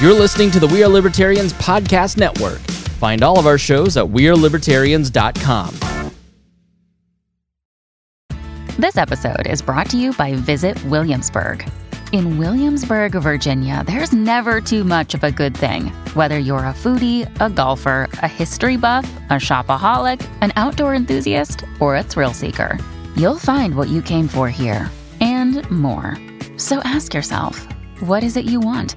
You're 0.00 0.14
listening 0.14 0.50
to 0.52 0.60
the 0.60 0.66
We 0.66 0.82
Are 0.82 0.88
Libertarians 0.88 1.52
Podcast 1.52 2.16
Network. 2.16 2.60
Find 3.00 3.22
all 3.22 3.38
of 3.38 3.46
our 3.46 3.58
shows 3.58 3.98
at 3.98 4.04
WeareLibertarians.com. 4.06 5.74
This 8.78 8.96
episode 8.96 9.46
is 9.46 9.60
brought 9.60 9.90
to 9.90 9.98
you 9.98 10.14
by 10.14 10.32
Visit 10.36 10.82
Williamsburg. 10.86 11.70
In 12.12 12.38
Williamsburg, 12.38 13.12
Virginia, 13.12 13.84
there's 13.86 14.14
never 14.14 14.62
too 14.62 14.84
much 14.84 15.12
of 15.12 15.22
a 15.22 15.30
good 15.30 15.54
thing. 15.54 15.88
Whether 16.14 16.38
you're 16.38 16.60
a 16.60 16.72
foodie, 16.72 17.28
a 17.38 17.50
golfer, 17.50 18.08
a 18.22 18.28
history 18.28 18.78
buff, 18.78 19.04
a 19.28 19.34
shopaholic, 19.34 20.26
an 20.40 20.50
outdoor 20.56 20.94
enthusiast, 20.94 21.62
or 21.78 21.96
a 21.96 22.02
thrill 22.02 22.32
seeker, 22.32 22.78
you'll 23.16 23.38
find 23.38 23.74
what 23.74 23.90
you 23.90 24.00
came 24.00 24.28
for 24.28 24.48
here 24.48 24.90
and 25.20 25.70
more. 25.70 26.16
So 26.56 26.78
ask 26.84 27.12
yourself, 27.12 27.68
what 28.00 28.24
is 28.24 28.38
it 28.38 28.46
you 28.46 28.60
want? 28.60 28.96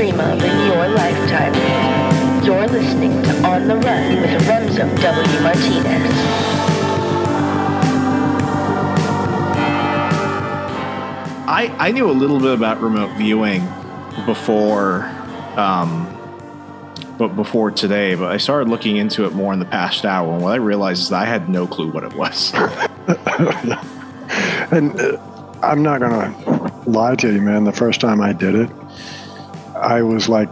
Dream 0.00 0.18
of 0.18 0.42
in 0.42 0.66
your 0.66 0.88
lifetime. 0.88 1.52
You're 2.42 2.66
listening 2.68 3.22
to 3.22 3.46
On 3.46 3.68
the 3.68 3.76
Run 3.76 4.22
with 4.22 4.42
Rumzo 4.44 5.02
W. 5.02 5.40
Martinez. 5.42 6.14
I, 11.46 11.76
I 11.78 11.92
knew 11.92 12.10
a 12.10 12.12
little 12.12 12.40
bit 12.40 12.54
about 12.54 12.80
remote 12.80 13.14
viewing 13.18 13.60
before 14.24 15.04
um, 15.58 16.06
but 17.18 17.36
before 17.36 17.70
today, 17.70 18.14
but 18.14 18.32
I 18.32 18.38
started 18.38 18.70
looking 18.70 18.96
into 18.96 19.26
it 19.26 19.34
more 19.34 19.52
in 19.52 19.58
the 19.58 19.66
past 19.66 20.06
hour. 20.06 20.32
And 20.32 20.42
what 20.42 20.54
I 20.54 20.56
realized 20.56 21.02
is 21.02 21.08
that 21.10 21.20
I 21.20 21.26
had 21.26 21.50
no 21.50 21.66
clue 21.66 21.90
what 21.90 22.04
it 22.04 22.14
was. 22.14 22.54
and 24.72 24.98
uh, 24.98 25.18
I'm 25.62 25.82
not 25.82 26.00
going 26.00 26.32
to 26.32 26.72
lie 26.86 27.16
to 27.16 27.30
you, 27.30 27.42
man. 27.42 27.64
The 27.64 27.72
first 27.72 28.00
time 28.00 28.22
I 28.22 28.32
did 28.32 28.54
it, 28.54 28.70
I 29.80 30.02
was 30.02 30.28
like, 30.28 30.48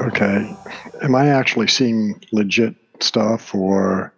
okay, 0.00 0.56
am 1.02 1.14
I 1.14 1.28
actually 1.28 1.68
seeing 1.68 2.22
legit 2.32 2.74
stuff 3.00 3.54
or, 3.54 4.14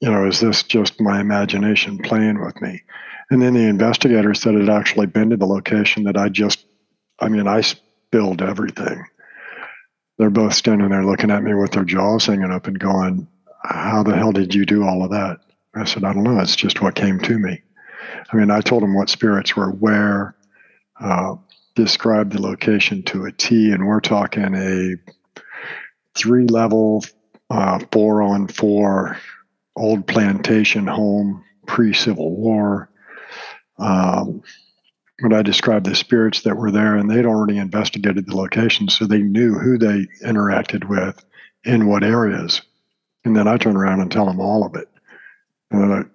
you 0.00 0.10
know, 0.10 0.26
is 0.26 0.40
this 0.40 0.62
just 0.62 1.00
my 1.00 1.20
imagination 1.20 1.98
playing 1.98 2.42
with 2.42 2.60
me? 2.60 2.82
And 3.30 3.42
then 3.42 3.54
the 3.54 3.68
investigators 3.68 4.40
that 4.42 4.54
had 4.54 4.70
actually 4.70 5.06
been 5.06 5.30
to 5.30 5.36
the 5.36 5.46
location 5.46 6.04
that 6.04 6.16
I 6.16 6.30
just, 6.30 6.64
I 7.20 7.28
mean, 7.28 7.46
I 7.46 7.60
spilled 7.60 8.40
everything. 8.40 9.04
They're 10.16 10.30
both 10.30 10.54
standing 10.54 10.88
there 10.88 11.04
looking 11.04 11.30
at 11.30 11.42
me 11.42 11.54
with 11.54 11.72
their 11.72 11.84
jaws 11.84 12.26
hanging 12.26 12.50
up 12.50 12.66
and 12.66 12.78
going, 12.78 13.28
How 13.62 14.02
the 14.02 14.16
hell 14.16 14.32
did 14.32 14.54
you 14.54 14.64
do 14.64 14.82
all 14.82 15.04
of 15.04 15.10
that? 15.10 15.40
I 15.74 15.84
said, 15.84 16.04
I 16.04 16.12
don't 16.12 16.24
know. 16.24 16.40
It's 16.40 16.56
just 16.56 16.80
what 16.80 16.94
came 16.94 17.20
to 17.20 17.38
me. 17.38 17.60
I 18.32 18.36
mean, 18.36 18.50
I 18.50 18.60
told 18.60 18.82
them 18.82 18.94
what 18.94 19.10
spirits 19.10 19.54
were 19.54 19.70
where, 19.70 20.34
uh, 20.98 21.36
described 21.78 22.32
the 22.32 22.42
location 22.42 23.04
to 23.04 23.24
a 23.24 23.30
T, 23.30 23.70
and 23.70 23.86
we're 23.86 24.00
talking 24.00 24.52
a 24.56 24.96
three 26.16 26.48
level, 26.48 27.04
uh, 27.50 27.78
four 27.92 28.20
on 28.20 28.48
four 28.48 29.16
old 29.76 30.04
plantation 30.08 30.88
home 30.88 31.44
pre 31.66 31.94
Civil 31.94 32.34
War. 32.34 32.90
Um, 33.78 34.42
when 35.20 35.32
I 35.32 35.42
described 35.42 35.86
the 35.86 35.94
spirits 35.94 36.42
that 36.42 36.56
were 36.56 36.72
there, 36.72 36.96
and 36.96 37.08
they'd 37.08 37.24
already 37.24 37.58
investigated 37.58 38.26
the 38.26 38.36
location, 38.36 38.88
so 38.88 39.06
they 39.06 39.22
knew 39.22 39.54
who 39.54 39.78
they 39.78 40.08
interacted 40.24 40.88
with 40.88 41.24
in 41.62 41.86
what 41.86 42.02
areas. 42.02 42.60
And 43.24 43.36
then 43.36 43.46
I 43.46 43.56
turn 43.56 43.76
around 43.76 44.00
and 44.00 44.10
tell 44.10 44.26
them 44.26 44.40
all 44.40 44.66
of 44.66 44.74
it. 44.74 44.88
And 45.70 45.80
they're 45.80 45.98
like, 45.98 46.06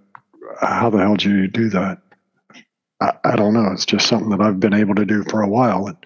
how 0.60 0.90
the 0.90 0.98
hell 0.98 1.16
did 1.16 1.24
you 1.24 1.48
do 1.48 1.70
that? 1.70 2.02
I, 3.04 3.34
I 3.34 3.36
don't 3.36 3.54
know. 3.54 3.70
It's 3.74 3.86
just 3.86 4.08
something 4.08 4.30
that 4.30 4.40
I've 4.40 4.62
been 4.62 4.74
able 4.74 4.96
to 4.96 5.06
do 5.06 5.24
for 5.24 5.42
a 5.42 5.48
while 5.48 5.88
and 5.88 5.98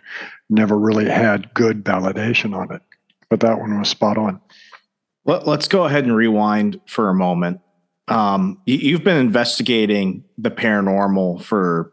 never 0.50 0.78
really 0.78 1.06
had 1.06 1.54
good 1.54 1.84
validation 1.84 2.56
on 2.56 2.74
it. 2.74 2.82
But 3.30 3.42
that 3.42 3.60
one 3.60 3.78
was 3.78 3.90
spot 3.90 4.18
on. 4.18 4.42
Let, 5.26 5.48
us 5.48 5.68
go 5.68 5.86
ahead 5.86 6.06
and 6.06 6.16
rewind 6.16 6.80
for 6.88 7.10
a 7.10 7.14
moment. 7.14 7.60
Um, 8.08 8.62
you, 8.66 8.78
you've 8.78 9.04
been 9.04 9.18
investigating 9.18 10.24
the 10.38 10.50
paranormal 10.50 11.44
for 11.44 11.92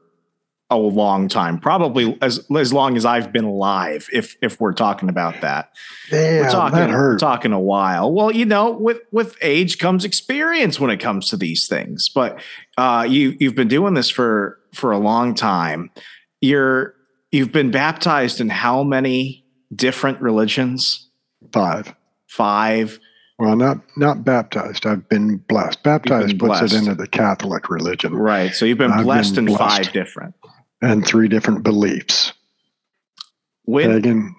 a 0.71 0.79
long 0.79 1.29
time, 1.29 1.59
probably 1.59 2.17
as 2.23 2.47
as 2.57 2.73
long 2.73 2.97
as 2.97 3.05
I've 3.05 3.33
been 3.33 3.45
alive. 3.45 4.09
If 4.13 4.37
if 4.41 4.61
we're 4.61 4.73
talking 4.73 5.09
about 5.09 5.41
that, 5.43 5.71
Damn, 6.09 6.45
we're 6.45 6.51
talking 6.51 6.79
that 6.79 6.91
we're 6.91 7.19
talking 7.19 7.53
a 7.53 7.61
while. 7.61 8.13
Well, 8.13 8.31
you 8.31 8.45
know, 8.45 8.71
with 8.71 9.01
with 9.11 9.37
age 9.43 9.79
comes 9.79 10.05
experience 10.05 10.81
when 10.81 10.91
it 10.91 11.01
comes 11.01 11.29
to 11.31 11.37
these 11.37 11.67
things. 11.67 12.09
But 12.09 12.41
uh, 12.79 13.07
you 13.09 13.37
you've 13.41 13.55
been 13.57 13.69
doing 13.69 13.95
this 13.95 14.09
for 14.09 14.59
for 14.75 14.93
a 14.93 14.99
long 14.99 15.35
time. 15.35 15.91
You're 16.41 16.95
you've 17.33 17.53
been 17.53 17.71
baptized 17.71 18.41
in 18.41 18.49
how 18.51 18.83
many 18.83 19.45
different 19.75 20.21
religions? 20.21 21.09
Five. 21.53 21.95
Five. 22.29 22.99
Well, 23.39 23.57
not 23.57 23.79
not 23.97 24.25
baptized. 24.25 24.87
I've 24.87 25.09
been 25.09 25.39
blessed. 25.49 25.83
Baptized 25.83 26.29
been 26.29 26.39
puts 26.39 26.61
blessed. 26.61 26.75
it 26.75 26.79
into 26.79 26.95
the 26.95 27.09
Catholic 27.09 27.69
religion, 27.71 28.15
Right. 28.15 28.55
So 28.55 28.65
you've 28.65 28.79
been 28.79 28.93
I've 28.93 29.05
blessed 29.05 29.35
been 29.35 29.49
in 29.49 29.55
blessed. 29.57 29.85
five 29.87 29.93
different. 29.93 30.35
and 30.83 31.05
three 31.07 31.29
different 31.29 31.63
beliefs: 31.65 32.33
When 33.65 33.91
pagan, 33.91 34.37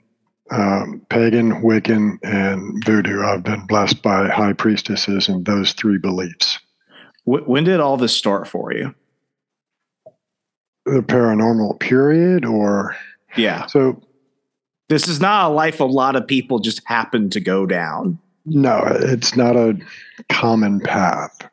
um, 0.52 1.02
pagan, 1.10 1.62
Wiccan, 1.64 2.20
and 2.24 2.84
Voodoo. 2.86 3.24
I've 3.24 3.44
been 3.44 3.66
blessed 3.66 4.02
by 4.02 4.30
high 4.30 4.54
priestesses 4.54 5.28
in 5.28 5.44
those 5.44 5.74
three 5.74 5.98
beliefs. 5.98 6.60
when 7.26 7.64
did 7.64 7.80
all 7.80 7.98
this 7.98 8.16
start 8.16 8.48
for 8.48 8.72
you? 8.72 8.94
The 10.86 11.02
paranormal 11.02 11.80
period, 11.80 12.46
or 12.46 12.96
Yeah. 13.36 13.66
so 13.66 14.02
This 14.88 15.08
is 15.08 15.20
not 15.20 15.50
a 15.50 15.54
life 15.54 15.80
a 15.80 15.86
lot 15.86 16.16
of 16.16 16.28
people 16.28 16.60
just 16.60 16.82
happen 16.86 17.30
to 17.32 17.40
go 17.40 17.66
down. 17.66 18.20
No, 18.46 18.84
it's 18.86 19.36
not 19.36 19.56
a 19.56 19.76
common 20.30 20.80
path. 20.80 21.50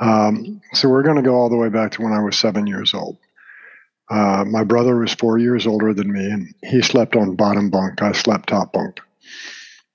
Um, 0.00 0.60
so 0.72 0.88
we're 0.88 1.04
going 1.04 1.14
to 1.16 1.22
go 1.22 1.36
all 1.36 1.48
the 1.48 1.56
way 1.56 1.68
back 1.68 1.92
to 1.92 2.02
when 2.02 2.12
I 2.12 2.20
was 2.20 2.36
seven 2.36 2.66
years 2.66 2.92
old. 2.92 3.18
Uh, 4.10 4.44
my 4.48 4.64
brother 4.64 4.96
was 4.98 5.14
four 5.14 5.38
years 5.38 5.64
older 5.64 5.94
than 5.94 6.12
me, 6.12 6.24
and 6.28 6.52
he 6.64 6.82
slept 6.82 7.14
on 7.14 7.36
bottom 7.36 7.70
bunk. 7.70 8.02
I 8.02 8.10
slept 8.10 8.48
top 8.48 8.72
bunk. 8.72 8.98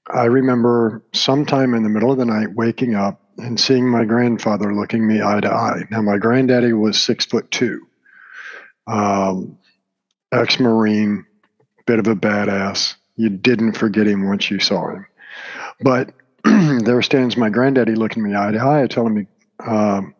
I 0.09 0.24
remember 0.26 1.03
sometime 1.14 1.74
in 1.74 1.84
the 1.84 1.90
middle 1.90 2.12
of 2.14 2.18
the 2.18 2.26
night 2.26 2.56
waking 2.56 2.96
up 2.96 3.22
and 3.38 3.59
seeing 3.59 3.88
my 3.90 4.06
grandfather 4.06 4.73
looking 4.73 5.06
me 5.06 5.22
eye 5.22 5.41
to 5.41 5.52
eye. 5.52 5.82
Now, 5.91 6.02
my 6.02 6.17
granddaddy 6.17 6.72
was 6.72 6.97
six 7.00 7.26
foot 7.26 7.52
two, 7.52 7.85
um, 8.87 9.57
ex 10.31 10.59
Marine, 10.59 11.25
bit 11.85 11.99
of 11.99 12.07
a 12.07 12.16
badass. 12.16 12.95
You 13.16 13.29
didn't 13.29 13.73
forget 13.73 14.07
him 14.07 14.28
once 14.28 14.49
you 14.49 14.59
saw 14.59 14.89
him. 14.89 15.05
But 15.81 16.13
there 16.43 17.01
stands 17.01 17.37
my 17.37 17.49
granddaddy 17.49 17.95
looking 17.95 18.23
me 18.23 18.35
eye 18.35 18.51
to 18.51 18.59
eye, 18.59 18.87
telling 18.87 19.13
me, 19.13 19.28
um, 19.66 20.16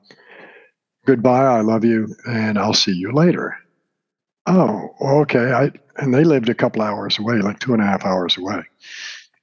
"Goodbye, 1.05 1.45
I 1.45 1.61
love 1.61 1.85
you, 1.85 2.15
and 2.27 2.57
I'll 2.57 2.73
see 2.73 2.93
you 2.93 3.11
later." 3.11 3.57
Oh, 4.45 4.89
okay. 5.01 5.51
I 5.51 5.71
and 5.97 6.13
they 6.13 6.23
lived 6.23 6.49
a 6.49 6.55
couple 6.55 6.81
hours 6.81 7.19
away, 7.19 7.37
like 7.37 7.59
two 7.59 7.73
and 7.73 7.81
a 7.81 7.85
half 7.85 8.05
hours 8.05 8.37
away. 8.37 8.61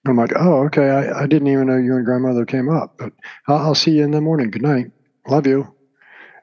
I'm 0.07 0.17
like, 0.17 0.33
oh, 0.37 0.65
okay. 0.67 0.91
I, 0.91 1.23
I 1.23 1.27
didn't 1.27 1.49
even 1.49 1.67
know 1.67 1.77
you 1.77 1.97
and 1.97 2.05
grandmother 2.05 2.45
came 2.45 2.69
up, 2.69 2.97
but 2.99 3.13
I'll, 3.49 3.57
I'll 3.57 3.75
see 3.75 3.93
you 3.93 4.05
in 4.05 4.11
the 4.11 4.21
morning. 4.21 4.51
Good 4.51 4.63
night. 4.63 4.93
Love 5.27 5.47
you. 5.47 5.75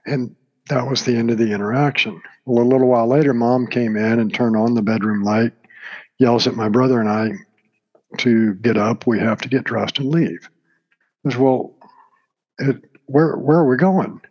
And 0.05 0.35
that 0.69 0.87
was 0.89 1.03
the 1.03 1.15
end 1.15 1.31
of 1.31 1.37
the 1.37 1.53
interaction. 1.53 2.21
Well, 2.45 2.63
a 2.63 2.67
little 2.67 2.87
while 2.87 3.07
later, 3.07 3.33
mom 3.33 3.67
came 3.67 3.97
in 3.97 4.19
and 4.19 4.33
turned 4.33 4.55
on 4.57 4.73
the 4.73 4.81
bedroom 4.81 5.23
light, 5.23 5.53
yells 6.19 6.47
at 6.47 6.55
my 6.55 6.69
brother 6.69 6.99
and 6.99 7.09
I 7.09 7.31
to 8.19 8.53
get 8.55 8.77
up. 8.77 9.07
We 9.07 9.19
have 9.19 9.41
to 9.41 9.49
get 9.49 9.63
dressed 9.65 9.99
and 9.99 10.09
leave. 10.09 10.49
I 11.25 11.31
said, 11.31 11.39
well, 11.41 11.75
it, 12.59 12.77
where 13.07 13.35
where 13.37 13.59
are 13.59 13.67
we 13.69 13.77
going? 13.77 14.21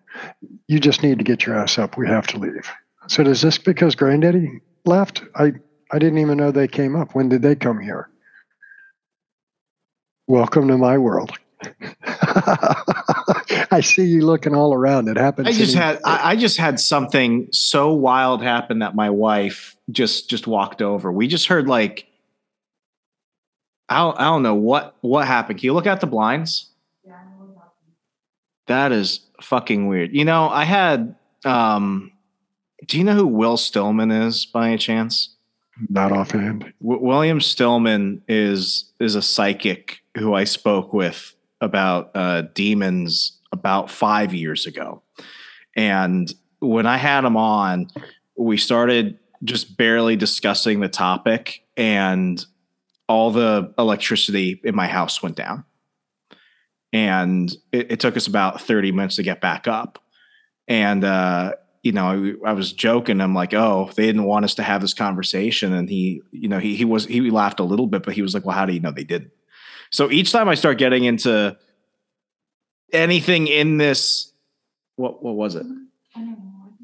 You 0.68 0.80
just 0.80 1.02
need 1.02 1.18
to 1.18 1.24
get 1.24 1.46
your 1.46 1.56
ass 1.56 1.78
up. 1.78 1.96
We 1.98 2.08
have 2.08 2.26
to 2.28 2.38
leave. 2.38 2.70
I 3.02 3.08
said, 3.08 3.28
is 3.28 3.42
this 3.42 3.58
because 3.58 3.94
Granddaddy 3.94 4.60
left? 4.86 5.22
I 5.36 5.52
I 5.92 5.98
didn't 5.98 6.18
even 6.18 6.38
know 6.38 6.50
they 6.52 6.68
came 6.68 6.96
up. 6.96 7.14
When 7.14 7.28
did 7.28 7.42
they 7.42 7.56
come 7.56 7.80
here? 7.80 8.08
Welcome 10.28 10.68
to 10.68 10.78
my 10.78 10.98
world. 10.98 11.32
I 13.70 13.80
see 13.80 14.04
you 14.04 14.24
looking 14.24 14.54
all 14.54 14.74
around. 14.74 15.08
It 15.08 15.16
happens. 15.16 15.48
I 15.48 15.52
just 15.52 15.74
had 15.74 16.00
I, 16.04 16.32
I 16.32 16.36
just 16.36 16.56
had 16.56 16.80
something 16.80 17.48
so 17.52 17.92
wild 17.92 18.42
happen 18.42 18.80
that 18.80 18.94
my 18.94 19.10
wife 19.10 19.76
just 19.90 20.28
just 20.30 20.46
walked 20.46 20.82
over. 20.82 21.12
We 21.12 21.28
just 21.28 21.46
heard 21.46 21.68
like 21.68 22.06
I 23.88 23.98
don't, 23.98 24.18
I 24.18 24.24
don't 24.24 24.42
know 24.42 24.54
what 24.54 24.96
what 25.00 25.26
happened. 25.26 25.58
Can 25.60 25.66
you 25.66 25.74
look 25.74 25.86
out 25.86 26.00
the 26.00 26.06
blinds? 26.06 26.70
That 28.66 28.92
is 28.92 29.20
fucking 29.42 29.88
weird. 29.88 30.14
You 30.14 30.24
know, 30.24 30.48
I 30.48 30.64
had 30.64 31.14
um 31.44 32.12
do 32.86 32.98
you 32.98 33.04
know 33.04 33.14
who 33.14 33.26
Will 33.26 33.56
Stillman 33.56 34.10
is 34.10 34.46
by 34.46 34.68
any 34.68 34.78
chance? 34.78 35.36
not 35.88 36.12
offhand. 36.12 36.72
W- 36.82 37.02
William 37.02 37.40
Stillman 37.40 38.22
is 38.28 38.92
is 39.00 39.14
a 39.14 39.22
psychic 39.22 40.00
who 40.16 40.34
I 40.34 40.44
spoke 40.44 40.92
with 40.92 41.34
about 41.60 42.10
uh, 42.14 42.42
demons 42.54 43.38
about 43.52 43.90
five 43.90 44.32
years 44.32 44.66
ago, 44.66 45.02
and 45.76 46.32
when 46.60 46.86
I 46.86 46.96
had 46.96 47.24
him 47.24 47.36
on, 47.36 47.88
we 48.36 48.56
started 48.56 49.18
just 49.42 49.76
barely 49.76 50.16
discussing 50.16 50.80
the 50.80 50.88
topic, 50.88 51.62
and 51.76 52.44
all 53.08 53.30
the 53.30 53.72
electricity 53.78 54.60
in 54.62 54.74
my 54.74 54.86
house 54.86 55.22
went 55.22 55.36
down, 55.36 55.64
and 56.92 57.50
it, 57.72 57.92
it 57.92 58.00
took 58.00 58.16
us 58.16 58.26
about 58.26 58.60
thirty 58.60 58.92
minutes 58.92 59.16
to 59.16 59.22
get 59.22 59.40
back 59.40 59.66
up, 59.66 60.02
and 60.68 61.04
uh, 61.04 61.52
you 61.82 61.92
know, 61.92 62.36
I, 62.44 62.50
I 62.50 62.52
was 62.52 62.72
joking. 62.72 63.20
I'm 63.20 63.34
like, 63.34 63.54
oh, 63.54 63.90
they 63.96 64.06
didn't 64.06 64.24
want 64.24 64.44
us 64.44 64.54
to 64.56 64.62
have 64.62 64.80
this 64.82 64.94
conversation. 64.94 65.72
And 65.72 65.88
he, 65.88 66.22
you 66.30 66.48
know, 66.48 66.58
he 66.58 66.76
he 66.76 66.84
was 66.84 67.06
he 67.06 67.30
laughed 67.30 67.60
a 67.60 67.64
little 67.64 67.86
bit, 67.86 68.02
but 68.02 68.14
he 68.14 68.22
was 68.22 68.34
like, 68.34 68.44
well, 68.44 68.56
how 68.56 68.66
do 68.66 68.72
you 68.72 68.80
know 68.80 68.90
they 68.90 69.04
didn't? 69.04 69.32
So 69.90 70.10
each 70.10 70.32
time 70.32 70.48
I 70.48 70.54
start 70.54 70.78
getting 70.78 71.04
into 71.04 71.56
anything 72.92 73.46
in 73.46 73.76
this, 73.76 74.32
what 74.96 75.22
what 75.22 75.34
was 75.34 75.54
it? 75.54 75.66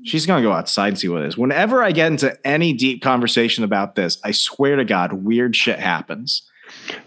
She's 0.04 0.26
gonna 0.26 0.42
go 0.42 0.52
outside 0.52 0.88
and 0.88 0.98
see 0.98 1.08
what 1.08 1.22
it 1.22 1.28
is. 1.28 1.36
Whenever 1.36 1.82
I 1.82 1.92
get 1.92 2.12
into 2.12 2.38
any 2.46 2.72
deep 2.72 3.02
conversation 3.02 3.64
about 3.64 3.94
this, 3.94 4.18
I 4.24 4.32
swear 4.32 4.76
to 4.76 4.84
God, 4.84 5.12
weird 5.12 5.56
shit 5.56 5.78
happens. 5.78 6.48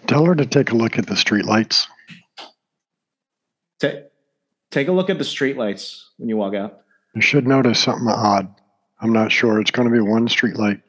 Tell 0.08 0.26
her 0.26 0.36
to 0.36 0.46
take 0.46 0.72
a 0.72 0.76
look 0.76 0.98
at 0.98 1.08
the 1.08 1.16
streetlights. 1.16 1.86
Ta- 3.80 4.04
take 4.72 4.88
a 4.88 4.92
look 4.92 5.10
at 5.10 5.18
the 5.18 5.24
streetlights 5.24 6.02
when 6.18 6.30
you 6.30 6.38
walk 6.38 6.56
out. 6.56 6.82
You 7.16 7.22
should 7.22 7.48
notice 7.48 7.80
something 7.80 8.08
odd. 8.08 8.54
I'm 9.02 9.14
not 9.14 9.32
sure. 9.32 9.60
It's 9.60 9.72
going 9.72 9.90
to 9.90 9.94
be 9.94 10.02
one 10.02 10.28
streetlight. 10.28 10.82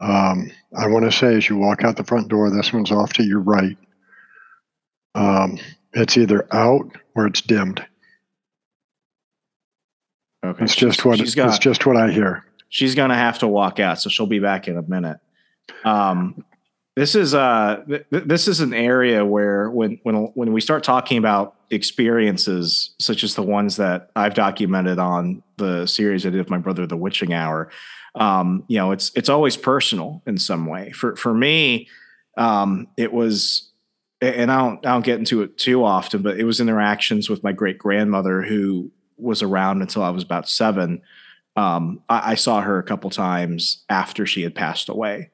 Um, 0.00 0.50
I 0.76 0.86
want 0.88 1.04
to 1.04 1.12
say 1.12 1.36
as 1.36 1.48
you 1.48 1.56
walk 1.56 1.84
out 1.84 1.96
the 1.96 2.04
front 2.04 2.28
door, 2.28 2.50
this 2.50 2.72
one's 2.72 2.90
off 2.90 3.12
to 3.14 3.22
your 3.22 3.40
right. 3.40 3.76
Um, 5.16 5.58
it's 5.94 6.16
either 6.16 6.46
out 6.54 6.90
or 7.14 7.26
it's 7.26 7.40
dimmed. 7.40 7.84
Okay, 10.44 10.64
It's 10.64 10.76
just 10.76 11.04
what 11.04 11.18
she's 11.18 11.28
it's 11.28 11.34
got. 11.34 11.60
just 11.60 11.86
what 11.86 11.96
I 11.96 12.10
hear. 12.10 12.44
she's 12.68 12.94
gonna 12.94 13.16
have 13.16 13.38
to 13.40 13.48
walk 13.48 13.80
out, 13.80 14.00
so 14.00 14.08
she'll 14.10 14.26
be 14.26 14.38
back 14.38 14.68
in 14.68 14.76
a 14.76 14.82
minute. 14.82 15.18
Um, 15.84 16.44
this 16.94 17.14
is 17.14 17.34
uh, 17.34 17.82
th- 17.88 18.04
this 18.10 18.46
is 18.48 18.60
an 18.60 18.72
area 18.74 19.24
where 19.24 19.70
when 19.70 19.98
when 20.02 20.14
when 20.34 20.52
we 20.52 20.60
start 20.60 20.84
talking 20.84 21.18
about 21.18 21.54
experiences 21.70 22.94
such 23.00 23.24
as 23.24 23.34
the 23.34 23.42
ones 23.42 23.76
that 23.76 24.10
I've 24.14 24.34
documented 24.34 24.98
on 24.98 25.42
the 25.56 25.86
series 25.86 26.24
I 26.26 26.30
did 26.30 26.38
with 26.38 26.50
my 26.50 26.58
brother, 26.58 26.86
The 26.86 26.96
Witching 26.96 27.32
Hour, 27.32 27.70
um, 28.14 28.64
you 28.68 28.78
know, 28.78 28.92
it's 28.92 29.10
it's 29.16 29.28
always 29.28 29.56
personal 29.56 30.22
in 30.26 30.38
some 30.38 30.66
way. 30.66 30.92
For 30.92 31.16
for 31.16 31.34
me, 31.34 31.88
um, 32.38 32.86
it 32.96 33.12
was, 33.12 33.65
and 34.20 34.50
I 34.50 34.58
don't 34.58 34.86
I 34.86 34.92
don't 34.92 35.04
get 35.04 35.18
into 35.18 35.42
it 35.42 35.58
too 35.58 35.84
often, 35.84 36.22
but 36.22 36.38
it 36.38 36.44
was 36.44 36.60
interactions 36.60 37.28
with 37.28 37.42
my 37.42 37.52
great 37.52 37.78
grandmother 37.78 38.42
who 38.42 38.90
was 39.16 39.42
around 39.42 39.82
until 39.82 40.02
I 40.02 40.10
was 40.10 40.22
about 40.22 40.48
seven 40.48 41.02
um, 41.56 42.02
I, 42.08 42.32
I 42.32 42.34
saw 42.34 42.60
her 42.60 42.78
a 42.78 42.82
couple 42.82 43.10
times 43.10 43.84
after 43.88 44.26
she 44.26 44.42
had 44.42 44.54
passed 44.54 44.88
away, 44.88 45.30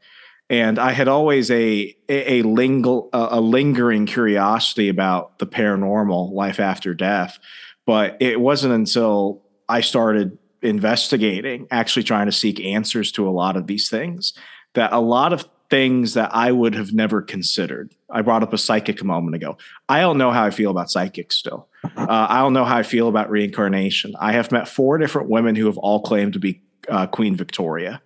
and 0.48 0.78
I 0.78 0.92
had 0.92 1.08
always 1.08 1.50
a 1.50 1.94
a, 2.08 2.34
a, 2.34 2.42
lingle, 2.42 3.10
a, 3.12 3.28
a 3.32 3.40
lingering 3.40 4.06
curiosity 4.06 4.88
about 4.88 5.38
the 5.38 5.46
paranormal, 5.46 6.32
life 6.32 6.60
after 6.60 6.94
death. 6.94 7.38
But 7.84 8.16
it 8.20 8.40
wasn't 8.40 8.74
until 8.74 9.42
I 9.68 9.80
started 9.80 10.38
investigating, 10.62 11.66
actually 11.72 12.04
trying 12.04 12.26
to 12.26 12.32
seek 12.32 12.60
answers 12.60 13.10
to 13.12 13.28
a 13.28 13.30
lot 13.30 13.56
of 13.56 13.66
these 13.66 13.90
things, 13.90 14.32
that 14.74 14.92
a 14.92 15.00
lot 15.00 15.32
of 15.32 15.48
things 15.72 16.12
that 16.12 16.28
I 16.34 16.52
would 16.52 16.74
have 16.74 16.92
never 16.92 17.22
considered. 17.22 17.94
I 18.10 18.20
brought 18.20 18.42
up 18.42 18.52
a 18.52 18.58
psychic 18.58 19.00
a 19.00 19.06
moment 19.06 19.34
ago. 19.34 19.56
I 19.88 20.00
don't 20.00 20.18
know 20.18 20.30
how 20.30 20.44
I 20.44 20.50
feel 20.50 20.70
about 20.70 20.90
psychics 20.90 21.36
still. 21.36 21.66
Uh, 21.82 22.26
I 22.28 22.40
don't 22.40 22.52
know 22.52 22.66
how 22.66 22.76
I 22.76 22.82
feel 22.82 23.08
about 23.08 23.30
reincarnation. 23.30 24.12
I 24.20 24.32
have 24.32 24.52
met 24.52 24.68
four 24.68 24.98
different 24.98 25.30
women 25.30 25.56
who 25.56 25.64
have 25.64 25.78
all 25.78 26.02
claimed 26.02 26.34
to 26.34 26.38
be 26.38 26.60
uh, 26.90 27.06
Queen 27.06 27.36
Victoria. 27.36 28.02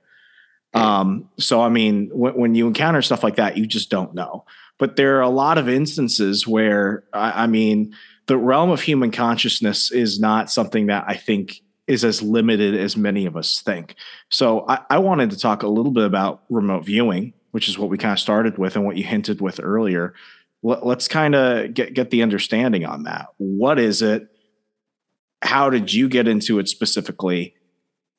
Um, 0.74 1.28
so, 1.40 1.60
I 1.60 1.68
mean, 1.68 2.08
when, 2.12 2.34
when 2.34 2.54
you 2.54 2.68
encounter 2.68 3.02
stuff 3.02 3.24
like 3.24 3.34
that, 3.34 3.56
you 3.56 3.66
just 3.66 3.90
don't 3.90 4.14
know. 4.14 4.44
But 4.78 4.94
there 4.94 5.16
are 5.16 5.22
a 5.22 5.28
lot 5.28 5.58
of 5.58 5.68
instances 5.68 6.46
where, 6.46 7.02
I, 7.12 7.42
I 7.42 7.46
mean, 7.48 7.96
the 8.26 8.36
realm 8.38 8.70
of 8.70 8.80
human 8.80 9.10
consciousness 9.10 9.90
is 9.90 10.20
not 10.20 10.52
something 10.52 10.86
that 10.86 11.04
I 11.08 11.14
think 11.14 11.62
is 11.88 12.04
as 12.04 12.22
limited 12.22 12.76
as 12.76 12.96
many 12.96 13.26
of 13.26 13.36
us 13.36 13.60
think. 13.60 13.96
So, 14.28 14.64
I, 14.68 14.78
I 14.88 14.98
wanted 14.98 15.30
to 15.30 15.38
talk 15.38 15.64
a 15.64 15.68
little 15.68 15.92
bit 15.92 16.04
about 16.04 16.44
remote 16.48 16.84
viewing, 16.84 17.32
which 17.56 17.68
is 17.68 17.78
what 17.78 17.88
we 17.88 17.96
kind 17.96 18.12
of 18.12 18.20
started 18.20 18.58
with 18.58 18.76
and 18.76 18.84
what 18.84 18.98
you 18.98 19.04
hinted 19.04 19.40
with 19.40 19.58
earlier 19.62 20.12
let, 20.62 20.98
us 20.98 21.08
kind 21.08 21.34
of 21.34 21.74
get 21.74 21.94
get 21.94 22.10
the 22.10 22.22
understanding 22.22 22.84
on 22.84 23.04
that. 23.04 23.28
What 23.38 23.78
is 23.78 24.02
it? 24.02 24.28
How 25.42 25.70
did 25.70 25.92
you 25.92 26.08
get 26.08 26.26
into 26.26 26.58
it 26.58 26.68
specifically? 26.68 27.54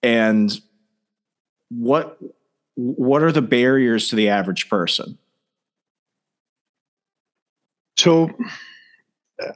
And 0.02 0.58
what 1.70 2.18
what 2.76 3.24
are 3.24 3.32
the 3.32 3.42
barriers 3.42 4.10
to 4.10 4.16
the 4.16 4.30
average 4.30 4.70
person? 4.70 5.18
So, 7.98 8.30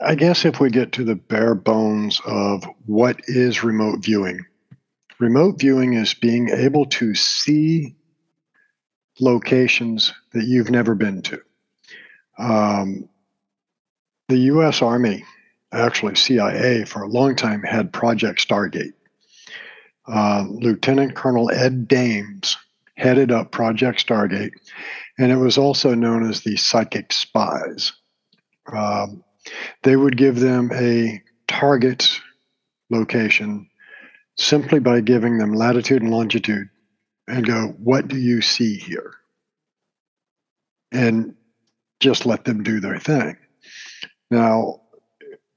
I 0.03 0.15
guess 0.15 0.45
if 0.45 0.59
we 0.59 0.71
get 0.71 0.93
to 0.93 1.03
the 1.03 1.15
bare 1.15 1.53
bones 1.53 2.19
of 2.25 2.65
what 2.87 3.21
is 3.27 3.63
remote 3.63 3.99
viewing, 4.03 4.45
remote 5.19 5.59
viewing 5.59 5.93
is 5.93 6.15
being 6.15 6.49
able 6.49 6.87
to 6.87 7.13
see 7.13 7.95
locations 9.21 10.13
that 10.33 10.45
you've 10.45 10.71
never 10.71 10.95
been 10.95 11.21
to. 11.21 11.41
Um, 12.37 13.07
the 14.27 14.37
U.S. 14.37 14.81
Army, 14.81 15.23
actually 15.71 16.15
CIA, 16.15 16.85
for 16.85 17.03
a 17.03 17.07
long 17.07 17.35
time 17.35 17.63
had 17.63 17.93
Project 17.93 18.45
Stargate. 18.45 18.93
Uh, 20.07 20.45
Lieutenant 20.49 21.15
Colonel 21.15 21.51
Ed 21.51 21.87
Dames 21.87 22.57
headed 22.97 23.31
up 23.31 23.51
Project 23.51 24.05
Stargate, 24.05 24.51
and 25.17 25.31
it 25.31 25.37
was 25.37 25.57
also 25.57 25.93
known 25.93 26.27
as 26.27 26.41
the 26.41 26.57
Psychic 26.57 27.13
Spies. 27.13 27.93
Um, 28.71 29.23
they 29.83 29.95
would 29.95 30.17
give 30.17 30.39
them 30.39 30.71
a 30.73 31.21
target 31.47 32.19
location 32.89 33.69
simply 34.37 34.79
by 34.79 35.01
giving 35.01 35.37
them 35.37 35.53
latitude 35.53 36.01
and 36.01 36.11
longitude 36.11 36.69
and 37.31 37.45
go, 37.45 37.67
What 37.77 38.07
do 38.07 38.17
you 38.17 38.41
see 38.41 38.75
here? 38.75 39.13
And 40.91 41.35
just 41.99 42.25
let 42.25 42.43
them 42.43 42.63
do 42.63 42.79
their 42.79 42.99
thing. 42.99 43.37
Now, 44.29 44.81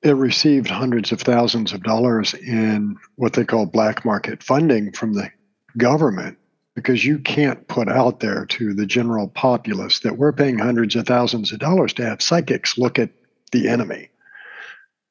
it 0.02 0.14
received 0.14 0.68
hundreds 0.68 1.12
of 1.12 1.20
thousands 1.20 1.72
of 1.72 1.82
dollars 1.82 2.34
in 2.34 2.96
what 3.16 3.32
they 3.32 3.44
call 3.44 3.66
black 3.66 4.04
market 4.04 4.42
funding 4.42 4.92
from 4.92 5.14
the 5.14 5.30
government 5.78 6.38
because 6.74 7.04
you 7.04 7.18
can't 7.18 7.66
put 7.68 7.88
out 7.88 8.20
there 8.20 8.44
to 8.46 8.74
the 8.74 8.84
general 8.84 9.28
populace 9.28 10.00
that 10.00 10.18
we're 10.18 10.32
paying 10.32 10.58
hundreds 10.58 10.94
of 10.96 11.06
thousands 11.06 11.52
of 11.52 11.58
dollars 11.58 11.94
to 11.94 12.04
have 12.04 12.20
psychics 12.20 12.76
look 12.76 12.98
at 12.98 13.10
the 13.52 13.68
enemy. 13.68 14.10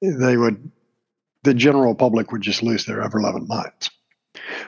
They 0.01 0.38
would, 0.38 0.72
the 1.43 1.53
general 1.53 1.96
public 1.96 2.32
would 2.32 2.41
just 2.41 2.62
lose 2.62 2.86
their 2.86 3.01
ever 3.01 3.22
loving 3.22 3.48
minds. 3.48 3.89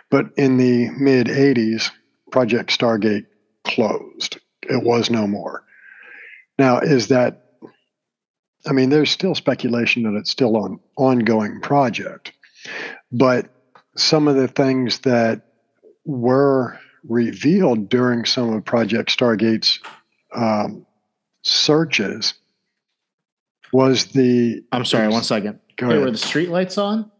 But 0.09 0.27
in 0.37 0.57
the 0.57 0.89
mid 0.91 1.27
80s, 1.27 1.91
Project 2.31 2.77
Stargate 2.77 3.25
closed. 3.63 4.39
It 4.63 4.83
was 4.83 5.09
no 5.09 5.27
more. 5.27 5.63
Now, 6.57 6.79
is 6.79 7.09
that, 7.09 7.43
I 8.65 8.71
mean, 8.71 8.89
there's 8.89 9.11
still 9.11 9.35
speculation 9.35 10.03
that 10.03 10.17
it's 10.17 10.31
still 10.31 10.65
an 10.65 10.79
ongoing 10.97 11.61
project, 11.61 12.31
but 13.11 13.49
some 13.95 14.27
of 14.27 14.35
the 14.35 14.47
things 14.47 14.99
that 14.99 15.41
were 16.05 16.79
revealed 17.07 17.89
during 17.89 18.25
some 18.25 18.53
of 18.53 18.65
Project 18.65 19.15
Stargate's 19.17 19.79
um, 20.33 20.85
searches 21.43 22.33
was 23.71 24.07
the. 24.07 24.63
I'm 24.71 24.85
sorry, 24.85 25.07
one 25.09 25.23
second. 25.23 25.59
Go 25.77 25.87
Hey, 25.87 25.93
ahead. 25.93 26.05
were 26.05 26.11
the 26.11 26.17
street 26.17 26.49
lights 26.49 26.77
on? 26.77 27.11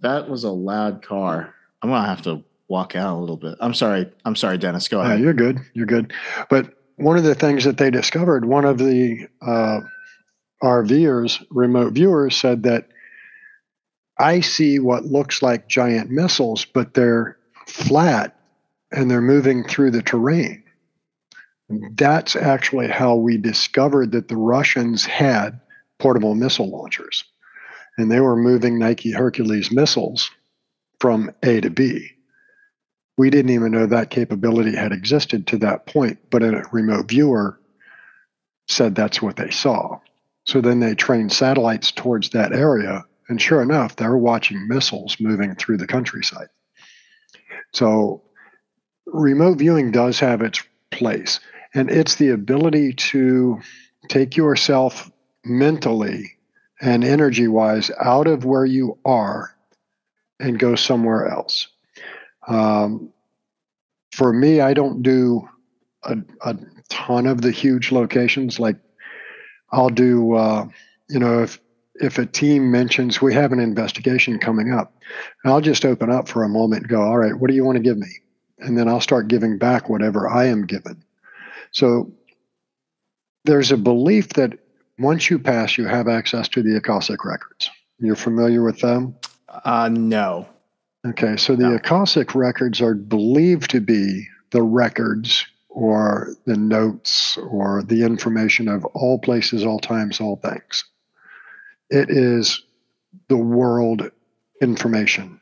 That 0.00 0.28
was 0.28 0.44
a 0.44 0.50
loud 0.50 1.02
car. 1.02 1.54
I'm 1.82 1.90
gonna 1.90 2.06
have 2.06 2.22
to 2.22 2.44
walk 2.68 2.96
out 2.96 3.16
a 3.16 3.20
little 3.20 3.36
bit. 3.36 3.56
I'm 3.60 3.74
sorry. 3.74 4.10
I'm 4.24 4.36
sorry, 4.36 4.58
Dennis. 4.58 4.88
Go 4.88 5.00
ahead. 5.00 5.20
you're 5.20 5.34
good. 5.34 5.60
You're 5.74 5.86
good. 5.86 6.12
But 6.50 6.74
one 6.96 7.16
of 7.16 7.24
the 7.24 7.34
things 7.34 7.64
that 7.64 7.78
they 7.78 7.90
discovered, 7.90 8.44
one 8.44 8.64
of 8.64 8.78
the 8.78 9.28
uh, 9.42 9.80
RVers, 10.62 11.44
remote 11.50 11.92
viewers, 11.92 12.36
said 12.36 12.62
that 12.64 12.88
I 14.18 14.40
see 14.40 14.78
what 14.78 15.04
looks 15.04 15.42
like 15.42 15.68
giant 15.68 16.10
missiles, 16.10 16.64
but 16.64 16.94
they're 16.94 17.36
flat 17.66 18.36
and 18.90 19.10
they're 19.10 19.20
moving 19.20 19.64
through 19.64 19.90
the 19.90 20.02
terrain. 20.02 20.62
That's 21.68 22.36
actually 22.36 22.88
how 22.88 23.16
we 23.16 23.36
discovered 23.36 24.12
that 24.12 24.28
the 24.28 24.36
Russians 24.36 25.04
had 25.04 25.60
portable 25.98 26.34
missile 26.34 26.70
launchers. 26.70 27.24
And 27.98 28.10
they 28.10 28.20
were 28.20 28.36
moving 28.36 28.78
Nike 28.78 29.12
Hercules 29.12 29.70
missiles 29.70 30.30
from 30.98 31.30
A 31.42 31.60
to 31.60 31.70
B 31.70 32.16
we 33.16 33.30
didn't 33.30 33.52
even 33.52 33.72
know 33.72 33.86
that 33.86 34.10
capability 34.10 34.76
had 34.76 34.92
existed 34.92 35.46
to 35.46 35.58
that 35.58 35.86
point, 35.86 36.18
but 36.30 36.42
a 36.42 36.64
remote 36.70 37.08
viewer 37.08 37.58
said 38.68 38.94
that's 38.94 39.22
what 39.22 39.36
they 39.36 39.50
saw. 39.50 39.98
So 40.44 40.60
then 40.60 40.80
they 40.80 40.94
trained 40.94 41.32
satellites 41.32 41.90
towards 41.92 42.30
that 42.30 42.52
area, 42.52 43.04
and 43.28 43.40
sure 43.40 43.62
enough, 43.62 43.96
they 43.96 44.06
were 44.06 44.18
watching 44.18 44.68
missiles 44.68 45.16
moving 45.18 45.54
through 45.54 45.78
the 45.78 45.86
countryside. 45.86 46.48
So 47.72 48.22
remote 49.06 49.58
viewing 49.58 49.92
does 49.92 50.20
have 50.20 50.42
its 50.42 50.62
place, 50.90 51.40
and 51.74 51.90
it's 51.90 52.16
the 52.16 52.30
ability 52.30 52.92
to 52.92 53.60
take 54.08 54.36
yourself 54.36 55.10
mentally 55.44 56.35
and 56.80 57.04
energy 57.04 57.48
wise 57.48 57.90
out 58.00 58.26
of 58.26 58.44
where 58.44 58.64
you 58.64 58.98
are 59.04 59.56
and 60.38 60.58
go 60.58 60.74
somewhere 60.74 61.28
else. 61.28 61.68
Um, 62.46 63.12
for 64.12 64.32
me, 64.32 64.60
I 64.60 64.74
don't 64.74 65.02
do 65.02 65.48
a, 66.02 66.16
a 66.42 66.56
ton 66.88 67.26
of 67.26 67.40
the 67.40 67.50
huge 67.50 67.92
locations. 67.92 68.60
Like 68.60 68.76
I'll 69.70 69.88
do, 69.88 70.34
uh, 70.34 70.68
you 71.08 71.18
know, 71.18 71.42
if 71.42 71.60
if 71.98 72.18
a 72.18 72.26
team 72.26 72.70
mentions 72.70 73.22
we 73.22 73.32
have 73.32 73.52
an 73.52 73.58
investigation 73.58 74.38
coming 74.38 74.70
up, 74.70 74.94
I'll 75.44 75.62
just 75.62 75.84
open 75.84 76.10
up 76.10 76.28
for 76.28 76.44
a 76.44 76.48
moment 76.48 76.82
and 76.82 76.90
go, 76.90 77.00
all 77.00 77.16
right, 77.16 77.34
what 77.34 77.48
do 77.48 77.56
you 77.56 77.64
want 77.64 77.76
to 77.76 77.82
give 77.82 77.96
me? 77.96 78.08
And 78.58 78.76
then 78.76 78.86
I'll 78.88 79.00
start 79.00 79.28
giving 79.28 79.56
back 79.56 79.88
whatever 79.88 80.28
I 80.28 80.46
am 80.46 80.66
given. 80.66 81.02
So 81.70 82.12
there's 83.44 83.72
a 83.72 83.76
belief 83.76 84.30
that 84.30 84.58
once 84.98 85.30
you 85.30 85.38
pass, 85.38 85.76
you 85.76 85.86
have 85.86 86.08
access 86.08 86.48
to 86.48 86.62
the 86.62 86.76
Akashic 86.76 87.24
records. 87.24 87.70
You're 87.98 88.16
familiar 88.16 88.62
with 88.62 88.80
them? 88.80 89.16
Uh, 89.64 89.88
no. 89.92 90.48
Okay, 91.06 91.36
so 91.36 91.54
the 91.54 91.68
No. 91.68 91.74
Akashic 91.76 92.34
records 92.34 92.80
are 92.80 92.94
believed 92.94 93.70
to 93.70 93.80
be 93.80 94.26
the 94.50 94.62
records 94.62 95.46
or 95.68 96.30
the 96.46 96.56
notes 96.56 97.36
or 97.36 97.82
the 97.82 98.02
information 98.02 98.68
of 98.68 98.84
all 98.86 99.18
places, 99.18 99.64
all 99.64 99.78
times, 99.78 100.20
all 100.20 100.36
things. 100.36 100.84
It 101.90 102.10
is 102.10 102.64
the 103.28 103.36
world 103.36 104.10
information, 104.60 105.40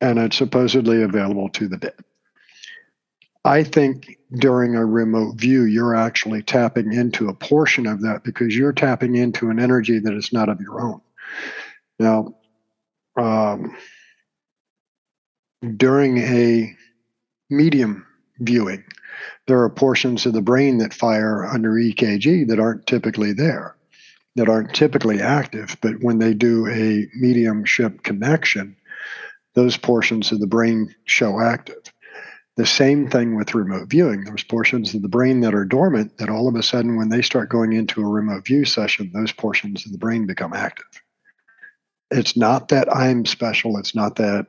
and 0.00 0.18
it's 0.18 0.36
supposedly 0.36 1.02
available 1.02 1.48
to 1.50 1.68
the 1.68 1.76
dead. 1.76 1.94
I 3.44 3.64
think 3.64 4.18
during 4.32 4.76
a 4.76 4.84
remote 4.84 5.36
view, 5.36 5.64
you're 5.64 5.94
actually 5.94 6.42
tapping 6.42 6.92
into 6.92 7.28
a 7.28 7.34
portion 7.34 7.86
of 7.86 8.02
that 8.02 8.22
because 8.22 8.54
you're 8.54 8.72
tapping 8.72 9.16
into 9.16 9.48
an 9.48 9.58
energy 9.58 9.98
that 9.98 10.12
is 10.12 10.32
not 10.32 10.50
of 10.50 10.60
your 10.60 10.80
own. 10.80 11.00
Now, 11.98 12.34
um, 13.16 13.76
during 15.76 16.18
a 16.18 16.76
medium 17.48 18.06
viewing, 18.40 18.84
there 19.46 19.60
are 19.62 19.70
portions 19.70 20.26
of 20.26 20.32
the 20.32 20.42
brain 20.42 20.78
that 20.78 20.94
fire 20.94 21.44
under 21.44 21.72
EKG 21.72 22.48
that 22.48 22.60
aren't 22.60 22.86
typically 22.86 23.32
there, 23.32 23.74
that 24.36 24.48
aren't 24.48 24.74
typically 24.74 25.20
active. 25.20 25.76
But 25.80 26.02
when 26.02 26.18
they 26.18 26.34
do 26.34 26.66
a 26.68 27.08
mediumship 27.16 28.02
connection, 28.02 28.76
those 29.54 29.76
portions 29.76 30.30
of 30.30 30.40
the 30.40 30.46
brain 30.46 30.94
show 31.04 31.40
active. 31.40 31.79
The 32.56 32.66
same 32.66 33.08
thing 33.08 33.36
with 33.36 33.54
remote 33.54 33.88
viewing. 33.88 34.24
There's 34.24 34.44
portions 34.44 34.94
of 34.94 35.02
the 35.02 35.08
brain 35.08 35.40
that 35.40 35.54
are 35.54 35.64
dormant 35.64 36.18
that 36.18 36.28
all 36.28 36.48
of 36.48 36.56
a 36.56 36.62
sudden, 36.62 36.96
when 36.96 37.08
they 37.08 37.22
start 37.22 37.48
going 37.48 37.72
into 37.72 38.02
a 38.02 38.08
remote 38.08 38.44
view 38.44 38.64
session, 38.64 39.12
those 39.14 39.32
portions 39.32 39.86
of 39.86 39.92
the 39.92 39.98
brain 39.98 40.26
become 40.26 40.52
active 40.52 41.00
it's 42.10 42.36
not 42.36 42.68
that 42.68 42.94
I'm 42.94 43.24
special. 43.24 43.78
It's 43.78 43.94
not 43.94 44.16
that, 44.16 44.46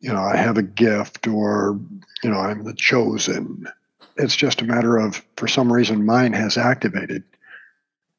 you 0.00 0.12
know, 0.12 0.20
I 0.20 0.36
have 0.36 0.56
a 0.56 0.62
gift 0.62 1.26
or, 1.26 1.78
you 2.22 2.30
know, 2.30 2.38
I'm 2.38 2.64
the 2.64 2.72
chosen. 2.72 3.68
It's 4.16 4.36
just 4.36 4.62
a 4.62 4.64
matter 4.64 4.96
of, 4.96 5.22
for 5.36 5.46
some 5.46 5.72
reason, 5.72 6.06
mine 6.06 6.32
has 6.32 6.56
activated 6.56 7.22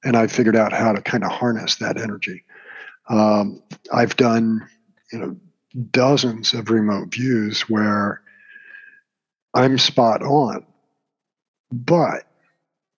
and 0.03 0.15
I've 0.15 0.31
figured 0.31 0.55
out 0.55 0.73
how 0.73 0.93
to 0.93 1.01
kind 1.01 1.23
of 1.23 1.31
harness 1.31 1.75
that 1.77 1.97
energy. 1.97 2.43
Um, 3.09 3.63
I've 3.91 4.15
done, 4.15 4.67
you 5.11 5.19
know, 5.19 5.35
dozens 5.91 6.53
of 6.53 6.69
remote 6.69 7.13
views 7.13 7.61
where 7.61 8.21
I'm 9.53 9.77
spot 9.77 10.21
on, 10.21 10.65
but 11.71 12.23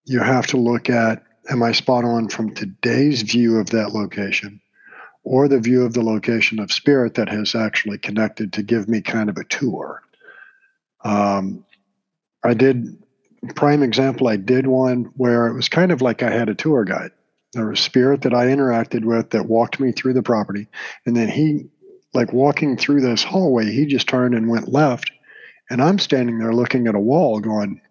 you 0.06 0.20
have 0.20 0.48
to 0.48 0.58
look 0.58 0.90
at, 0.90 1.24
am 1.50 1.64
I 1.64 1.72
spot 1.72 2.04
on 2.04 2.30
from 2.30 2.54
today's 2.54 3.22
view 3.22 3.60
of 3.60 3.70
that 3.72 3.92
location? 3.92 4.62
or 5.24 5.48
the 5.48 5.60
view 5.60 5.84
of 5.84 5.94
the 5.94 6.04
location 6.04 6.60
of 6.60 6.72
spirit 6.72 7.16
that 7.16 7.30
has 7.30 7.56
actually 7.56 7.98
connected 7.98 8.54
to 8.54 8.64
give 8.64 8.88
me 8.88 9.02
kind 9.02 9.30
of 9.30 9.38
a 9.38 9.44
tour. 9.44 10.02
Um, 11.04 11.66
I 12.44 12.54
did, 12.54 12.98
prime 13.56 13.84
example, 13.84 14.28
I 14.28 14.38
did 14.38 14.68
one 14.68 15.12
where 15.16 15.48
it 15.48 15.54
was 15.54 15.70
kind 15.70 15.92
of 15.92 16.02
like 16.02 16.24
I 16.24 16.32
had 16.32 16.50
a 16.50 16.56
tour 16.56 16.84
guide. 16.84 17.12
There 17.54 17.68
was 17.68 17.80
spirit 17.80 18.22
that 18.22 18.34
I 18.34 18.46
interacted 18.48 19.04
with 19.04 19.32
that 19.32 19.48
walked 19.48 19.80
me 19.80 19.92
through 19.92 20.14
the 20.14 20.24
property. 20.24 20.68
And 21.06 21.16
then 21.16 21.28
he, 21.28 21.66
like 22.14 22.32
walking 22.32 22.78
through 22.78 23.02
this 23.02 23.24
hallway, 23.24 23.72
he 23.72 23.86
just 23.86 24.08
turned 24.08 24.36
and 24.36 24.50
went 24.50 24.72
left. 24.72 25.12
And 25.70 25.82
I'm 25.82 26.00
standing 26.00 26.40
there 26.40 26.54
looking 26.54 26.88
at 26.88 26.96
a 26.96 27.00
wall 27.00 27.40
going, 27.40 27.82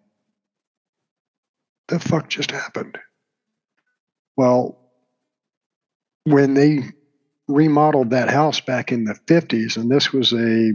the 1.88 1.98
fuck 1.98 2.28
just 2.28 2.50
happened? 2.50 2.98
Well, 4.36 4.78
when 6.24 6.54
they 6.54 6.82
remodeled 7.48 8.10
that 8.10 8.30
house 8.30 8.60
back 8.60 8.92
in 8.92 9.04
the 9.04 9.18
50s, 9.26 9.76
and 9.76 9.90
this 9.90 10.12
was 10.12 10.32
a 10.32 10.72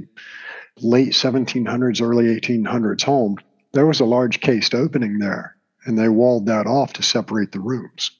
late 0.79 1.11
1700s, 1.11 2.01
early 2.01 2.25
1800s 2.39 3.03
home, 3.03 3.37
there 3.73 3.85
was 3.85 3.99
a 3.99 4.05
large 4.05 4.39
cased 4.41 4.73
opening 4.73 5.19
there, 5.19 5.55
and 5.85 5.97
they 5.97 6.09
walled 6.09 6.47
that 6.47 6.65
off 6.65 6.93
to 6.93 7.03
separate 7.03 7.51
the 7.51 7.59
rooms. 7.59 8.11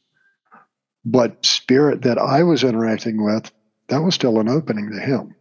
But 1.05 1.45
spirit 1.45 2.03
that 2.03 2.17
I 2.17 2.43
was 2.43 2.63
interacting 2.63 3.23
with, 3.23 3.51
that 3.87 4.01
was 4.01 4.15
still 4.15 4.39
an 4.39 4.49
opening 4.49 4.91
to 4.91 4.99
him. 4.99 5.35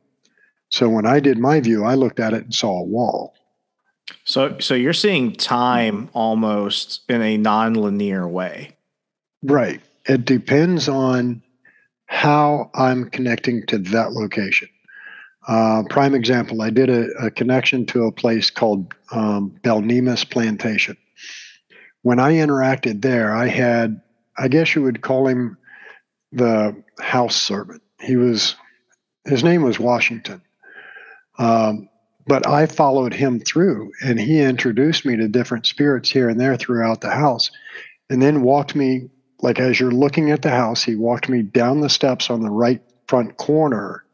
So 0.73 0.89
when 0.89 1.07
I 1.07 1.21
did 1.21 1.39
my 1.39 1.61
view, 1.61 1.85
I 1.85 1.95
looked 1.95 2.19
at 2.19 2.33
it 2.33 2.45
and 2.45 2.55
saw 2.55 2.81
a 2.81 2.85
wall. 2.85 3.35
So, 4.25 4.59
so 4.59 4.75
you're 4.75 4.95
seeing 4.95 5.33
time 5.33 6.09
almost 6.15 7.03
in 7.09 7.21
a 7.21 7.37
non-linear 7.37 8.27
way. 8.27 8.77
Right. 9.43 9.81
It 10.09 10.25
depends 10.25 10.89
on 10.89 11.43
how 12.07 12.71
I'm 12.75 13.11
connecting 13.11 13.67
to 13.67 13.79
that 13.79 14.13
location. 14.13 14.69
Uh, 15.47 15.83
prime 15.91 16.15
example, 16.15 16.63
I 16.63 16.71
did 16.71 16.89
a, 16.89 17.09
a 17.27 17.31
connection 17.31 17.85
to 17.87 18.05
a 18.05 18.13
place 18.13 18.49
called 18.49 18.95
um, 19.11 19.55
Belnemus 19.63 20.29
Plantation. 20.29 20.97
When 22.03 22.19
I 22.19 22.33
interacted 22.35 23.03
there, 23.03 23.35
I 23.35 23.49
had, 23.49 24.01
I 24.39 24.49
guess 24.49 24.75
you 24.75 24.83
would 24.83 25.03
call 25.03 25.27
him 25.27 25.59
the 26.33 26.83
house 26.99 27.37
servant. 27.37 27.83
He 28.01 28.17
was, 28.17 28.57
his 29.27 29.45
name 29.45 29.63
was 29.63 29.79
Washington. 29.79 30.41
Um, 31.43 31.89
but 32.25 32.47
I 32.47 32.67
followed 32.67 33.13
him 33.13 33.41
through 33.41 33.91
and 34.01 34.21
he 34.21 34.41
introduced 34.41 35.05
me 35.05 35.17
to 35.17 35.27
different 35.27 35.67
spirits 35.67 36.09
here 36.09 36.29
and 36.29 36.39
there 36.39 36.57
throughout 36.57 37.01
the 37.01 37.11
house 37.11 37.51
and 38.09 38.23
then 38.23 38.43
walked 38.43 38.77
me 38.77 39.11
like 39.41 39.59
as 39.59 39.81
you're 39.81 39.91
looking 39.91 40.31
at 40.31 40.43
the 40.43 40.51
house, 40.51 40.85
he 40.85 40.95
walked 40.95 41.29
me 41.29 41.43
down 41.43 41.81
the 41.81 41.89
steps 41.89 42.31
on 42.31 42.43
the 42.43 42.51
right 42.51 42.81
front 43.09 43.37
corner, 43.37 44.05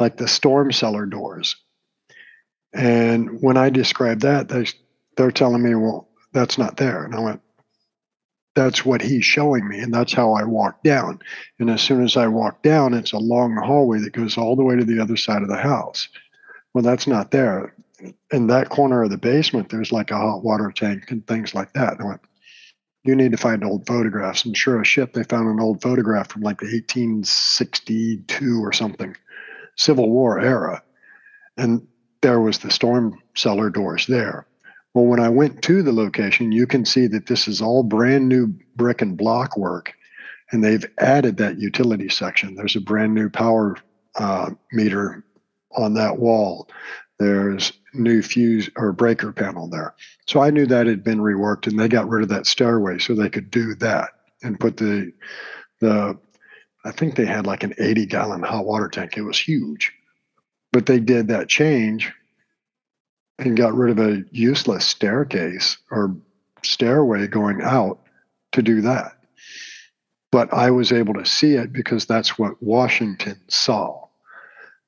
like 0.00 0.16
the 0.16 0.26
storm 0.26 0.72
cellar 0.72 1.06
doors. 1.06 1.54
And 2.74 3.40
when 3.40 3.56
I 3.56 3.70
described 3.70 4.22
that, 4.22 4.48
they, 4.48 4.66
they're 5.16 5.30
telling 5.30 5.62
me, 5.62 5.76
well, 5.76 6.08
that's 6.32 6.58
not 6.58 6.78
there. 6.78 7.04
And 7.04 7.14
I 7.14 7.20
went, 7.20 7.42
that's 8.56 8.84
what 8.84 9.02
he's 9.02 9.24
showing 9.24 9.68
me. 9.68 9.78
And 9.78 9.94
that's 9.94 10.12
how 10.12 10.32
I 10.32 10.42
walked 10.42 10.82
down. 10.82 11.20
And 11.60 11.70
as 11.70 11.80
soon 11.80 12.02
as 12.02 12.16
I 12.16 12.26
walk 12.26 12.62
down, 12.62 12.92
it's 12.92 13.12
a 13.12 13.18
long 13.18 13.54
hallway 13.56 14.00
that 14.00 14.12
goes 14.12 14.36
all 14.36 14.56
the 14.56 14.64
way 14.64 14.74
to 14.74 14.84
the 14.84 15.00
other 15.00 15.16
side 15.16 15.42
of 15.42 15.48
the 15.48 15.56
house. 15.56 16.08
Well, 16.74 16.82
that's 16.82 17.06
not 17.06 17.30
there. 17.30 17.74
in 18.32 18.48
that 18.48 18.68
corner 18.68 19.04
of 19.04 19.10
the 19.10 19.18
basement, 19.18 19.68
there's 19.68 19.92
like 19.92 20.10
a 20.10 20.16
hot 20.16 20.42
water 20.42 20.72
tank 20.74 21.10
and 21.10 21.26
things 21.26 21.54
like 21.54 21.72
that. 21.74 22.00
I 22.00 22.04
went, 22.04 22.20
you 23.04 23.14
need 23.14 23.32
to 23.32 23.36
find 23.36 23.64
old 23.64 23.86
photographs. 23.86 24.44
And 24.44 24.56
sure 24.56 24.80
as 24.80 24.88
shit, 24.88 25.12
they 25.12 25.24
found 25.24 25.48
an 25.48 25.60
old 25.60 25.82
photograph 25.82 26.30
from 26.30 26.42
like 26.42 26.58
the 26.58 26.66
1862 26.66 28.64
or 28.64 28.72
something, 28.72 29.16
Civil 29.76 30.10
War 30.10 30.40
era. 30.40 30.82
And 31.56 31.86
there 32.22 32.40
was 32.40 32.58
the 32.58 32.70
storm 32.70 33.20
cellar 33.34 33.70
doors 33.70 34.06
there. 34.06 34.46
Well, 34.94 35.06
when 35.06 35.20
I 35.20 35.28
went 35.28 35.62
to 35.62 35.82
the 35.82 35.92
location, 35.92 36.52
you 36.52 36.66
can 36.66 36.84
see 36.84 37.06
that 37.08 37.26
this 37.26 37.48
is 37.48 37.62
all 37.62 37.82
brand 37.82 38.28
new 38.28 38.54
brick 38.76 39.02
and 39.02 39.16
block 39.16 39.56
work, 39.56 39.94
and 40.50 40.62
they've 40.62 40.84
added 40.98 41.38
that 41.38 41.58
utility 41.58 42.08
section. 42.08 42.54
There's 42.54 42.76
a 42.76 42.80
brand 42.80 43.14
new 43.14 43.30
power 43.30 43.76
uh, 44.16 44.50
meter 44.70 45.24
on 45.76 45.94
that 45.94 46.18
wall. 46.18 46.68
There's 47.18 47.72
new 47.94 48.22
fuse 48.22 48.68
or 48.76 48.92
breaker 48.92 49.32
panel 49.32 49.68
there. 49.68 49.94
So 50.26 50.40
I 50.40 50.50
knew 50.50 50.66
that 50.66 50.86
had 50.86 51.04
been 51.04 51.18
reworked, 51.18 51.66
and 51.66 51.78
they 51.78 51.88
got 51.88 52.08
rid 52.08 52.22
of 52.22 52.28
that 52.30 52.46
stairway 52.46 52.98
so 52.98 53.14
they 53.14 53.30
could 53.30 53.50
do 53.50 53.74
that 53.76 54.10
and 54.42 54.58
put 54.58 54.76
the 54.76 55.12
the. 55.80 56.18
I 56.84 56.90
think 56.90 57.14
they 57.14 57.26
had 57.26 57.46
like 57.46 57.62
an 57.62 57.74
80 57.78 58.06
gallon 58.06 58.42
hot 58.42 58.64
water 58.64 58.88
tank. 58.88 59.16
It 59.16 59.22
was 59.22 59.38
huge, 59.38 59.92
but 60.72 60.86
they 60.86 60.98
did 60.98 61.28
that 61.28 61.48
change 61.48 62.12
and 63.38 63.56
got 63.56 63.74
rid 63.74 63.96
of 63.96 64.04
a 64.04 64.24
useless 64.32 64.84
staircase 64.84 65.78
or 65.90 66.16
stairway 66.64 67.28
going 67.28 67.62
out 67.62 68.00
to 68.52 68.62
do 68.62 68.80
that. 68.82 69.12
But 70.30 70.52
I 70.52 70.70
was 70.70 70.92
able 70.92 71.14
to 71.14 71.26
see 71.26 71.54
it 71.54 71.72
because 71.72 72.06
that's 72.06 72.38
what 72.38 72.62
Washington 72.62 73.40
saw. 73.48 74.01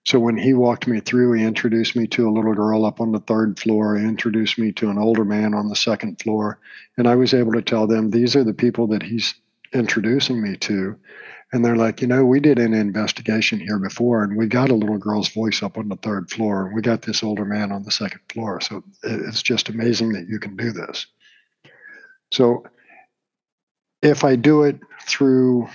So 0.07 0.21
when 0.21 0.37
he 0.37 0.53
walked 0.53 0.87
me 0.87 1.01
through, 1.01 1.33
he 1.33 1.45
introduced 1.45 1.97
me 1.97 2.07
to 2.09 2.29
a 2.29 2.33
little 2.33 2.55
girl 2.55 2.85
up 2.85 3.01
on 3.01 3.13
the 3.13 3.21
third 3.21 3.59
floor. 3.59 3.97
He 3.97 4.05
introduced 4.05 4.59
me 4.59 4.71
to 4.73 4.91
an 4.91 4.99
older 4.99 5.25
man 5.25 5.55
on 5.55 5.69
the 5.69 5.77
second 5.77 6.21
floor. 6.21 6.59
And 6.99 7.09
I 7.09 7.15
was 7.15 7.33
able 7.33 7.53
to 7.53 7.63
tell 7.63 7.87
them 7.87 8.11
these 8.11 8.37
are 8.37 8.45
the 8.45 8.53
people 8.53 8.89
that 8.89 9.03
he's 9.03 9.35
introducing 9.73 10.43
me 10.43 10.57
to. 10.57 10.97
And 11.53 11.65
they're 11.65 11.77
like, 11.77 12.03
you 12.03 12.09
know, 12.09 12.25
we 12.25 12.41
did 12.41 12.59
an 12.59 12.75
investigation 12.75 13.61
here 13.61 13.79
before, 13.79 14.25
and 14.25 14.37
we 14.37 14.47
got 14.47 14.71
a 14.71 14.75
little 14.75 14.99
girl's 14.99 15.29
voice 15.29 15.63
up 15.63 15.79
on 15.79 15.89
the 15.89 15.97
third 15.97 16.29
floor, 16.29 16.67
and 16.67 16.75
we 16.75 16.83
got 16.83 17.03
this 17.03 17.23
older 17.23 17.45
man 17.45 17.71
on 17.71 17.85
the 17.85 17.93
second 17.93 18.21
floor. 18.29 18.61
So 18.61 18.83
it's 19.05 19.41
just 19.41 19.69
amazing 19.69 20.13
that 20.15 20.27
you 20.29 20.41
can 20.41 20.57
do 20.57 20.73
this. 20.73 21.07
So 22.33 22.65
if 24.03 24.25
I 24.25 24.35
do 24.35 24.65
it 24.65 24.81
through 25.03 25.69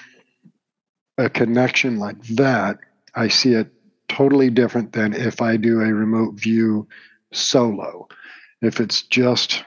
a 1.17 1.29
connection 1.29 1.97
like 1.97 2.21
that, 2.27 2.79
I 3.15 3.29
see 3.29 3.53
it 3.53 3.71
totally 4.09 4.49
different 4.49 4.91
than 4.91 5.13
if 5.13 5.41
I 5.41 5.55
do 5.55 5.79
a 5.79 5.93
remote 5.93 6.33
view 6.33 6.87
solo. 7.31 8.07
If 8.61 8.81
it's 8.81 9.03
just, 9.03 9.63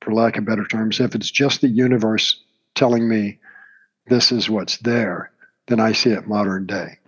for 0.00 0.14
lack 0.14 0.38
of 0.38 0.46
better 0.46 0.64
terms, 0.64 1.00
if 1.00 1.14
it's 1.14 1.30
just 1.30 1.60
the 1.60 1.68
universe 1.68 2.42
telling 2.74 3.06
me, 3.06 3.38
this 4.06 4.32
is 4.32 4.48
what's 4.48 4.78
there, 4.78 5.32
then 5.66 5.80
I 5.80 5.92
see 5.92 6.10
it 6.10 6.26
modern 6.26 6.66
day. 6.66 6.98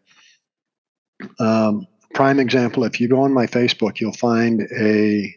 Um, 1.39 1.87
prime 2.13 2.41
example 2.41 2.85
if 2.85 3.01
you 3.01 3.09
go 3.09 3.23
on 3.23 3.33
my 3.33 3.47
Facebook, 3.47 4.01
you'll 4.01 4.13
find 4.13 4.63
a, 4.79 5.35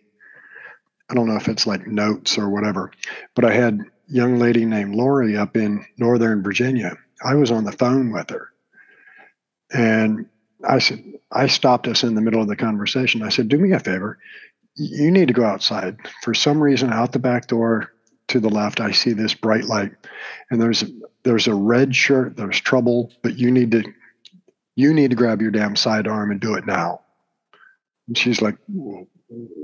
I 1.09 1.13
don't 1.13 1.27
know 1.27 1.37
if 1.37 1.47
it's 1.47 1.67
like 1.67 1.87
notes 1.87 2.37
or 2.37 2.49
whatever, 2.49 2.91
but 3.35 3.45
I 3.45 3.53
had 3.53 3.79
young 4.07 4.39
lady 4.39 4.65
named 4.65 4.95
Lori 4.95 5.37
up 5.37 5.55
in 5.55 5.85
Northern 5.97 6.43
Virginia. 6.43 6.97
I 7.23 7.35
was 7.35 7.51
on 7.51 7.63
the 7.63 7.71
phone 7.71 8.11
with 8.11 8.29
her. 8.31 8.49
And 9.71 10.27
I 10.67 10.79
said, 10.79 11.03
I 11.31 11.47
stopped 11.47 11.87
us 11.87 12.03
in 12.03 12.15
the 12.15 12.21
middle 12.21 12.41
of 12.41 12.47
the 12.47 12.55
conversation. 12.55 13.23
I 13.23 13.29
said, 13.29 13.47
Do 13.47 13.57
me 13.57 13.71
a 13.71 13.79
favor. 13.79 14.19
You 14.75 15.11
need 15.11 15.27
to 15.27 15.33
go 15.33 15.45
outside. 15.45 15.97
For 16.23 16.33
some 16.33 16.61
reason, 16.61 16.91
out 16.91 17.11
the 17.11 17.19
back 17.19 17.47
door 17.47 17.91
to 18.29 18.39
the 18.39 18.49
left, 18.49 18.79
I 18.79 18.91
see 18.91 19.13
this 19.13 19.33
bright 19.33 19.65
light, 19.65 19.91
and 20.49 20.61
there's 20.61 20.83
there's 21.23 21.47
a 21.47 21.53
red 21.53 21.95
shirt. 21.95 22.35
There's 22.35 22.59
trouble, 22.59 23.11
but 23.21 23.37
you 23.37 23.51
need 23.51 23.71
to 23.71 23.83
you 24.75 24.93
need 24.93 25.11
to 25.11 25.15
grab 25.15 25.41
your 25.41 25.51
damn 25.51 25.75
sidearm 25.75 26.31
and 26.31 26.39
do 26.39 26.55
it 26.55 26.65
now. 26.65 27.01
And 28.07 28.17
she's 28.17 28.41
like, 28.41 28.57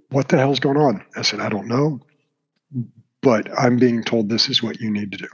"What 0.10 0.28
the 0.28 0.38
hell's 0.38 0.60
going 0.60 0.78
on?" 0.78 1.04
I 1.16 1.24
said, 1.24 1.40
"I 1.40 1.50
don't 1.50 1.68
know, 1.68 2.02
but 3.22 3.50
I'm 3.58 3.78
being 3.78 4.04
told 4.04 4.30
this 4.30 4.50
is 4.50 4.62
what 4.62 4.80
you 4.80 4.92
need 4.92 5.12
to 5.14 5.18
do." 5.18 5.28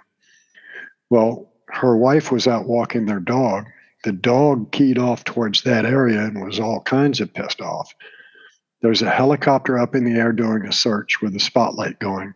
Well, 1.09 1.51
her 1.67 1.97
wife 1.97 2.31
was 2.31 2.47
out 2.47 2.67
walking 2.67 3.05
their 3.05 3.19
dog. 3.19 3.65
The 4.05 4.11
dog 4.11 4.71
keyed 4.71 4.99
off 4.99 5.23
towards 5.23 5.63
that 5.63 5.83
area 5.83 6.23
and 6.23 6.45
was 6.45 6.59
all 6.59 6.79
kinds 6.79 7.21
of 7.21 7.33
pissed 7.33 7.59
off. 7.59 7.91
There's 8.83 9.01
a 9.01 9.09
helicopter 9.09 9.79
up 9.79 9.95
in 9.95 10.05
the 10.05 10.19
air 10.19 10.31
doing 10.31 10.67
a 10.67 10.71
search 10.71 11.23
with 11.23 11.35
a 11.35 11.39
spotlight 11.39 11.97
going 11.97 12.35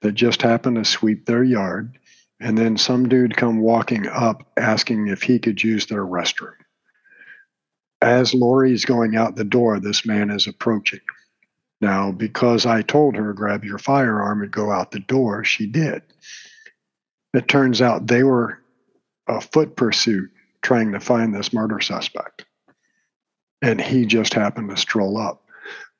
that 0.00 0.12
just 0.12 0.40
happened 0.40 0.76
to 0.76 0.84
sweep 0.86 1.26
their 1.26 1.44
yard 1.44 1.98
and 2.40 2.56
then 2.56 2.78
some 2.78 3.06
dude 3.06 3.36
come 3.36 3.60
walking 3.60 4.06
up 4.06 4.50
asking 4.56 5.08
if 5.08 5.20
he 5.20 5.38
could 5.38 5.62
use 5.62 5.84
their 5.84 6.06
restroom. 6.06 6.54
As 8.00 8.32
Lori's 8.32 8.86
going 8.86 9.14
out 9.14 9.36
the 9.36 9.44
door, 9.44 9.78
this 9.78 10.06
man 10.06 10.30
is 10.30 10.46
approaching. 10.46 11.00
Now, 11.82 12.12
because 12.12 12.64
I 12.64 12.80
told 12.80 13.14
her, 13.16 13.34
grab 13.34 13.62
your 13.62 13.76
firearm 13.76 14.40
and 14.40 14.50
go 14.50 14.70
out 14.72 14.90
the 14.90 15.00
door, 15.00 15.44
she 15.44 15.66
did. 15.66 16.00
It 17.34 17.46
turns 17.46 17.82
out 17.82 18.06
they 18.06 18.22
were 18.22 18.58
a 19.28 19.42
foot 19.42 19.76
pursuit 19.76 20.30
trying 20.62 20.92
to 20.92 21.00
find 21.00 21.34
this 21.34 21.52
murder 21.52 21.80
suspect. 21.80 22.44
And 23.62 23.80
he 23.80 24.06
just 24.06 24.34
happened 24.34 24.70
to 24.70 24.76
stroll 24.76 25.18
up. 25.18 25.44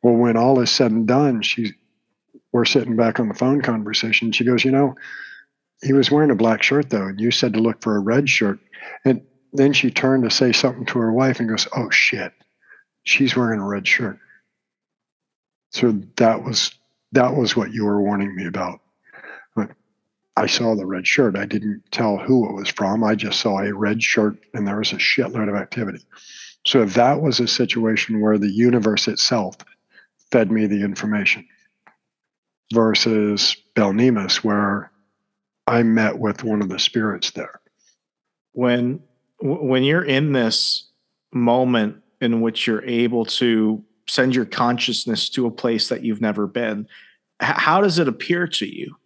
Well, 0.02 0.14
when 0.14 0.36
all 0.36 0.60
is 0.60 0.70
said 0.70 0.90
and 0.90 1.06
done, 1.06 1.42
she 1.42 1.72
we're 2.52 2.64
sitting 2.64 2.96
back 2.96 3.20
on 3.20 3.28
the 3.28 3.34
phone 3.34 3.62
conversation. 3.62 4.32
She 4.32 4.44
goes, 4.44 4.64
You 4.64 4.72
know, 4.72 4.96
he 5.82 5.92
was 5.92 6.10
wearing 6.10 6.30
a 6.30 6.36
black 6.36 6.62
shirt 6.62 6.90
though, 6.90 7.06
and 7.06 7.20
you 7.20 7.30
said 7.30 7.54
to 7.54 7.60
look 7.60 7.82
for 7.82 7.96
a 7.96 8.00
red 8.00 8.28
shirt. 8.28 8.58
And 9.04 9.22
then 9.52 9.72
she 9.72 9.90
turned 9.90 10.24
to 10.24 10.30
say 10.30 10.52
something 10.52 10.86
to 10.86 10.98
her 10.98 11.12
wife 11.12 11.40
and 11.40 11.48
goes, 11.48 11.66
"Oh 11.74 11.90
shit, 11.90 12.32
she's 13.02 13.36
wearing 13.36 13.60
a 13.60 13.66
red 13.66 13.86
shirt." 13.86 14.18
So 15.70 15.92
that 16.16 16.44
was 16.44 16.72
that 17.12 17.34
was 17.34 17.56
what 17.56 17.72
you 17.72 17.84
were 17.84 18.00
warning 18.00 18.34
me 18.34 18.46
about. 18.46 18.80
I 20.36 20.46
saw 20.46 20.74
the 20.74 20.86
red 20.86 21.06
shirt. 21.06 21.36
I 21.36 21.44
didn't 21.44 21.82
tell 21.90 22.16
who 22.16 22.48
it 22.48 22.54
was 22.54 22.68
from. 22.68 23.04
I 23.04 23.14
just 23.14 23.40
saw 23.40 23.60
a 23.60 23.74
red 23.74 24.02
shirt, 24.02 24.36
and 24.54 24.66
there 24.66 24.78
was 24.78 24.92
a 24.92 24.96
shitload 24.96 25.48
of 25.48 25.54
activity. 25.54 26.04
So 26.64 26.84
that 26.84 27.20
was 27.20 27.40
a 27.40 27.48
situation 27.48 28.20
where 28.20 28.38
the 28.38 28.50
universe 28.50 29.08
itself 29.08 29.56
fed 30.30 30.50
me 30.50 30.66
the 30.66 30.82
information 30.82 31.46
versus 32.72 33.56
Belnemus, 33.74 34.36
where 34.44 34.90
I 35.66 35.82
met 35.82 36.18
with 36.18 36.44
one 36.44 36.62
of 36.62 36.68
the 36.68 36.78
spirits 36.78 37.30
there. 37.32 37.60
When 38.52 39.02
when 39.42 39.84
you're 39.84 40.04
in 40.04 40.32
this 40.32 40.88
moment 41.32 41.96
in 42.20 42.40
which 42.40 42.66
you're 42.66 42.84
able 42.84 43.24
to 43.24 43.82
send 44.06 44.34
your 44.34 44.44
consciousness 44.44 45.30
to 45.30 45.46
a 45.46 45.50
place 45.50 45.88
that 45.88 46.04
you've 46.04 46.20
never 46.20 46.46
been, 46.46 46.86
how 47.40 47.80
does 47.80 47.98
it 47.98 48.08
appear 48.08 48.46
to 48.46 48.66
you? 48.66 48.96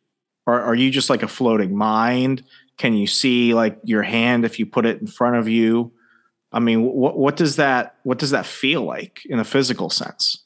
Or 0.46 0.60
are 0.60 0.74
you 0.74 0.90
just 0.90 1.10
like 1.10 1.22
a 1.22 1.28
floating 1.28 1.76
mind? 1.76 2.44
Can 2.76 2.94
you 2.94 3.06
see 3.06 3.54
like 3.54 3.78
your 3.84 4.02
hand 4.02 4.44
if 4.44 4.58
you 4.58 4.66
put 4.66 4.86
it 4.86 5.00
in 5.00 5.06
front 5.06 5.36
of 5.36 5.48
you? 5.48 5.92
I 6.52 6.60
mean, 6.60 6.82
what 6.82 7.18
what 7.18 7.36
does 7.36 7.56
that 7.56 7.96
what 8.04 8.18
does 8.18 8.30
that 8.30 8.46
feel 8.46 8.82
like 8.82 9.22
in 9.26 9.38
a 9.38 9.44
physical 9.44 9.90
sense? 9.90 10.44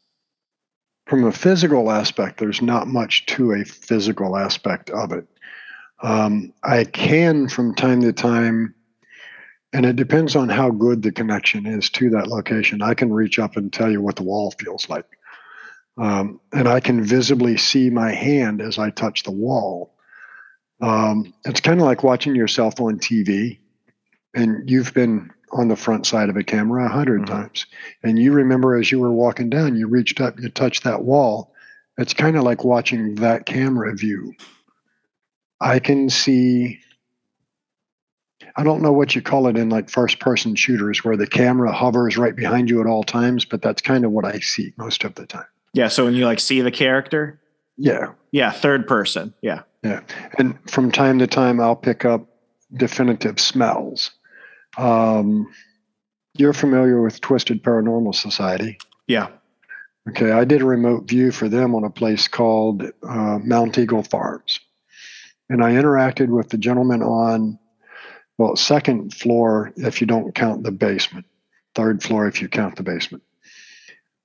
From 1.06 1.24
a 1.24 1.32
physical 1.32 1.90
aspect, 1.90 2.38
there's 2.38 2.62
not 2.62 2.86
much 2.86 3.26
to 3.26 3.52
a 3.52 3.64
physical 3.64 4.36
aspect 4.36 4.90
of 4.90 5.12
it. 5.12 5.26
Um, 6.02 6.52
I 6.62 6.84
can 6.84 7.48
from 7.48 7.74
time 7.74 8.02
to 8.02 8.12
time, 8.12 8.74
and 9.72 9.84
it 9.84 9.96
depends 9.96 10.36
on 10.36 10.48
how 10.48 10.70
good 10.70 11.02
the 11.02 11.12
connection 11.12 11.66
is 11.66 11.90
to 11.90 12.10
that 12.10 12.28
location. 12.28 12.82
I 12.82 12.94
can 12.94 13.12
reach 13.12 13.38
up 13.38 13.56
and 13.56 13.72
tell 13.72 13.90
you 13.90 14.00
what 14.00 14.16
the 14.16 14.22
wall 14.22 14.52
feels 14.52 14.88
like. 14.88 15.17
Um, 15.98 16.40
and 16.52 16.68
I 16.68 16.80
can 16.80 17.02
visibly 17.02 17.56
see 17.56 17.90
my 17.90 18.12
hand 18.12 18.60
as 18.60 18.78
I 18.78 18.90
touch 18.90 19.24
the 19.24 19.32
wall. 19.32 19.94
Um, 20.80 21.34
it's 21.44 21.60
kind 21.60 21.80
of 21.80 21.86
like 21.86 22.04
watching 22.04 22.36
yourself 22.36 22.80
on 22.80 22.98
TV, 23.00 23.58
and 24.34 24.70
you've 24.70 24.94
been 24.94 25.32
on 25.50 25.68
the 25.68 25.76
front 25.76 26.06
side 26.06 26.28
of 26.28 26.36
a 26.36 26.44
camera 26.44 26.82
a 26.82 26.88
100 26.88 27.22
mm-hmm. 27.22 27.34
times, 27.34 27.66
and 28.02 28.18
you 28.18 28.32
remember 28.32 28.76
as 28.76 28.92
you 28.92 29.00
were 29.00 29.12
walking 29.12 29.50
down, 29.50 29.76
you 29.76 29.88
reached 29.88 30.20
up, 30.20 30.38
you 30.38 30.48
touched 30.50 30.84
that 30.84 31.02
wall. 31.02 31.52
It's 31.96 32.14
kind 32.14 32.36
of 32.36 32.44
like 32.44 32.62
watching 32.62 33.16
that 33.16 33.44
camera 33.44 33.92
view 33.96 34.34
I 35.60 35.78
can 35.80 36.08
see 36.10 36.80
I 38.56 38.64
don't 38.64 38.82
know 38.82 38.92
what 38.92 39.14
you 39.14 39.22
call 39.22 39.46
it 39.46 39.56
in 39.56 39.68
like 39.68 39.88
first 39.88 40.18
person 40.18 40.56
shooters 40.56 41.04
where 41.04 41.16
the 41.16 41.26
camera 41.26 41.72
hovers 41.72 42.16
right 42.16 42.34
behind 42.34 42.68
you 42.68 42.80
at 42.80 42.86
all 42.86 43.04
times, 43.04 43.44
but 43.44 43.62
that's 43.62 43.82
kind 43.82 44.04
of 44.04 44.10
what 44.10 44.24
I 44.24 44.40
see 44.40 44.72
most 44.76 45.04
of 45.04 45.14
the 45.14 45.26
time. 45.26 45.46
Yeah. 45.74 45.88
So 45.88 46.04
when 46.04 46.14
you 46.14 46.24
like 46.24 46.40
see 46.40 46.60
the 46.60 46.70
character? 46.70 47.40
Yeah. 47.76 48.12
Yeah. 48.32 48.50
Third 48.50 48.86
person. 48.86 49.34
Yeah. 49.42 49.62
Yeah. 49.82 50.00
And 50.38 50.58
from 50.70 50.90
time 50.90 51.18
to 51.20 51.26
time, 51.26 51.60
I'll 51.60 51.76
pick 51.76 52.04
up 52.04 52.26
definitive 52.72 53.38
smells. 53.38 54.10
Um, 54.76 55.46
you're 56.34 56.52
familiar 56.52 57.00
with 57.02 57.20
Twisted 57.20 57.62
Paranormal 57.62 58.14
Society. 58.14 58.78
Yeah. 59.06 59.28
Okay, 60.08 60.30
I 60.30 60.44
did 60.44 60.62
a 60.62 60.66
remote 60.66 61.06
view 61.06 61.30
for 61.32 61.48
them 61.48 61.74
on 61.74 61.84
a 61.84 61.90
place 61.90 62.28
called 62.28 62.82
uh, 63.06 63.38
Mount 63.42 63.76
Eagle 63.76 64.02
Farms. 64.02 64.60
And 65.50 65.62
I 65.62 65.72
interacted 65.72 66.28
with 66.28 66.48
the 66.48 66.58
gentleman 66.58 67.02
on, 67.02 67.58
well, 68.38 68.56
second 68.56 69.12
floor 69.12 69.72
if 69.76 70.00
you 70.00 70.06
don't 70.06 70.34
count 70.34 70.62
the 70.62 70.70
basement, 70.70 71.26
third 71.74 72.02
floor 72.02 72.26
if 72.26 72.40
you 72.40 72.48
count 72.48 72.76
the 72.76 72.82
basement. 72.82 73.22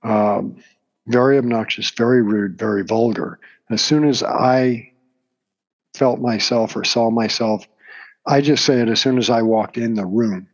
Um, 0.03 0.58
very 1.07 1.37
obnoxious, 1.37 1.89
very 1.91 2.21
rude, 2.21 2.57
very 2.57 2.83
vulgar. 2.83 3.39
As 3.69 3.81
soon 3.81 4.07
as 4.07 4.23
I 4.23 4.91
felt 5.93 6.19
myself 6.19 6.75
or 6.75 6.83
saw 6.83 7.09
myself, 7.09 7.67
I 8.25 8.41
just 8.41 8.65
say 8.65 8.79
it 8.81 8.89
as 8.89 9.01
soon 9.01 9.17
as 9.17 9.29
I 9.29 9.41
walked 9.41 9.77
in 9.77 9.95
the 9.95 10.05
room. 10.05 10.47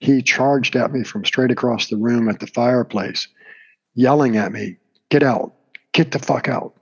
He 0.00 0.22
charged 0.22 0.76
at 0.76 0.92
me 0.92 1.04
from 1.04 1.24
straight 1.24 1.50
across 1.50 1.88
the 1.88 1.96
room 1.96 2.28
at 2.28 2.40
the 2.40 2.46
fireplace, 2.46 3.28
yelling 3.94 4.36
at 4.36 4.52
me, 4.52 4.78
Get 5.10 5.22
out, 5.22 5.54
get 5.92 6.12
the 6.12 6.18
fuck 6.18 6.48
out. 6.48 6.74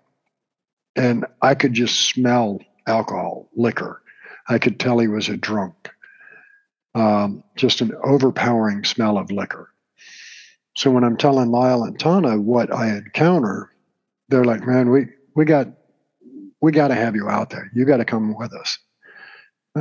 And 0.97 1.27
I 1.43 1.55
could 1.55 1.75
just 1.75 2.09
smell 2.09 2.61
alcohol, 2.87 3.49
liquor. 3.55 4.03
I 4.49 4.59
could 4.59 4.81
tell 4.81 4.99
he 4.99 5.09
was 5.09 5.29
a 5.29 5.37
drunk. 5.37 5.91
Um, 6.95 7.45
just 7.57 7.83
an 7.83 7.93
overpowering 8.03 8.85
smell 8.85 9.19
of 9.19 9.31
liquor. 9.31 9.71
So 10.77 10.91
when 10.91 11.05
I'm 11.05 11.17
telling 11.17 11.51
Lyle 11.51 11.85
and 11.85 11.99
Tana 11.99 12.39
what 12.39 12.73
I 12.73 12.89
encounter, 12.89 13.73
they're 14.29 14.45
like, 14.45 14.67
"Man, 14.67 14.91
we 14.91 15.07
we 15.35 15.47
got 15.47 15.69
we 16.61 16.71
got 16.71 16.89
to 16.89 16.95
have 16.95 17.17
you 17.17 17.29
out 17.29 17.51
there. 17.51 17.71
You 17.75 17.87
got 17.87 17.97
to 17.97 18.05
come 18.05 18.37
with 18.37 18.53
us." 18.53 18.79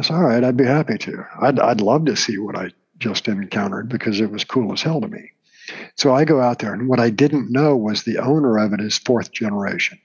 Said, 0.01 0.15
"All 0.15 0.23
right, 0.23 0.43
I'd 0.43 0.57
be 0.57 0.65
happy 0.65 0.97
to. 0.99 1.25
I'd 1.41 1.59
I'd 1.59 1.81
love 1.81 2.05
to 2.05 2.15
see 2.15 2.37
what 2.37 2.55
I 2.55 2.71
just 2.97 3.27
encountered 3.27 3.89
because 3.89 4.21
it 4.21 4.31
was 4.31 4.45
cool 4.45 4.71
as 4.71 4.81
hell 4.81 5.01
to 5.01 5.07
me." 5.09 5.31
So 5.97 6.13
I 6.13 6.23
go 6.23 6.39
out 6.39 6.59
there, 6.59 6.73
and 6.73 6.87
what 6.87 7.01
I 7.01 7.09
didn't 7.09 7.51
know 7.51 7.75
was 7.75 8.03
the 8.03 8.19
owner 8.19 8.57
of 8.57 8.71
it 8.71 8.79
is 8.79 8.97
fourth 8.97 9.33
generation. 9.33 9.99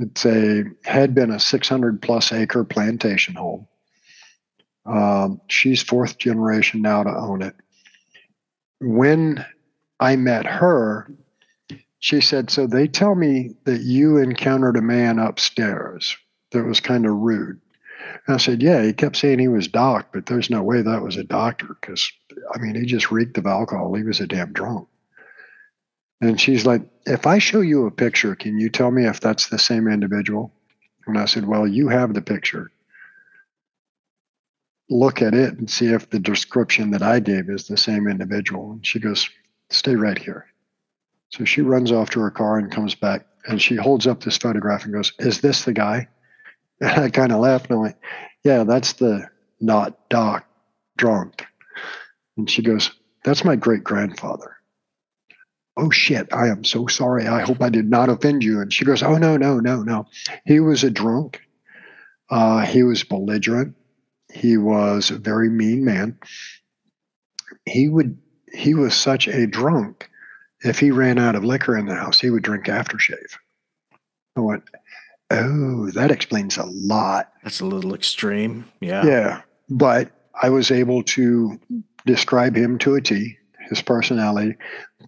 It's 0.00 0.26
a 0.26 0.64
had 0.84 1.14
been 1.14 1.30
a 1.30 1.38
600 1.38 2.02
plus 2.02 2.32
acre 2.32 2.64
plantation 2.64 3.36
home. 3.36 3.68
Um, 4.86 5.40
she's 5.46 5.82
fourth 5.82 6.18
generation 6.18 6.82
now 6.82 7.04
to 7.04 7.10
own 7.10 7.42
it. 7.42 7.54
When 8.80 9.44
I 10.00 10.16
met 10.16 10.46
her, 10.46 11.10
she 11.98 12.22
said, 12.22 12.50
So 12.50 12.66
they 12.66 12.88
tell 12.88 13.14
me 13.14 13.54
that 13.64 13.82
you 13.82 14.16
encountered 14.16 14.76
a 14.76 14.82
man 14.82 15.18
upstairs 15.18 16.16
that 16.52 16.64
was 16.64 16.80
kind 16.80 17.04
of 17.06 17.12
rude. 17.12 17.60
And 18.26 18.34
I 18.34 18.38
said, 18.38 18.62
Yeah, 18.62 18.82
he 18.82 18.94
kept 18.94 19.16
saying 19.16 19.38
he 19.38 19.48
was 19.48 19.68
doc, 19.68 20.08
but 20.12 20.24
there's 20.24 20.48
no 20.48 20.62
way 20.62 20.80
that 20.80 21.02
was 21.02 21.18
a 21.18 21.24
doctor 21.24 21.76
because, 21.80 22.10
I 22.52 22.58
mean, 22.58 22.74
he 22.74 22.86
just 22.86 23.10
reeked 23.10 23.36
of 23.36 23.46
alcohol. 23.46 23.94
He 23.94 24.02
was 24.02 24.20
a 24.20 24.26
damn 24.26 24.54
drunk. 24.54 24.88
And 26.22 26.40
she's 26.40 26.64
like, 26.64 26.82
If 27.04 27.26
I 27.26 27.38
show 27.38 27.60
you 27.60 27.86
a 27.86 27.90
picture, 27.90 28.34
can 28.34 28.58
you 28.58 28.70
tell 28.70 28.90
me 28.90 29.06
if 29.06 29.20
that's 29.20 29.48
the 29.48 29.58
same 29.58 29.86
individual? 29.86 30.50
And 31.06 31.18
I 31.18 31.26
said, 31.26 31.46
Well, 31.46 31.66
you 31.66 31.88
have 31.88 32.14
the 32.14 32.22
picture. 32.22 32.70
Look 34.88 35.22
at 35.22 35.34
it 35.34 35.56
and 35.58 35.70
see 35.70 35.86
if 35.86 36.08
the 36.08 36.18
description 36.18 36.90
that 36.92 37.02
I 37.02 37.20
gave 37.20 37.48
is 37.50 37.68
the 37.68 37.76
same 37.76 38.08
individual. 38.08 38.72
And 38.72 38.84
she 38.84 38.98
goes, 38.98 39.28
Stay 39.70 39.94
right 39.94 40.18
here. 40.18 40.46
So 41.30 41.44
she 41.44 41.62
runs 41.62 41.92
off 41.92 42.10
to 42.10 42.20
her 42.20 42.30
car 42.30 42.58
and 42.58 42.72
comes 42.72 42.94
back 42.94 43.26
and 43.46 43.60
she 43.60 43.76
holds 43.76 44.06
up 44.06 44.22
this 44.22 44.36
photograph 44.36 44.84
and 44.84 44.92
goes, 44.92 45.12
Is 45.18 45.40
this 45.40 45.64
the 45.64 45.72
guy? 45.72 46.08
And 46.82 46.98
I 46.98 47.10
kind 47.10 47.30
of 47.30 47.40
laughed 47.40 47.68
and 47.68 47.78
I 47.78 47.82
went, 47.82 47.96
Yeah, 48.42 48.64
that's 48.64 48.94
the 48.94 49.28
not 49.60 50.08
Doc 50.08 50.46
drunk. 50.96 51.44
And 52.38 52.48
she 52.48 52.62
goes, 52.62 52.90
That's 53.22 53.44
my 53.44 53.56
great 53.56 53.84
grandfather. 53.84 54.56
Oh 55.76 55.90
shit, 55.90 56.28
I 56.32 56.48
am 56.48 56.64
so 56.64 56.86
sorry. 56.86 57.26
I 57.26 57.40
hope 57.42 57.62
I 57.62 57.68
did 57.68 57.88
not 57.88 58.08
offend 58.08 58.42
you. 58.42 58.60
And 58.60 58.72
she 58.72 58.84
goes, 58.84 59.02
Oh, 59.02 59.16
no, 59.16 59.36
no, 59.36 59.60
no, 59.60 59.82
no. 59.82 60.06
He 60.44 60.60
was 60.60 60.84
a 60.84 60.90
drunk. 60.90 61.40
Uh, 62.30 62.64
he 62.64 62.82
was 62.82 63.04
belligerent. 63.04 63.76
He 64.32 64.56
was 64.56 65.10
a 65.10 65.18
very 65.18 65.50
mean 65.50 65.84
man. 65.84 66.18
He 67.66 67.88
would, 67.88 68.18
he 68.52 68.74
was 68.74 68.94
such 68.94 69.28
a 69.28 69.46
drunk. 69.46 70.08
If 70.62 70.78
he 70.78 70.90
ran 70.90 71.18
out 71.18 71.36
of 71.36 71.44
liquor 71.44 71.76
in 71.76 71.86
the 71.86 71.94
house, 71.94 72.20
he 72.20 72.30
would 72.30 72.42
drink 72.42 72.66
aftershave. 72.66 73.36
I 74.36 74.40
went, 74.40 74.64
Oh, 75.30 75.90
that 75.92 76.10
explains 76.10 76.56
a 76.56 76.64
lot. 76.64 77.32
That's 77.44 77.60
a 77.60 77.66
little 77.66 77.94
extreme. 77.94 78.64
Yeah. 78.80 79.06
Yeah. 79.06 79.42
But 79.68 80.10
I 80.40 80.50
was 80.50 80.70
able 80.70 81.04
to 81.04 81.60
describe 82.04 82.56
him 82.56 82.78
to 82.78 82.96
a 82.96 83.00
T, 83.00 83.38
his 83.68 83.80
personality. 83.80 84.56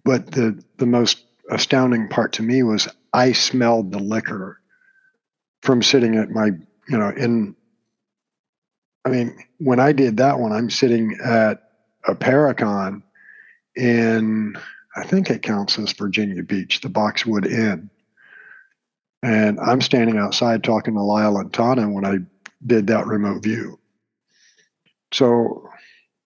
But 0.05 0.31
the, 0.31 0.63
the 0.77 0.85
most 0.85 1.25
astounding 1.49 2.07
part 2.07 2.33
to 2.33 2.43
me 2.43 2.63
was 2.63 2.87
I 3.11 3.33
smelled 3.33 3.91
the 3.91 3.99
liquor 3.99 4.59
from 5.61 5.81
sitting 5.81 6.15
at 6.15 6.29
my, 6.29 6.47
you 6.87 6.97
know, 6.97 7.09
in, 7.09 7.55
I 9.05 9.09
mean, 9.09 9.37
when 9.59 9.81
I 9.81 9.91
did 9.91 10.17
that 10.17 10.39
one, 10.39 10.53
I'm 10.53 10.69
sitting 10.69 11.17
at 11.23 11.69
a 12.07 12.15
Paracon 12.15 13.03
in, 13.75 14.55
I 14.95 15.03
think 15.05 15.29
it 15.29 15.41
counts 15.41 15.77
as 15.79 15.93
Virginia 15.93 16.43
Beach, 16.43 16.81
the 16.81 16.89
Boxwood 16.89 17.45
Inn. 17.45 17.89
And 19.21 19.59
I'm 19.59 19.81
standing 19.81 20.17
outside 20.17 20.63
talking 20.63 20.95
to 20.95 21.01
Lyle 21.01 21.37
and 21.37 21.53
Tana 21.53 21.89
when 21.89 22.05
I 22.05 22.17
did 22.65 22.87
that 22.87 23.07
remote 23.07 23.41
view. 23.41 23.79
So 25.13 25.69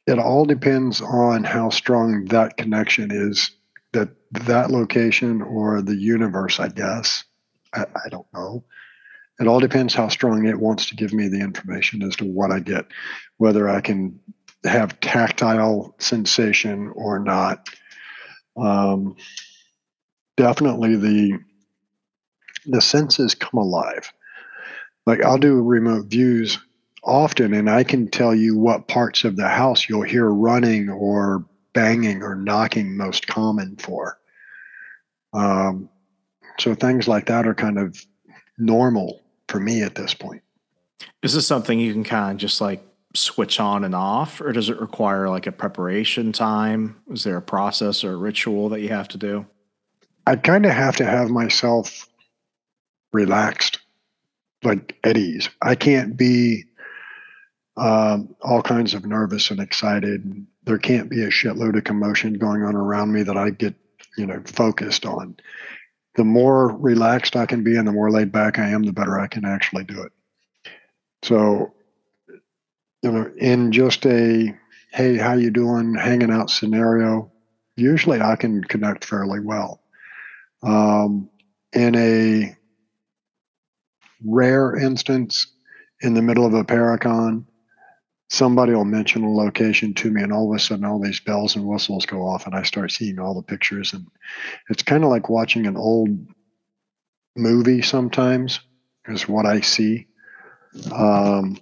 it 0.08 0.18
all 0.18 0.46
depends 0.46 1.02
on 1.02 1.44
how 1.44 1.70
strong 1.70 2.26
that 2.26 2.58
connection 2.58 3.12
is 3.12 3.52
that 3.94 4.10
that 4.32 4.72
location 4.72 5.42
or 5.42 5.82
the 5.82 5.96
universe, 5.96 6.60
I 6.60 6.70
guess. 6.70 7.24
I, 7.74 7.82
I 8.06 8.10
don't 8.10 8.28
know. 8.34 8.64
It 9.40 9.48
all 9.48 9.60
depends 9.60 9.94
how 9.94 10.08
strong 10.08 10.48
it 10.48 10.60
wants 10.60 10.88
to 10.88 10.96
give 10.96 11.14
me 11.14 11.28
the 11.28 11.40
information 11.40 12.02
as 12.02 12.16
to 12.18 12.26
what 12.26 12.52
I 12.52 12.60
get, 12.60 12.86
whether 13.38 13.70
I 13.70 13.82
can 13.82 14.20
have 14.64 15.00
tactile 15.00 15.96
sensation 16.00 16.92
or 16.96 17.20
not. 17.20 17.70
Um, 18.56 19.16
definitely 20.36 20.96
the 20.96 21.40
the 22.66 22.82
senses 22.82 23.34
come 23.34 23.60
alive. 23.60 24.12
Like 25.06 25.24
I'll 25.24 25.38
do 25.38 25.62
remote 25.62 26.08
views 26.08 26.60
often, 27.04 27.54
and 27.54 27.70
I 27.70 27.84
can 27.84 28.10
tell 28.10 28.36
you 28.36 28.58
what 28.58 28.88
parts 28.88 29.24
of 29.24 29.38
the 29.38 29.48
house 29.48 29.88
you'll 29.88 30.02
hear 30.02 30.28
running 30.28 30.90
or 30.90 31.46
banging 31.74 32.24
or 32.24 32.36
knocking 32.36 32.98
most 32.98 33.28
common 33.28 33.78
for. 33.78 34.20
Um, 35.34 35.90
so 36.60 36.74
things 36.74 37.08
like 37.08 37.28
that 37.28 37.48
are 37.48 37.54
kind 37.54 37.78
of 37.78 38.04
normal 38.58 39.22
for 39.48 39.60
me 39.60 39.84
at 39.84 39.96
this 39.96 40.14
point. 40.14 40.42
Is 41.22 41.34
this 41.34 41.48
something 41.48 41.80
you 41.80 41.94
can 41.94 42.04
kind 42.04 42.32
of 42.32 42.38
just 42.38 42.60
like 42.60 42.84
switch 43.18 43.60
on 43.60 43.84
and 43.84 43.96
off, 43.96 44.42
or 44.42 44.52
does 44.52 44.70
it 44.70 44.80
require 44.80 45.30
like 45.30 45.48
a 45.48 45.52
preparation 45.52 46.32
time? 46.32 46.98
Is 47.12 47.24
there 47.24 47.38
a 47.38 47.42
process 47.42 48.04
or 48.04 48.14
a 48.14 48.18
ritual 48.18 48.70
that 48.70 48.82
you 48.82 48.90
have 48.90 49.08
to 49.10 49.18
do? 49.18 49.46
I 50.26 50.36
kind 50.36 50.66
of 50.66 50.74
have 50.74 50.98
to 50.98 51.06
have 51.06 51.30
myself 51.30 52.08
relaxed, 53.14 53.80
like 54.64 54.98
at 55.04 55.18
ease. 55.18 55.50
I 55.62 55.76
can't 55.76 56.18
be 56.18 56.66
um, 57.78 58.36
all 58.42 58.62
kinds 58.62 58.94
of 58.94 59.06
nervous 59.06 59.52
and 59.52 59.60
excited. 59.60 60.46
There 60.64 60.78
can't 60.78 61.10
be 61.10 61.24
a 61.24 61.30
shitload 61.30 61.78
of 61.78 61.84
commotion 61.84 62.34
going 62.34 62.64
on 62.64 62.76
around 62.76 63.14
me 63.14 63.24
that 63.24 63.38
I 63.38 63.52
get, 63.52 63.76
you 64.18 64.26
know, 64.26 64.42
focused 64.46 65.06
on. 65.06 65.38
The 66.16 66.24
more 66.24 66.76
relaxed 66.76 67.36
I 67.36 67.46
can 67.46 67.64
be 67.64 67.78
and 67.78 67.88
the 67.88 67.92
more 67.92 68.12
laid 68.12 68.32
back 68.32 68.58
I 68.58 68.70
am, 68.70 68.84
the 68.84 68.92
better 68.92 69.20
I 69.20 69.28
can 69.28 69.46
actually 69.46 69.84
do 69.84 70.02
it. 70.02 70.12
So, 71.24 71.74
you 73.02 73.12
know, 73.12 73.32
in 73.38 73.72
just 73.72 74.06
a 74.06 74.54
hey, 74.92 75.18
how 75.18 75.34
you 75.34 75.52
doing, 75.52 75.94
hanging 75.96 76.32
out 76.32 76.50
scenario, 76.50 77.32
usually 77.76 78.22
I 78.22 78.36
can 78.36 78.64
connect 78.64 79.06
fairly 79.06 79.40
well. 79.40 79.82
Um, 80.64 81.30
in 81.74 81.96
a 81.96 82.58
rare 84.26 84.76
instance, 84.76 85.48
in 86.02 86.14
the 86.14 86.22
middle 86.22 86.46
of 86.46 86.54
a 86.54 86.64
paracon, 86.64 87.46
somebody 88.30 88.74
will 88.74 88.86
mention 88.86 89.24
a 89.24 89.32
location 89.32 89.94
to 89.96 90.12
me, 90.12 90.24
and 90.24 90.34
all 90.34 90.52
of 90.52 90.56
a 90.56 90.60
sudden, 90.60 90.86
all 90.86 91.00
these 91.00 91.20
bells 91.20 91.56
and 91.56 91.66
whistles 91.66 92.06
go 92.06 92.26
off, 92.26 92.46
and 92.46 92.56
I 92.56 92.64
start 92.64 92.92
seeing 92.92 93.20
all 93.20 93.36
the 93.36 93.44
pictures. 93.44 93.94
And 93.94 94.08
it's 94.70 94.84
kind 94.84 95.04
of 95.04 95.10
like 95.10 95.30
watching 95.30 95.68
an 95.68 95.78
old 95.78 96.10
movie 97.36 97.82
sometimes, 97.82 98.60
is 99.08 99.28
what 99.28 99.46
I 99.46 99.62
see. 99.62 100.08
Um, 100.92 101.58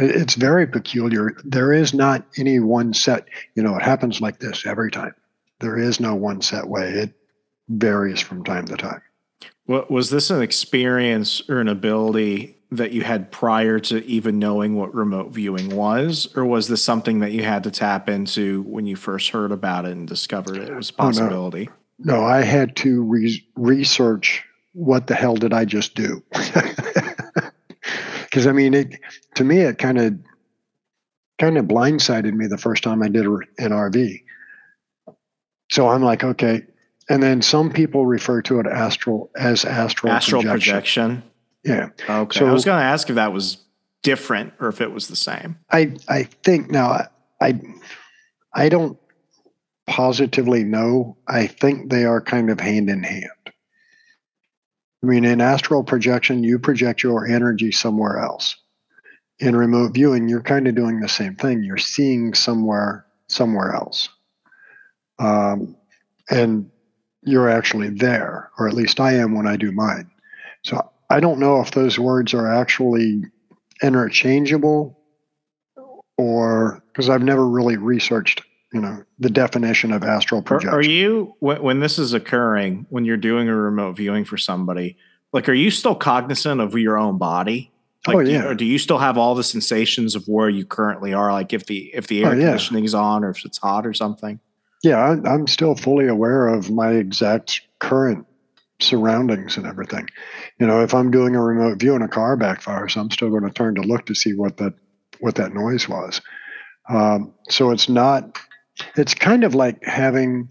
it's 0.00 0.34
very 0.34 0.66
peculiar. 0.66 1.32
There 1.44 1.72
is 1.72 1.92
not 1.94 2.24
any 2.36 2.60
one 2.60 2.92
set, 2.94 3.26
you 3.54 3.62
know, 3.62 3.76
it 3.76 3.82
happens 3.82 4.20
like 4.20 4.38
this 4.40 4.66
every 4.66 4.90
time. 4.90 5.14
There 5.60 5.78
is 5.78 6.00
no 6.00 6.14
one 6.14 6.40
set 6.42 6.66
way. 6.66 6.88
It 6.90 7.12
varies 7.68 8.20
from 8.20 8.44
time 8.44 8.66
to 8.66 8.76
time. 8.76 9.02
What 9.66 9.90
was 9.90 10.10
this 10.10 10.30
an 10.30 10.42
experience 10.42 11.42
or 11.48 11.60
an 11.60 11.68
ability 11.68 12.56
that 12.72 12.92
you 12.92 13.02
had 13.02 13.30
prior 13.32 13.78
to 13.80 14.04
even 14.06 14.38
knowing 14.38 14.76
what 14.76 14.94
remote 14.94 15.32
viewing 15.32 15.74
was, 15.74 16.28
or 16.36 16.44
was 16.44 16.68
this 16.68 16.82
something 16.82 17.18
that 17.20 17.32
you 17.32 17.42
had 17.44 17.64
to 17.64 17.70
tap 17.70 18.08
into 18.08 18.62
when 18.62 18.86
you 18.86 18.96
first 18.96 19.30
heard 19.30 19.50
about 19.52 19.84
it 19.84 19.92
and 19.92 20.06
discovered 20.08 20.56
it 20.56 20.74
was 20.74 20.90
a 20.90 20.92
Oh, 20.94 21.04
no. 21.04 21.08
possibility? 21.08 21.68
no, 21.98 22.22
I 22.24 22.42
had 22.42 22.76
to 22.76 23.02
re- 23.02 23.44
research 23.56 24.44
what 24.72 25.06
the 25.08 25.14
hell 25.16 25.34
did 25.34 25.52
I 25.52 25.64
just 25.64 25.94
do? 25.96 26.22
Because 28.30 28.46
I 28.46 28.52
mean, 28.52 28.74
it 28.74 29.00
to 29.34 29.44
me, 29.44 29.58
it 29.58 29.78
kind 29.78 29.98
of 29.98 30.14
kind 31.38 31.58
of 31.58 31.64
blindsided 31.66 32.32
me 32.34 32.46
the 32.46 32.58
first 32.58 32.82
time 32.84 33.02
I 33.02 33.08
did 33.08 33.26
an 33.26 33.72
RV. 33.72 34.22
So 35.70 35.88
I'm 35.88 36.02
like, 36.02 36.22
okay. 36.22 36.62
And 37.08 37.22
then 37.22 37.42
some 37.42 37.70
people 37.72 38.06
refer 38.06 38.40
to 38.42 38.60
it 38.60 38.66
astral 38.66 39.30
as 39.36 39.64
astral, 39.64 40.12
Astral 40.12 40.42
projection. 40.42 41.22
projection. 41.64 41.94
Yeah. 42.08 42.18
Okay. 42.22 42.38
So- 42.38 42.46
I 42.46 42.52
was 42.52 42.64
going 42.64 42.78
to 42.78 42.84
ask 42.84 43.08
if 43.08 43.16
that 43.16 43.32
was 43.32 43.58
different 44.02 44.54
or 44.60 44.68
if 44.68 44.80
it 44.80 44.92
was 44.92 45.08
the 45.08 45.16
same. 45.16 45.58
I 45.70 45.96
I 46.08 46.22
think 46.44 46.70
now 46.70 47.06
I 47.40 47.60
I 48.54 48.68
don't 48.68 48.98
positively 49.86 50.62
know. 50.64 51.16
I 51.28 51.46
think 51.48 51.90
they 51.90 52.04
are 52.04 52.20
kind 52.20 52.48
of 52.50 52.60
hand 52.60 52.88
in 52.88 53.02
hand. 53.02 53.26
I 55.02 55.06
mean, 55.06 55.24
in 55.24 55.40
astral 55.40 55.82
projection, 55.82 56.44
you 56.44 56.58
project 56.58 57.02
your 57.02 57.26
energy 57.26 57.72
somewhere 57.72 58.18
else. 58.18 58.56
In 59.38 59.56
remote 59.56 59.94
viewing, 59.94 60.28
you're 60.28 60.42
kind 60.42 60.68
of 60.68 60.74
doing 60.74 61.00
the 61.00 61.08
same 61.08 61.36
thing. 61.36 61.62
You're 61.62 61.78
seeing 61.78 62.34
somewhere 62.34 63.06
somewhere 63.28 63.72
else, 63.74 64.08
um, 65.18 65.76
and 66.28 66.70
you're 67.22 67.48
actually 67.48 67.90
there, 67.90 68.50
or 68.58 68.68
at 68.68 68.74
least 68.74 69.00
I 69.00 69.14
am 69.14 69.34
when 69.34 69.46
I 69.46 69.56
do 69.56 69.72
mine. 69.72 70.10
So 70.64 70.90
I 71.08 71.20
don't 71.20 71.38
know 71.38 71.60
if 71.60 71.70
those 71.70 71.98
words 71.98 72.34
are 72.34 72.52
actually 72.52 73.22
interchangeable 73.82 74.98
or 76.18 76.82
because 76.92 77.08
I've 77.08 77.22
never 77.22 77.46
really 77.48 77.76
researched, 77.76 78.42
you 78.72 78.80
know, 78.80 79.02
the 79.18 79.30
definition 79.30 79.92
of 79.92 80.02
astral 80.04 80.42
projection. 80.42 80.74
are 80.74 80.82
you 80.82 81.34
when, 81.40 81.62
when 81.62 81.80
this 81.80 81.98
is 81.98 82.12
occurring 82.12 82.86
when 82.90 83.04
you're 83.04 83.16
doing 83.16 83.48
a 83.48 83.54
remote 83.54 83.96
viewing 83.96 84.24
for 84.24 84.36
somebody? 84.36 84.96
Like, 85.32 85.48
are 85.48 85.52
you 85.54 85.70
still 85.70 85.94
cognizant 85.94 86.60
of 86.60 86.74
your 86.74 86.98
own 86.98 87.18
body? 87.18 87.70
Like, 88.06 88.16
Oh, 88.16 88.22
do 88.24 88.30
you- 88.30 88.38
yeah. 88.38 88.46
or 88.46 88.54
do 88.54 88.64
you 88.64 88.78
still 88.78 88.98
have 88.98 89.18
all 89.18 89.34
the 89.34 89.44
sensations 89.44 90.14
of 90.14 90.24
where 90.26 90.48
you 90.48 90.64
currently 90.64 91.12
are? 91.12 91.32
Like, 91.32 91.52
if 91.52 91.66
the 91.66 91.90
if 91.94 92.06
the 92.06 92.22
air 92.24 92.30
Oh, 92.30 92.34
yeah. 92.34 92.46
conditioning 92.46 92.84
is 92.84 92.94
on 92.94 93.24
or 93.24 93.30
if 93.30 93.44
it's 93.44 93.58
hot 93.58 93.86
or 93.86 93.92
something. 93.92 94.40
yeah, 94.82 94.98
I, 94.98 95.28
I'm 95.30 95.46
still 95.46 95.74
fully 95.74 96.06
aware 96.08 96.46
of 96.48 96.70
my 96.70 96.92
exact 96.92 97.60
current 97.80 98.26
surroundings 98.80 99.56
and 99.58 99.66
everything. 99.66 100.08
You 100.58 100.66
know, 100.66 100.82
if 100.82 100.94
I'm 100.94 101.10
doing 101.10 101.36
a 101.36 101.42
remote 101.42 101.78
view 101.78 101.94
and 101.94 102.02
a 102.04 102.08
car 102.08 102.36
backfires, 102.36 102.96
I'm 102.96 103.10
still 103.10 103.28
going 103.30 103.42
to 103.42 103.50
turn 103.50 103.74
to 103.74 103.82
look 103.82 104.06
to 104.06 104.14
see 104.14 104.32
what 104.32 104.56
that 104.58 104.74
what 105.18 105.34
that 105.34 105.52
noise 105.52 105.86
was. 105.88 106.20
Um, 106.88 107.34
so 107.50 107.70
it's 107.72 107.88
not. 107.88 108.38
It's 108.96 109.14
kind 109.14 109.44
of 109.44 109.54
like 109.54 109.84
having. 109.84 110.48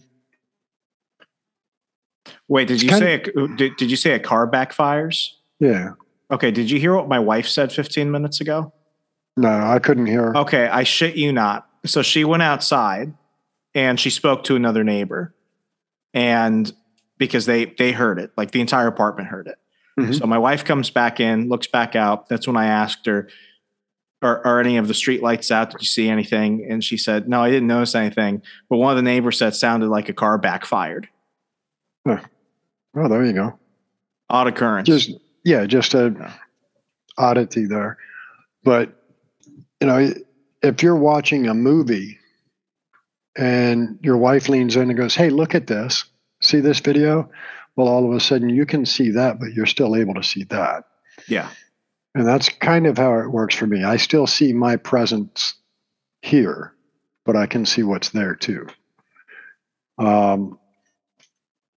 Wait, 2.47 2.67
did 2.67 2.81
you 2.81 2.89
say 2.89 3.15
a, 3.15 3.47
did, 3.55 3.75
did 3.75 3.91
you 3.91 3.97
say 3.97 4.13
a 4.13 4.19
car 4.19 4.49
backfires? 4.49 5.29
Yeah. 5.59 5.91
Okay, 6.31 6.51
did 6.51 6.69
you 6.69 6.79
hear 6.79 6.95
what 6.95 7.07
my 7.07 7.19
wife 7.19 7.47
said 7.47 7.71
15 7.71 8.11
minutes 8.11 8.41
ago? 8.41 8.73
No, 9.37 9.49
I 9.49 9.79
couldn't 9.79 10.07
hear. 10.07 10.33
Okay, 10.35 10.67
I 10.67 10.83
shit 10.83 11.15
you 11.15 11.31
not. 11.31 11.67
So 11.85 12.01
she 12.01 12.23
went 12.25 12.43
outside 12.43 13.13
and 13.73 13.99
she 13.99 14.09
spoke 14.09 14.43
to 14.45 14.55
another 14.55 14.83
neighbor. 14.83 15.33
And 16.13 16.71
because 17.17 17.45
they 17.45 17.65
they 17.65 17.91
heard 17.91 18.19
it, 18.19 18.31
like 18.35 18.51
the 18.51 18.61
entire 18.61 18.87
apartment 18.87 19.29
heard 19.29 19.47
it. 19.47 19.57
Mhm. 19.99 20.17
So 20.17 20.25
my 20.25 20.37
wife 20.37 20.65
comes 20.65 20.89
back 20.89 21.19
in, 21.19 21.49
looks 21.49 21.67
back 21.67 21.95
out. 21.95 22.29
That's 22.29 22.47
when 22.47 22.57
I 22.57 22.65
asked 22.65 23.05
her, 23.05 23.29
are, 24.21 24.45
are 24.45 24.59
any 24.59 24.77
of 24.77 24.87
the 24.87 24.93
street 24.93 25.23
lights 25.23 25.51
out? 25.51 25.71
Did 25.71 25.81
you 25.81 25.87
see 25.87 26.09
anything? 26.09 26.65
And 26.69 26.83
she 26.83 26.97
said, 26.97 27.29
No, 27.29 27.41
I 27.41 27.49
didn't 27.49 27.67
notice 27.67 27.95
anything. 27.95 28.41
But 28.69 28.77
one 28.77 28.91
of 28.91 28.97
the 28.97 29.03
neighbors 29.03 29.37
said 29.37 29.55
sounded 29.55 29.87
like 29.89 30.09
a 30.09 30.13
car 30.13 30.37
backfired. 30.37 31.07
Oh, 32.05 33.07
there 33.07 33.23
you 33.23 33.33
go. 33.33 33.57
Odd 34.29 34.47
occurrence. 34.47 34.87
just 34.87 35.11
yeah 35.43 35.65
just 35.65 35.93
a 35.93 36.33
oddity 37.17 37.65
there 37.65 37.97
but 38.63 38.93
you 39.81 39.87
know 39.87 40.13
if 40.61 40.83
you're 40.83 40.95
watching 40.95 41.47
a 41.47 41.53
movie 41.53 42.19
and 43.37 43.97
your 44.03 44.17
wife 44.17 44.49
leans 44.49 44.75
in 44.75 44.89
and 44.89 44.97
goes 44.97 45.15
hey 45.15 45.29
look 45.29 45.55
at 45.55 45.67
this 45.67 46.05
see 46.41 46.59
this 46.59 46.79
video 46.79 47.29
well 47.75 47.87
all 47.87 48.05
of 48.05 48.15
a 48.15 48.19
sudden 48.19 48.49
you 48.49 48.65
can 48.65 48.85
see 48.85 49.11
that 49.11 49.39
but 49.39 49.51
you're 49.53 49.65
still 49.65 49.95
able 49.95 50.13
to 50.13 50.23
see 50.23 50.43
that 50.43 50.83
yeah. 51.27 51.49
And 52.15 52.27
that's 52.27 52.49
kind 52.49 52.87
of 52.87 52.97
how 52.97 53.19
it 53.19 53.31
works 53.31 53.55
for 53.55 53.67
me. 53.67 53.83
I 53.83 53.97
still 53.97 54.27
see 54.27 54.53
my 54.53 54.75
presence 54.75 55.55
here 56.21 56.73
but 57.29 57.35
i 57.35 57.45
can 57.45 57.63
see 57.63 57.83
what's 57.83 58.09
there 58.09 58.33
too. 58.33 58.65
Um, 59.99 60.57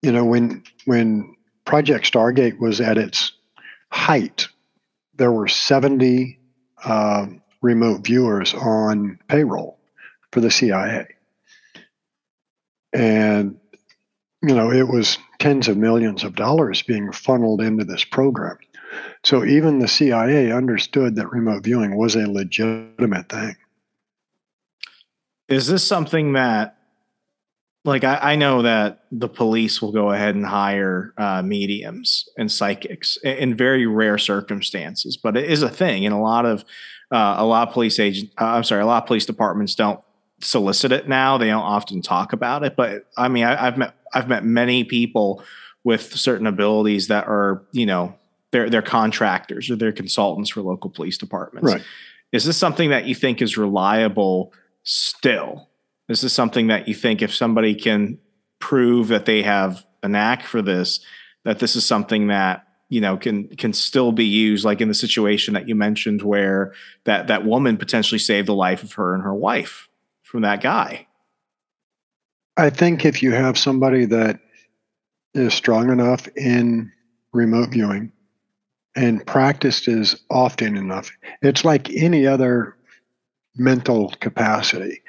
you 0.00 0.10
know 0.10 0.24
when 0.24 0.62
when 0.86 1.36
project 1.66 2.10
stargate 2.10 2.58
was 2.58 2.80
at 2.80 2.96
its 2.96 3.32
height 3.90 4.48
there 5.14 5.30
were 5.30 5.46
70 5.46 6.38
um, 6.86 7.42
remote 7.60 8.02
viewers 8.02 8.54
on 8.54 9.18
payroll 9.28 9.78
for 10.32 10.40
the 10.40 10.50
cia 10.50 11.06
and 12.94 13.58
you 14.42 14.54
know 14.54 14.72
it 14.72 14.88
was 14.88 15.18
tens 15.38 15.68
of 15.68 15.76
millions 15.76 16.24
of 16.24 16.34
dollars 16.34 16.80
being 16.80 17.12
funneled 17.12 17.60
into 17.60 17.84
this 17.84 18.04
program 18.04 18.56
so 19.24 19.44
even 19.44 19.78
the 19.78 19.88
cia 19.88 20.52
understood 20.52 21.16
that 21.16 21.30
remote 21.30 21.64
viewing 21.64 21.96
was 21.96 22.16
a 22.16 22.30
legitimate 22.30 23.28
thing 23.28 23.56
Is 25.48 25.66
this 25.66 25.86
something 25.86 26.32
that, 26.32 26.76
like, 27.84 28.04
I, 28.04 28.32
I 28.32 28.36
know 28.36 28.62
that 28.62 29.04
the 29.10 29.28
police 29.28 29.82
will 29.82 29.92
go 29.92 30.10
ahead 30.10 30.34
and 30.34 30.46
hire 30.46 31.12
uh, 31.18 31.42
mediums 31.42 32.26
and 32.38 32.50
psychics 32.50 33.18
in, 33.18 33.36
in 33.36 33.56
very 33.56 33.86
rare 33.86 34.18
circumstances, 34.18 35.16
but 35.16 35.36
it 35.36 35.50
is 35.50 35.62
a 35.62 35.68
thing, 35.68 36.06
and 36.06 36.14
a 36.14 36.18
lot 36.18 36.46
of 36.46 36.64
uh, 37.12 37.34
a 37.38 37.44
lot 37.44 37.68
of 37.68 37.74
police 37.74 37.98
agent, 37.98 38.30
uh, 38.40 38.46
I'm 38.46 38.64
sorry, 38.64 38.80
a 38.80 38.86
lot 38.86 39.02
of 39.02 39.06
police 39.06 39.26
departments 39.26 39.74
don't 39.74 40.00
solicit 40.40 40.92
it 40.92 41.08
now. 41.08 41.36
They 41.36 41.48
don't 41.48 41.62
often 41.62 42.00
talk 42.00 42.32
about 42.32 42.64
it, 42.64 42.74
but 42.74 43.04
I 43.18 43.28
mean, 43.28 43.44
I, 43.44 43.66
I've 43.66 43.76
met 43.76 43.94
I've 44.14 44.28
met 44.28 44.44
many 44.44 44.84
people 44.84 45.42
with 45.84 46.16
certain 46.16 46.46
abilities 46.46 47.08
that 47.08 47.26
are, 47.26 47.64
you 47.72 47.86
know, 47.86 48.14
they're 48.52 48.70
they're 48.70 48.82
contractors 48.82 49.70
or 49.70 49.76
they're 49.76 49.92
consultants 49.92 50.50
for 50.50 50.60
local 50.60 50.90
police 50.90 51.18
departments. 51.18 51.72
Right. 51.72 51.82
Is 52.30 52.44
this 52.44 52.56
something 52.56 52.90
that 52.90 53.06
you 53.06 53.14
think 53.14 53.42
is 53.42 53.58
reliable 53.58 54.52
still? 54.84 55.68
Is 56.08 56.20
this 56.20 56.24
is 56.24 56.32
something 56.32 56.68
that 56.68 56.86
you 56.86 56.94
think 56.94 57.22
if 57.22 57.34
somebody 57.34 57.74
can 57.74 58.18
prove 58.60 59.08
that 59.08 59.26
they 59.26 59.42
have 59.42 59.84
a 60.02 60.08
knack 60.08 60.44
for 60.44 60.62
this, 60.62 61.04
that 61.44 61.58
this 61.58 61.74
is 61.74 61.84
something 61.84 62.28
that 62.28 62.66
you 62.88 63.00
know 63.00 63.16
can 63.16 63.48
can 63.56 63.72
still 63.72 64.12
be 64.12 64.26
used, 64.26 64.64
like 64.64 64.80
in 64.80 64.88
the 64.88 64.94
situation 64.94 65.54
that 65.54 65.68
you 65.68 65.74
mentioned, 65.74 66.22
where 66.22 66.74
that 67.04 67.26
that 67.28 67.44
woman 67.44 67.76
potentially 67.76 68.18
saved 68.18 68.48
the 68.48 68.54
life 68.54 68.82
of 68.82 68.92
her 68.94 69.14
and 69.14 69.22
her 69.22 69.34
wife 69.34 69.88
from 70.22 70.42
that 70.42 70.60
guy. 70.60 71.06
I 72.56 72.68
think 72.68 73.06
if 73.06 73.22
you 73.22 73.32
have 73.32 73.56
somebody 73.56 74.04
that 74.06 74.38
is 75.32 75.54
strong 75.54 75.90
enough 75.90 76.28
in 76.36 76.92
remote 77.32 77.70
viewing 77.70 78.12
and 78.94 79.26
practiced 79.26 79.88
is 79.88 80.22
often 80.30 80.76
enough, 80.76 81.10
it's 81.40 81.64
like 81.64 81.90
any 81.90 82.26
other 82.26 82.76
mental 83.56 84.12
capacity. 84.20 85.02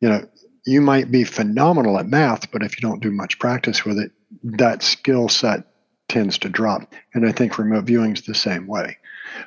You 0.00 0.08
know, 0.08 0.28
you 0.66 0.80
might 0.80 1.10
be 1.10 1.24
phenomenal 1.24 1.98
at 1.98 2.06
math, 2.06 2.50
but 2.50 2.62
if 2.62 2.76
you 2.76 2.88
don't 2.88 3.02
do 3.02 3.10
much 3.10 3.38
practice 3.38 3.84
with 3.84 3.98
it, 3.98 4.12
that 4.42 4.82
skill 4.82 5.28
set 5.28 5.64
tends 6.08 6.38
to 6.38 6.48
drop. 6.48 6.92
And 7.14 7.26
I 7.26 7.32
think 7.32 7.58
remote 7.58 7.84
viewing 7.84 8.12
is 8.12 8.22
the 8.22 8.34
same 8.34 8.66
way. 8.66 8.98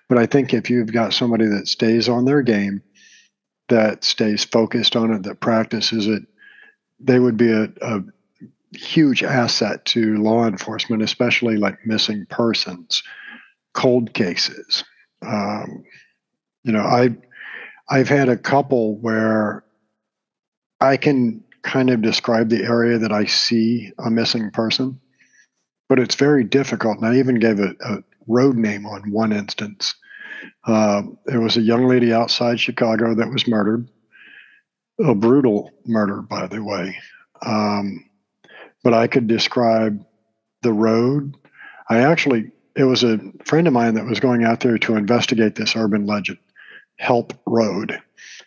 But 0.10 0.18
I 0.18 0.26
think 0.26 0.54
if 0.54 0.70
you've 0.70 0.92
got 0.92 1.14
somebody 1.14 1.46
that 1.46 1.68
stays 1.68 2.10
on 2.10 2.26
their 2.26 2.42
game, 2.42 2.82
that 3.70 4.04
stays 4.04 4.44
focused 4.44 4.96
on 4.96 5.14
it, 5.14 5.24
that 5.24 5.40
practices 5.40 6.08
it, 6.08 6.24
they 7.00 7.20
would 7.20 7.38
be 7.38 7.52
a, 7.52 7.70
a 7.82 8.02
huge 8.74 9.24
asset 9.24 9.86
to 9.86 10.18
law 10.18 10.48
enforcement, 10.48 11.02
especially 11.02 11.58
like 11.58 11.86
missing 11.86 12.26
persons, 12.30 13.04
cold 13.76 14.14
cases. 14.14 14.84
Um, 15.22 15.84
you 16.64 16.72
know, 16.72 16.82
I 16.82 17.16
I've 17.90 18.10
had 18.10 18.30
a 18.30 18.38
couple 18.38 18.98
where 18.98 19.64
I 20.82 20.98
can 20.98 21.44
kind 21.62 21.90
of 21.90 22.02
describe 22.02 22.50
the 22.50 22.64
area 22.64 22.98
that 22.98 23.12
I 23.12 23.26
see 23.26 23.92
a 24.00 24.10
missing 24.10 24.50
person, 24.52 25.00
but 25.88 26.00
it's 26.00 26.16
very 26.16 26.44
difficult. 26.44 26.98
And 26.98 27.06
I 27.06 27.18
even 27.18 27.40
gave 27.40 27.60
a, 27.60 27.76
a 27.82 27.98
road 28.28 28.56
name 28.56 28.86
on 28.86 29.12
one 29.12 29.32
instance. 29.32 29.94
Uh, 30.66 31.04
there 31.26 31.42
was 31.42 31.58
a 31.58 31.62
young 31.62 31.88
lady 31.88 32.14
outside 32.14 32.60
Chicago 32.60 33.14
that 33.16 33.32
was 33.32 33.48
murdered, 33.48 33.90
a 35.04 35.14
brutal 35.16 35.72
murder, 35.86 36.22
by 36.22 36.48
the 36.48 36.64
way. 36.64 36.98
Um, 37.46 38.10
but 38.84 38.94
I 38.94 39.08
could 39.08 39.28
describe 39.28 40.04
the 40.62 40.74
road. 40.74 41.36
I 41.90 42.00
actually, 42.00 42.52
it 42.76 42.84
was 42.84 43.04
a 43.04 43.20
friend 43.46 43.68
of 43.68 43.74
mine 43.74 43.96
that 43.96 44.06
was 44.06 44.20
going 44.20 44.44
out 44.44 44.60
there 44.60 44.78
to 44.78 44.96
investigate 44.96 45.56
this 45.56 45.76
urban 45.76 46.06
legend, 46.06 46.40
Help 46.98 47.34
Road. 47.46 48.02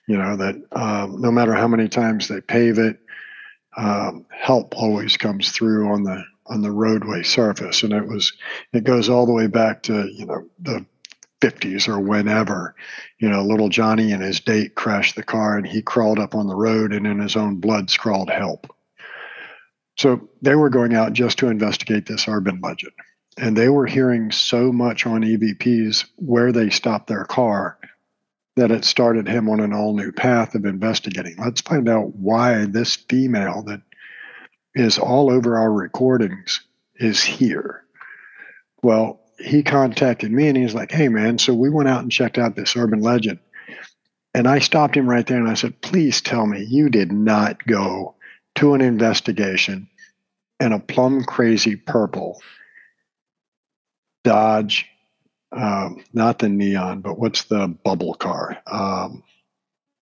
You 0.06 0.18
know, 0.18 0.36
that 0.36 0.56
um, 0.72 1.20
no 1.20 1.30
matter 1.30 1.54
how 1.54 1.68
many 1.68 1.88
times 1.88 2.28
they 2.28 2.40
pave 2.40 2.78
it, 2.78 2.98
um, 3.76 4.26
help 4.30 4.76
always 4.76 5.16
comes 5.16 5.52
through 5.52 5.88
on 5.88 6.02
the 6.02 6.24
on 6.46 6.62
the 6.62 6.70
roadway 6.70 7.22
surface, 7.22 7.82
and 7.82 7.92
it 7.92 8.06
was 8.06 8.32
it 8.72 8.84
goes 8.84 9.08
all 9.08 9.26
the 9.26 9.32
way 9.32 9.46
back 9.46 9.82
to 9.84 10.08
you 10.10 10.26
know 10.26 10.48
the 10.58 10.84
50s 11.40 11.88
or 11.88 12.00
whenever. 12.00 12.74
You 13.18 13.28
know, 13.28 13.44
little 13.44 13.68
Johnny 13.68 14.12
and 14.12 14.22
his 14.22 14.40
date 14.40 14.74
crashed 14.74 15.16
the 15.16 15.22
car, 15.22 15.56
and 15.56 15.66
he 15.66 15.82
crawled 15.82 16.18
up 16.18 16.34
on 16.34 16.46
the 16.46 16.56
road, 16.56 16.92
and 16.92 17.06
in 17.06 17.18
his 17.18 17.36
own 17.36 17.56
blood 17.56 17.90
scrawled 17.90 18.30
help. 18.30 18.74
So 19.96 20.28
they 20.42 20.54
were 20.54 20.70
going 20.70 20.94
out 20.94 21.12
just 21.12 21.38
to 21.38 21.48
investigate 21.48 22.06
this 22.06 22.28
urban 22.28 22.60
legend. 22.62 22.92
And 23.38 23.56
they 23.56 23.68
were 23.68 23.86
hearing 23.86 24.32
so 24.32 24.72
much 24.72 25.06
on 25.06 25.22
EVPs 25.22 26.06
where 26.16 26.50
they 26.50 26.70
stopped 26.70 27.06
their 27.06 27.24
car 27.24 27.78
that 28.56 28.72
it 28.72 28.84
started 28.84 29.28
him 29.28 29.48
on 29.48 29.60
an 29.60 29.72
all 29.72 29.96
new 29.96 30.10
path 30.10 30.56
of 30.56 30.64
investigating. 30.64 31.36
Let's 31.38 31.60
find 31.60 31.88
out 31.88 32.16
why 32.16 32.64
this 32.64 32.96
female 32.96 33.62
that 33.68 33.80
is 34.74 34.98
all 34.98 35.30
over 35.30 35.56
our 35.56 35.72
recordings 35.72 36.60
is 36.96 37.22
here. 37.22 37.84
Well, 38.82 39.20
he 39.38 39.62
contacted 39.62 40.32
me 40.32 40.48
and 40.48 40.56
he's 40.56 40.74
like, 40.74 40.90
Hey, 40.90 41.08
man, 41.08 41.38
so 41.38 41.54
we 41.54 41.70
went 41.70 41.88
out 41.88 42.02
and 42.02 42.10
checked 42.10 42.38
out 42.38 42.56
this 42.56 42.76
urban 42.76 43.00
legend. 43.00 43.38
And 44.34 44.48
I 44.48 44.58
stopped 44.58 44.96
him 44.96 45.08
right 45.08 45.26
there 45.26 45.38
and 45.38 45.48
I 45.48 45.54
said, 45.54 45.80
Please 45.80 46.20
tell 46.20 46.44
me 46.44 46.64
you 46.64 46.90
did 46.90 47.12
not 47.12 47.64
go 47.64 48.16
to 48.56 48.74
an 48.74 48.80
investigation 48.80 49.88
in 50.58 50.72
a 50.72 50.80
plum 50.80 51.22
crazy 51.22 51.76
purple 51.76 52.40
Dodge, 54.28 54.86
um, 55.52 56.04
not 56.12 56.38
the 56.38 56.48
neon, 56.48 57.00
but 57.00 57.18
what's 57.18 57.44
the 57.44 57.68
bubble 57.68 58.14
car? 58.14 58.58
Um, 58.66 59.22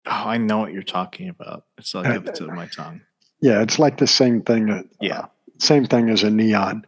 oh, 0.07 0.11
I 0.11 0.39
know 0.39 0.59
what 0.59 0.73
you're 0.73 0.83
talking 0.83 1.29
about. 1.29 1.65
So 1.81 2.01
I'll 2.01 2.13
give 2.15 2.27
it 2.29 2.35
to 2.37 2.47
my 2.47 2.67
tongue. 2.67 3.03
Yeah, 3.41 3.61
it's 3.61 3.79
like 3.79 3.99
the 3.99 4.07
same 4.07 4.41
thing. 4.43 4.67
That, 4.67 4.87
Yeah. 5.01 5.19
uh, 5.21 5.27
same 5.59 5.85
thing 5.85 6.09
as 6.09 6.23
a 6.23 6.31
neon. 6.31 6.87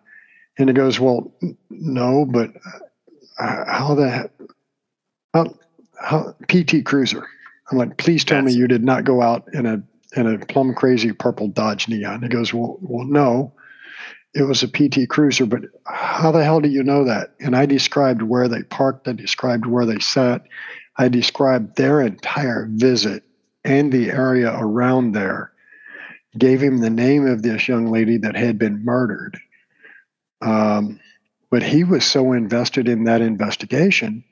And 0.59 0.71
it 0.71 0.73
goes, 0.73 0.99
well, 0.99 1.35
no, 1.69 2.25
but 2.25 2.51
uh, 3.39 3.65
how 3.71 3.95
the 3.95 4.31
how, 5.35 5.55
how 6.01 6.35
PT 6.49 6.83
Cruiser? 6.85 7.29
I'm 7.71 7.77
like, 7.77 7.99
please 7.99 8.25
tell 8.25 8.41
me 8.41 8.53
you 8.53 8.67
did 8.67 8.83
not 8.83 9.05
go 9.05 9.21
out 9.21 9.45
in 9.53 9.67
a 9.67 9.83
in 10.17 10.27
a 10.27 10.39
plum 10.47 10.75
crazy 10.75 11.13
purple 11.13 11.49
Dodge 11.49 11.89
Neon. 11.89 12.23
He 12.23 12.29
goes, 12.29 12.55
well, 12.55 12.79
well, 12.81 13.05
no, 13.07 13.53
it 14.37 14.43
was 14.43 14.63
a 14.63 14.69
PT 14.69 15.09
Cruiser, 15.09 15.47
but 15.47 15.63
how 15.87 16.31
the 16.31 16.45
hell 16.45 16.61
do 16.61 16.69
you 16.69 16.83
know 16.83 17.05
that? 17.05 17.31
And 17.41 17.57
I 17.57 17.65
described 17.65 18.21
where 18.21 18.49
they 18.49 18.63
parked. 18.65 19.09
I 19.09 19.13
described 19.13 19.65
where 19.65 19.87
they 19.87 19.99
sat. 19.99 20.45
I 20.99 21.09
described 21.09 21.77
their 21.77 22.03
entire 22.03 22.69
visit 22.71 23.23
and 23.65 23.91
the 23.91 24.11
area 24.11 24.55
around 24.55 25.13
there. 25.13 25.53
Gave 26.37 26.63
him 26.63 26.79
the 26.81 26.91
name 26.91 27.27
of 27.27 27.43
this 27.43 27.67
young 27.67 27.91
lady 27.91 28.19
that 28.19 28.37
had 28.37 28.59
been 28.59 28.85
murdered. 28.85 29.41
Um, 30.43 31.01
but 31.51 31.63
he 31.63 31.83
was 31.83 32.05
so 32.05 32.33
invested 32.33 32.89
in 32.89 33.05
that 33.05 33.23
investigation 33.23 34.23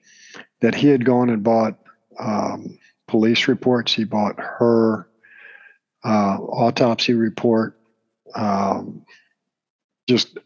that 0.60 0.74
he 0.74 0.88
had 0.88 1.06
gone 1.06 1.30
and 1.30 1.42
bought 1.42 1.78
um, 2.20 2.78
police 3.08 3.48
reports. 3.48 3.94
He 3.94 4.04
bought 4.04 4.38
her 4.38 5.08
uh, 6.04 6.36
autopsy 6.40 7.14
report. 7.14 7.80
Um, 8.34 9.06
just 10.08 10.38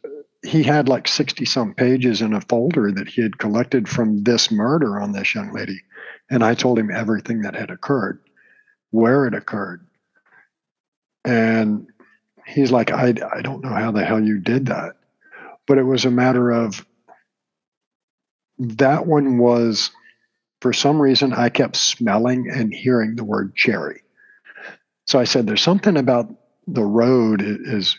he 0.44 0.62
had 0.62 0.88
like 0.88 1.08
60 1.08 1.44
some 1.44 1.74
pages 1.74 2.22
in 2.22 2.32
a 2.32 2.40
folder 2.40 2.92
that 2.92 3.08
he 3.08 3.22
had 3.22 3.38
collected 3.38 3.88
from 3.88 4.22
this 4.22 4.50
murder 4.50 5.00
on 5.00 5.12
this 5.12 5.34
young 5.34 5.52
lady. 5.52 5.80
And 6.30 6.44
I 6.44 6.54
told 6.54 6.78
him 6.78 6.90
everything 6.90 7.42
that 7.42 7.56
had 7.56 7.70
occurred, 7.70 8.20
where 8.90 9.26
it 9.26 9.34
occurred. 9.34 9.86
And 11.24 11.88
he's 12.46 12.70
like, 12.70 12.90
I, 12.92 13.14
I 13.32 13.42
don't 13.42 13.62
know 13.62 13.74
how 13.74 13.90
the 13.90 14.04
hell 14.04 14.22
you 14.22 14.38
did 14.38 14.66
that. 14.66 14.96
But 15.66 15.78
it 15.78 15.82
was 15.82 16.04
a 16.04 16.10
matter 16.10 16.50
of 16.50 16.86
that 18.58 19.06
one 19.06 19.38
was, 19.38 19.90
for 20.60 20.72
some 20.72 21.00
reason, 21.00 21.32
I 21.32 21.48
kept 21.48 21.76
smelling 21.76 22.48
and 22.50 22.72
hearing 22.72 23.16
the 23.16 23.24
word 23.24 23.54
cherry. 23.54 24.02
So 25.06 25.18
I 25.18 25.24
said, 25.24 25.46
There's 25.46 25.62
something 25.62 25.96
about 25.96 26.32
the 26.66 26.84
road 26.84 27.42
is, 27.42 27.96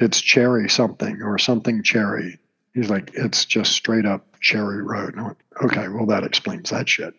it's 0.00 0.20
cherry 0.20 0.68
something 0.68 1.22
or 1.22 1.38
something 1.38 1.82
cherry. 1.82 2.38
He's 2.74 2.90
like, 2.90 3.10
It's 3.14 3.44
just 3.44 3.72
straight 3.72 4.06
up 4.06 4.40
cherry 4.40 4.82
road. 4.82 5.16
Went, 5.16 5.36
okay, 5.62 5.88
well, 5.88 6.06
that 6.06 6.24
explains 6.24 6.70
that 6.70 6.88
shit. 6.88 7.14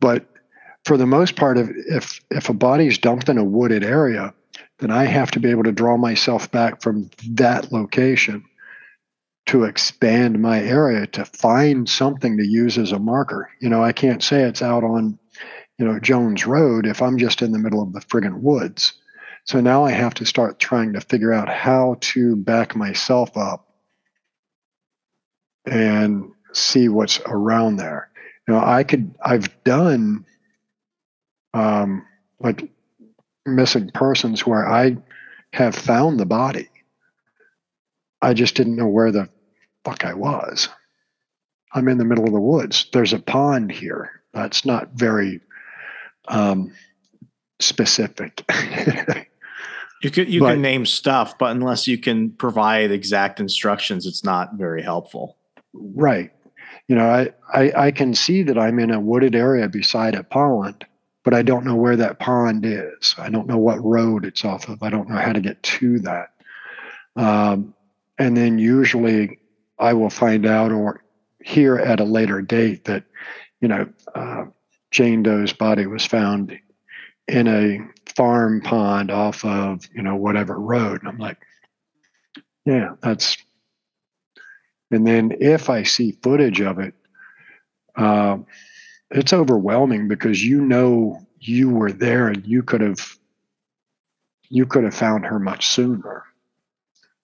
But 0.00 0.26
for 0.84 0.96
the 0.96 1.06
most 1.06 1.36
part, 1.36 1.58
if, 1.58 1.70
if, 1.88 2.20
if 2.30 2.48
a 2.48 2.54
body's 2.54 2.98
dumped 2.98 3.28
in 3.28 3.38
a 3.38 3.44
wooded 3.44 3.84
area, 3.84 4.34
then 4.78 4.90
I 4.90 5.04
have 5.04 5.30
to 5.32 5.40
be 5.40 5.50
able 5.50 5.64
to 5.64 5.72
draw 5.72 5.96
myself 5.96 6.50
back 6.50 6.82
from 6.82 7.10
that 7.30 7.72
location 7.72 8.44
to 9.46 9.64
expand 9.64 10.40
my 10.40 10.62
area 10.62 11.06
to 11.06 11.24
find 11.24 11.88
something 11.88 12.36
to 12.38 12.46
use 12.46 12.78
as 12.78 12.92
a 12.92 12.98
marker. 12.98 13.50
You 13.60 13.68
know, 13.68 13.82
I 13.84 13.92
can't 13.92 14.22
say 14.22 14.42
it's 14.42 14.62
out 14.62 14.84
on, 14.84 15.18
you 15.78 15.84
know, 15.84 15.98
Jones 16.00 16.46
Road 16.46 16.86
if 16.86 17.02
I'm 17.02 17.18
just 17.18 17.42
in 17.42 17.52
the 17.52 17.58
middle 17.58 17.82
of 17.82 17.92
the 17.92 18.00
friggin' 18.00 18.40
woods. 18.40 18.94
So 19.44 19.60
now 19.60 19.84
I 19.84 19.90
have 19.90 20.14
to 20.14 20.26
start 20.26 20.58
trying 20.58 20.94
to 20.94 21.00
figure 21.00 21.32
out 21.32 21.48
how 21.48 21.96
to 22.00 22.34
back 22.36 22.74
myself 22.74 23.36
up 23.36 23.68
and 25.66 26.32
see 26.52 26.88
what's 26.88 27.20
around 27.26 27.76
there. 27.76 28.10
You 28.48 28.54
know, 28.54 28.60
I 28.60 28.84
could, 28.84 29.14
I've 29.22 29.62
done 29.64 30.24
um, 31.52 32.06
like 32.40 32.70
missing 33.46 33.90
persons 33.92 34.46
where 34.46 34.66
I 34.66 34.96
have 35.52 35.74
found 35.74 36.18
the 36.18 36.26
body. 36.26 36.68
I 38.22 38.32
just 38.32 38.54
didn't 38.54 38.76
know 38.76 38.88
where 38.88 39.12
the 39.12 39.28
fuck 39.84 40.04
I 40.04 40.14
was. 40.14 40.68
I'm 41.72 41.88
in 41.88 41.98
the 41.98 42.04
middle 42.04 42.24
of 42.24 42.32
the 42.32 42.40
woods. 42.40 42.86
There's 42.92 43.12
a 43.12 43.18
pond 43.18 43.70
here. 43.70 44.22
That's 44.32 44.64
not 44.64 44.92
very 44.94 45.40
um, 46.28 46.72
specific. 47.60 48.42
You 50.04 50.10
could 50.10 50.30
you 50.32 50.40
But- 50.40 50.52
can 50.52 50.62
name 50.62 50.84
stuff, 50.84 51.38
but 51.38 51.50
unless 51.50 51.88
you 51.88 51.96
can 51.96 52.30
provide 52.30 52.90
exact 52.90 53.40
instructions, 53.40 54.06
it's 54.06 54.22
not 54.22 54.54
very 54.54 54.82
helpful. 54.82 55.38
right. 55.72 56.30
You 56.86 56.94
know, 56.96 57.08
I, 57.08 57.30
I, 57.54 57.86
I 57.86 57.90
can 57.90 58.14
see 58.14 58.42
that 58.42 58.58
I'm 58.58 58.78
in 58.78 58.90
a 58.90 59.00
wooded 59.00 59.34
area 59.34 59.66
beside 59.70 60.14
a 60.14 60.22
pond, 60.22 60.84
but 61.24 61.32
I 61.32 61.40
don't 61.40 61.64
know 61.64 61.74
where 61.74 61.96
that 61.96 62.18
pond 62.18 62.66
is. 62.66 63.14
I 63.16 63.30
don't 63.30 63.46
know 63.48 63.56
what 63.56 63.82
road 63.82 64.26
it's 64.26 64.44
off 64.44 64.68
of. 64.68 64.82
I 64.82 64.90
don't 64.90 65.08
know 65.08 65.16
how 65.16 65.32
to 65.32 65.40
get 65.40 65.62
to 65.62 65.98
that. 66.00 66.28
Um, 67.16 67.72
and 68.18 68.36
then 68.36 68.58
usually 68.58 69.38
I 69.78 69.94
will 69.94 70.10
find 70.10 70.44
out 70.44 70.72
or 70.72 71.02
hear 71.42 71.76
at 71.78 72.00
a 72.00 72.04
later 72.04 72.42
date 72.42 72.84
that, 72.84 73.04
you 73.62 73.68
know, 73.68 73.88
uh, 74.14 74.44
Jane 74.90 75.22
Doe's 75.22 75.54
body 75.54 75.86
was 75.86 76.04
found 76.04 76.58
in 77.28 77.48
a 77.48 77.78
farm 78.16 78.60
pond 78.60 79.10
off 79.10 79.44
of, 79.44 79.82
you 79.94 80.02
know, 80.02 80.16
whatever 80.16 80.58
road. 80.58 81.00
And 81.00 81.08
I'm 81.08 81.18
like, 81.18 81.38
yeah, 82.64 82.94
that's. 83.02 83.36
And 84.90 85.06
then 85.06 85.32
if 85.40 85.70
I 85.70 85.82
see 85.82 86.18
footage 86.22 86.60
of 86.60 86.78
it, 86.78 86.94
uh, 87.96 88.38
it's 89.10 89.32
overwhelming 89.32 90.08
because 90.08 90.44
you 90.44 90.60
know 90.60 91.20
you 91.38 91.70
were 91.70 91.92
there 91.92 92.28
and 92.28 92.44
you 92.46 92.62
could 92.62 92.80
have 92.80 93.16
you 94.48 94.66
could 94.66 94.84
have 94.84 94.94
found 94.94 95.24
her 95.26 95.38
much 95.38 95.66
sooner 95.68 96.24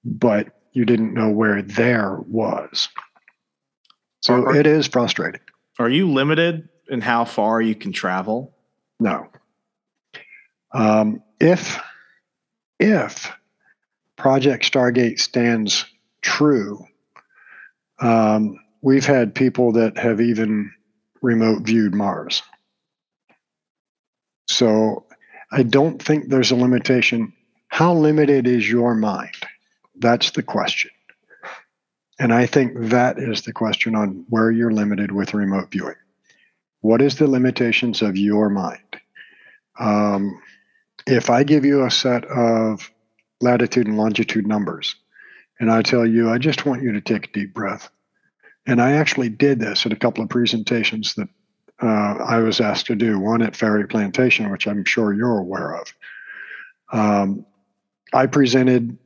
but 0.04 0.58
you 0.72 0.84
didn't 0.84 1.14
know 1.14 1.30
where 1.30 1.62
there 1.62 2.16
was 2.28 2.88
so 4.20 4.34
Are- 4.34 4.56
it 4.56 4.66
is 4.66 4.86
frustrating 4.86 5.40
Are 5.78 5.88
you 5.88 6.10
limited 6.10 6.68
in 6.88 7.00
how 7.00 7.24
far 7.24 7.60
you 7.60 7.74
can 7.74 7.92
travel? 7.92 8.54
no 9.00 9.26
um, 10.72 11.22
if 11.40 11.80
if 12.78 13.32
project 14.16 14.70
stargate 14.70 15.18
stands 15.18 15.84
true 16.22 16.86
um, 18.00 18.58
we've 18.82 19.06
had 19.06 19.34
people 19.34 19.72
that 19.72 19.98
have 19.98 20.20
even 20.20 20.72
remote 21.22 21.62
viewed 21.62 21.94
mars. 21.94 22.42
So 24.48 25.06
i 25.52 25.62
don't 25.62 26.02
think 26.02 26.28
there's 26.28 26.50
a 26.50 26.56
limitation. 26.56 27.32
How 27.68 27.94
limited 27.94 28.46
is 28.46 28.68
your 28.68 28.94
mind? 28.94 29.34
That's 29.96 30.30
the 30.30 30.42
question. 30.42 30.90
And 32.18 32.32
i 32.32 32.46
think 32.46 32.72
that 32.90 33.18
is 33.18 33.42
the 33.42 33.52
question 33.52 33.94
on 33.94 34.24
where 34.28 34.50
you're 34.50 34.72
limited 34.72 35.12
with 35.12 35.34
remote 35.34 35.70
viewing. 35.70 35.96
What 36.80 37.02
is 37.02 37.16
the 37.16 37.26
limitations 37.26 38.00
of 38.00 38.16
your 38.16 38.48
mind? 38.48 39.00
Um, 39.78 40.40
if 41.06 41.30
I 41.30 41.44
give 41.44 41.64
you 41.64 41.84
a 41.84 41.90
set 41.90 42.24
of 42.24 42.90
latitude 43.40 43.86
and 43.86 43.96
longitude 43.96 44.46
numbers, 44.46 44.94
and 45.58 45.70
I 45.70 45.82
tell 45.82 46.06
you, 46.06 46.30
I 46.30 46.38
just 46.38 46.66
want 46.66 46.82
you 46.82 46.92
to 46.92 47.00
take 47.00 47.26
a 47.26 47.32
deep 47.32 47.54
breath, 47.54 47.90
and 48.66 48.80
I 48.80 48.92
actually 48.92 49.28
did 49.28 49.58
this 49.58 49.86
at 49.86 49.92
a 49.92 49.96
couple 49.96 50.22
of 50.22 50.30
presentations 50.30 51.14
that 51.14 51.28
uh, 51.82 52.24
I 52.24 52.38
was 52.38 52.60
asked 52.60 52.86
to 52.86 52.94
do, 52.94 53.18
one 53.18 53.42
at 53.42 53.56
Ferry 53.56 53.86
Plantation, 53.86 54.50
which 54.50 54.66
I'm 54.66 54.84
sure 54.84 55.14
you're 55.14 55.38
aware 55.38 55.76
of. 55.76 55.94
Um, 56.92 57.46
I 58.12 58.26
presented 58.26 58.98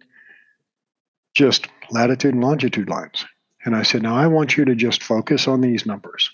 just 1.35 1.69
latitude 1.91 2.35
and 2.35 2.43
longitude 2.43 2.89
lines. 2.89 3.25
And 3.65 3.75
I 3.75 3.83
said, 3.83 4.03
now 4.03 4.17
I 4.17 4.27
want 4.27 4.57
you 4.57 4.65
to 4.67 4.75
just 4.75 5.03
focus 5.03 5.49
on 5.49 5.61
these 5.61 5.87
numbers. 5.87 6.31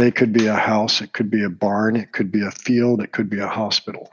They 0.00 0.10
could 0.10 0.32
be 0.32 0.46
a 0.46 0.56
house, 0.56 1.02
it 1.02 1.12
could 1.12 1.30
be 1.30 1.44
a 1.44 1.50
barn, 1.50 1.94
it 1.94 2.10
could 2.10 2.32
be 2.32 2.42
a 2.42 2.50
field, 2.50 3.02
it 3.02 3.12
could 3.12 3.28
be 3.28 3.38
a 3.38 3.46
hospital, 3.46 4.10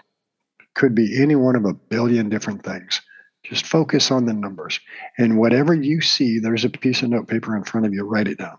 it 0.60 0.66
could 0.74 0.94
be 0.94 1.24
any 1.24 1.36
one 1.36 1.56
of 1.56 1.64
a 1.64 1.74
billion 1.74 2.28
different 2.28 2.62
things. 2.62 3.00
Just 3.42 3.66
focus 3.66 4.12
on 4.12 4.26
the 4.26 4.34
numbers. 4.34 4.82
And 5.18 5.38
whatever 5.38 5.74
you 5.74 6.02
see, 6.02 6.40
there's 6.40 6.66
a 6.66 6.70
piece 6.70 7.04
of 7.04 7.10
notepaper 7.10 7.56
in 7.56 7.64
front 7.64 7.86
of 7.86 7.94
you, 7.94 8.04
write 8.04 8.28
it 8.28 8.38
down. 8.38 8.58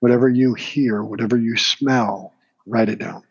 Whatever 0.00 0.28
you 0.28 0.54
hear, 0.54 1.04
whatever 1.04 1.36
you 1.36 1.56
smell, 1.56 2.34
write 2.66 2.88
it 2.88 2.98
down. 2.98 3.22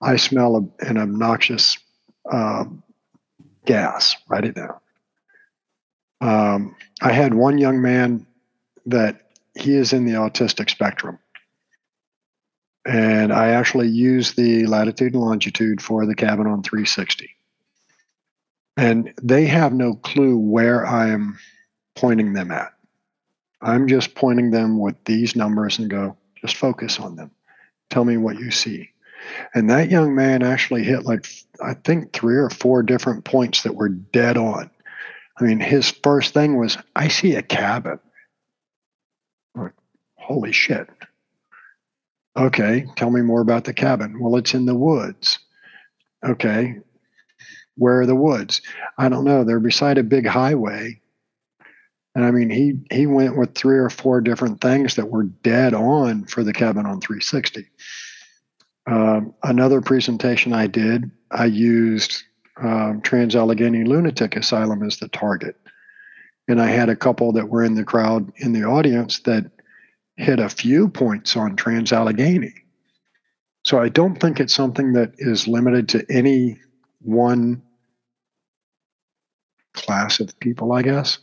I 0.00 0.16
smell 0.16 0.72
an 0.80 0.96
obnoxious 0.96 1.76
uh, 2.32 2.64
gas, 3.66 4.16
write 4.30 4.46
it 4.46 4.54
down. 4.54 4.80
Um, 6.22 6.76
I 7.02 7.12
had 7.12 7.34
one 7.34 7.58
young 7.58 7.82
man 7.82 8.26
that 8.86 9.20
he 9.54 9.74
is 9.74 9.92
in 9.92 10.06
the 10.06 10.12
autistic 10.12 10.70
spectrum. 10.70 11.18
And 12.84 13.32
I 13.32 13.50
actually 13.50 13.88
use 13.88 14.32
the 14.32 14.66
latitude 14.66 15.14
and 15.14 15.22
longitude 15.22 15.80
for 15.80 16.04
the 16.04 16.14
cabin 16.14 16.46
on 16.46 16.62
360. 16.62 17.30
And 18.76 19.12
they 19.22 19.46
have 19.46 19.72
no 19.72 19.94
clue 19.94 20.36
where 20.36 20.86
I'm 20.86 21.38
pointing 21.94 22.32
them 22.32 22.50
at. 22.50 22.72
I'm 23.60 23.86
just 23.86 24.14
pointing 24.14 24.50
them 24.50 24.80
with 24.80 24.96
these 25.04 25.36
numbers 25.36 25.78
and 25.78 25.88
go, 25.88 26.16
just 26.40 26.56
focus 26.56 26.98
on 26.98 27.14
them. 27.14 27.30
Tell 27.90 28.04
me 28.04 28.16
what 28.16 28.38
you 28.38 28.50
see. 28.50 28.90
And 29.54 29.70
that 29.70 29.90
young 29.90 30.14
man 30.16 30.42
actually 30.42 30.82
hit 30.82 31.04
like, 31.04 31.26
I 31.62 31.74
think, 31.74 32.12
three 32.12 32.36
or 32.36 32.50
four 32.50 32.82
different 32.82 33.24
points 33.24 33.62
that 33.62 33.76
were 33.76 33.88
dead 33.88 34.36
on. 34.36 34.70
I 35.38 35.44
mean, 35.44 35.60
his 35.60 35.90
first 35.90 36.34
thing 36.34 36.58
was, 36.58 36.76
I 36.96 37.08
see 37.08 37.36
a 37.36 37.42
cabin. 37.42 38.00
Like, 39.54 39.72
Holy 40.16 40.52
shit. 40.52 40.88
Okay, 42.36 42.86
tell 42.96 43.10
me 43.10 43.20
more 43.20 43.40
about 43.40 43.64
the 43.64 43.74
cabin. 43.74 44.18
Well, 44.18 44.36
it's 44.36 44.54
in 44.54 44.64
the 44.64 44.74
woods. 44.74 45.38
Okay, 46.24 46.78
where 47.76 48.00
are 48.00 48.06
the 48.06 48.14
woods? 48.14 48.62
I 48.96 49.08
don't 49.08 49.24
know. 49.24 49.44
They're 49.44 49.60
beside 49.60 49.98
a 49.98 50.02
big 50.02 50.26
highway. 50.26 51.00
And 52.14 52.24
I 52.24 52.30
mean, 52.30 52.50
he 52.50 52.80
he 52.94 53.06
went 53.06 53.38
with 53.38 53.54
three 53.54 53.78
or 53.78 53.90
four 53.90 54.20
different 54.20 54.60
things 54.60 54.96
that 54.96 55.10
were 55.10 55.24
dead 55.24 55.74
on 55.74 56.24
for 56.26 56.44
the 56.44 56.52
cabin 56.52 56.86
on 56.86 57.00
360. 57.00 57.68
Um, 58.86 59.34
another 59.42 59.80
presentation 59.80 60.52
I 60.52 60.66
did, 60.66 61.10
I 61.30 61.46
used 61.46 62.22
um, 62.60 63.00
Trans 63.02 63.34
Allegheny 63.36 63.84
Lunatic 63.84 64.36
Asylum 64.36 64.82
as 64.82 64.98
the 64.98 65.08
target. 65.08 65.56
And 66.48 66.60
I 66.60 66.66
had 66.66 66.88
a 66.88 66.96
couple 66.96 67.32
that 67.32 67.48
were 67.48 67.62
in 67.62 67.74
the 67.74 67.84
crowd 67.84 68.32
in 68.36 68.52
the 68.52 68.64
audience 68.64 69.20
that 69.20 69.50
hit 70.22 70.38
a 70.38 70.48
few 70.48 70.88
points 70.88 71.36
on 71.36 71.56
Trans 71.56 71.92
Allegheny. 71.92 72.54
So 73.64 73.80
I 73.80 73.88
don't 73.88 74.16
think 74.16 74.40
it's 74.40 74.54
something 74.54 74.92
that 74.94 75.12
is 75.18 75.48
limited 75.48 75.88
to 75.90 76.06
any 76.08 76.60
one 77.00 77.62
class 79.74 80.20
of 80.20 80.38
people, 80.40 80.72
I 80.72 80.82
guess. 80.82 81.18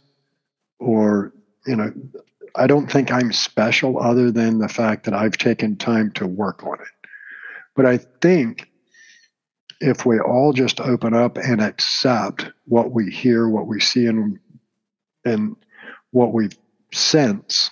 Or, 0.80 1.34
you 1.66 1.76
know, 1.76 1.92
I 2.56 2.68
don't 2.68 2.92
think 2.92 3.12
I'm 3.12 3.32
special 3.32 4.02
other 4.02 4.32
than 4.32 4.60
the 4.60 4.70
fact 4.70 5.06
that 5.06 5.14
I've 5.14 5.38
taken 5.38 5.76
time 5.76 6.12
to 6.14 6.28
work 6.28 6.64
on 6.64 6.76
it. 6.76 7.10
But 7.76 7.86
I 7.86 7.98
think 7.98 8.70
if 9.80 10.06
we 10.06 10.20
all 10.20 10.52
just 10.52 10.82
open 10.82 11.14
up 11.14 11.38
and 11.38 11.62
accept 11.62 12.52
what 12.66 12.92
we 12.92 13.10
hear, 13.10 13.48
what 13.48 13.68
we 13.68 13.80
see, 13.80 14.08
and 14.08 14.40
and 15.26 15.56
what 16.12 16.34
we 16.34 16.50
sense, 16.92 17.72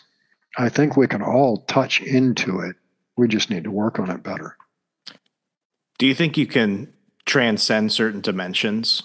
I 0.58 0.70
think 0.70 0.98
we 0.98 1.08
can 1.08 1.22
all 1.22 1.58
touch 1.68 2.02
into 2.02 2.60
it. 2.62 2.76
We 3.16 3.28
just 3.28 3.50
need 3.50 3.64
to 3.66 3.72
work 3.72 4.00
on 4.00 4.10
it 4.10 4.24
better. 4.24 4.58
Do 6.00 6.08
you 6.08 6.16
think 6.16 6.38
you 6.38 6.48
can 6.48 6.94
transcend 7.26 7.92
certain 7.92 8.22
dimensions, 8.22 9.04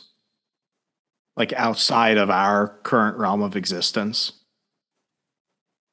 like 1.36 1.52
outside 1.54 2.16
of 2.16 2.30
our 2.30 2.78
current 2.82 3.18
realm 3.18 3.42
of 3.42 3.56
existence? 3.56 4.32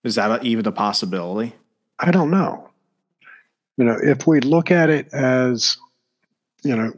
Is 0.03 0.16
that 0.16 0.45
even 0.45 0.66
a 0.66 0.72
possibility? 0.72 1.55
I 1.99 2.12
don't 2.12 2.32
know. 2.32 2.70
You 3.78 3.86
know, 3.86 3.97
if 4.01 4.28
we 4.28 4.39
look 4.39 4.72
at 4.72 4.89
it 4.89 5.14
as 5.14 5.78
you 6.64 6.76
know, 6.76 6.93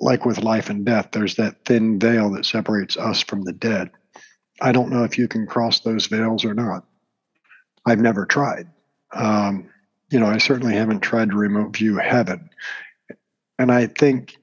like 0.00 0.24
with 0.24 0.42
life 0.42 0.70
and 0.70 0.84
death, 0.84 1.08
there's 1.12 1.36
that 1.36 1.64
thin 1.64 1.98
veil 1.98 2.30
that 2.30 2.46
separates 2.46 2.96
us 2.96 3.22
from 3.22 3.42
the 3.42 3.52
dead. 3.52 3.90
I 4.60 4.72
don't 4.72 4.90
know 4.90 5.04
if 5.04 5.18
you 5.18 5.28
can 5.28 5.46
cross 5.46 5.80
those 5.80 6.06
veils 6.06 6.44
or 6.44 6.54
not. 6.54 6.84
I've 7.88 8.00
never 8.00 8.26
tried. 8.26 8.68
Um, 9.12 9.68
you 10.10 10.20
know, 10.20 10.26
I 10.26 10.38
certainly 10.38 10.74
haven't 10.74 11.00
tried 11.00 11.30
to 11.30 11.36
remote 11.36 11.76
view 11.76 11.96
heaven. 11.96 12.50
And 13.58 13.72
I 13.72 13.86
think, 13.86 14.36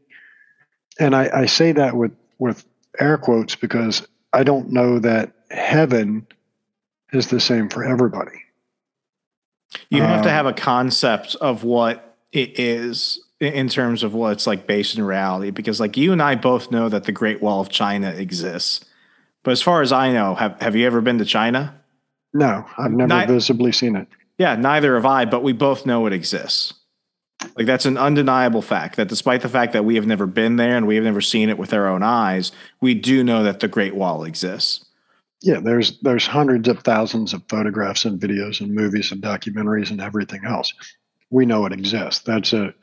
and 0.99 1.15
I, 1.15 1.29
I 1.33 1.45
say 1.45 1.71
that 1.71 1.95
with, 1.95 2.11
with 2.37 2.65
air 2.99 3.17
quotes 3.17 3.55
because 3.55 4.07
I 4.33 4.43
don't 4.43 4.71
know 4.71 4.99
that 4.99 5.33
heaven 5.49 6.27
is 7.13 7.27
the 7.27 7.39
same 7.39 7.69
for 7.69 7.83
everybody. 7.83 8.43
You 9.89 10.01
have 10.01 10.21
to 10.23 10.29
Um, 10.29 10.35
have 10.35 10.45
a 10.45 10.53
concept 10.53 11.35
of 11.35 11.63
what 11.63 12.17
it 12.31 12.59
is 12.59 13.19
in 13.39 13.67
terms 13.67 14.03
of 14.03 14.13
what's 14.13 14.47
like 14.47 14.65
based 14.67 14.97
in 14.97 15.03
reality, 15.03 15.51
because 15.51 15.79
like 15.79 15.97
you 15.97 16.11
and 16.11 16.21
I 16.21 16.35
both 16.35 16.71
know 16.71 16.89
that 16.89 17.03
the 17.03 17.11
Great 17.11 17.41
Wall 17.41 17.59
of 17.61 17.69
China 17.69 18.09
exists. 18.09 18.85
But 19.43 19.51
as 19.51 19.61
far 19.61 19.81
as 19.81 19.91
I 19.91 20.11
know, 20.11 20.35
have 20.35 20.59
have 20.61 20.75
you 20.75 20.87
ever 20.87 21.01
been 21.01 21.17
to 21.19 21.25
China? 21.25 21.79
No, 22.35 22.65
I've 22.77 22.91
never 22.91 23.07
Not- 23.07 23.27
visibly 23.29 23.71
seen 23.71 23.95
it. 23.95 24.07
Yeah, 24.37 24.55
neither 24.57 24.95
have 24.95 25.05
I, 25.05 25.23
but 25.23 25.41
we 25.43 25.53
both 25.53 25.85
know 25.85 26.05
it 26.05 26.11
exists. 26.13 26.73
Like 27.55 27.65
that's 27.65 27.85
an 27.85 27.97
undeniable 27.97 28.61
fact 28.61 28.97
that 28.97 29.07
despite 29.07 29.41
the 29.41 29.47
fact 29.49 29.71
that 29.71 29.85
we 29.85 29.95
have 29.95 30.05
never 30.05 30.27
been 30.27 30.57
there 30.57 30.75
and 30.75 30.85
we 30.85 30.95
have 30.95 31.05
never 31.05 31.21
seen 31.21 31.47
it 31.49 31.57
with 31.57 31.73
our 31.73 31.87
own 31.87 32.03
eyes, 32.03 32.51
we 32.81 32.93
do 32.93 33.23
know 33.23 33.43
that 33.43 33.61
the 33.61 33.69
Great 33.69 33.95
Wall 33.95 34.25
exists. 34.25 34.83
Yeah, 35.41 35.59
there's 35.61 35.99
there's 36.01 36.27
hundreds 36.27 36.67
of 36.67 36.79
thousands 36.79 37.33
of 37.33 37.43
photographs 37.47 38.03
and 38.03 38.19
videos 38.19 38.59
and 38.59 38.73
movies 38.73 39.11
and 39.13 39.21
documentaries 39.21 39.89
and 39.91 40.01
everything 40.01 40.41
else. 40.45 40.73
We 41.29 41.45
know 41.45 41.65
it 41.65 41.71
exists. 41.73 42.21
That's 42.25 42.51
a 42.51 42.73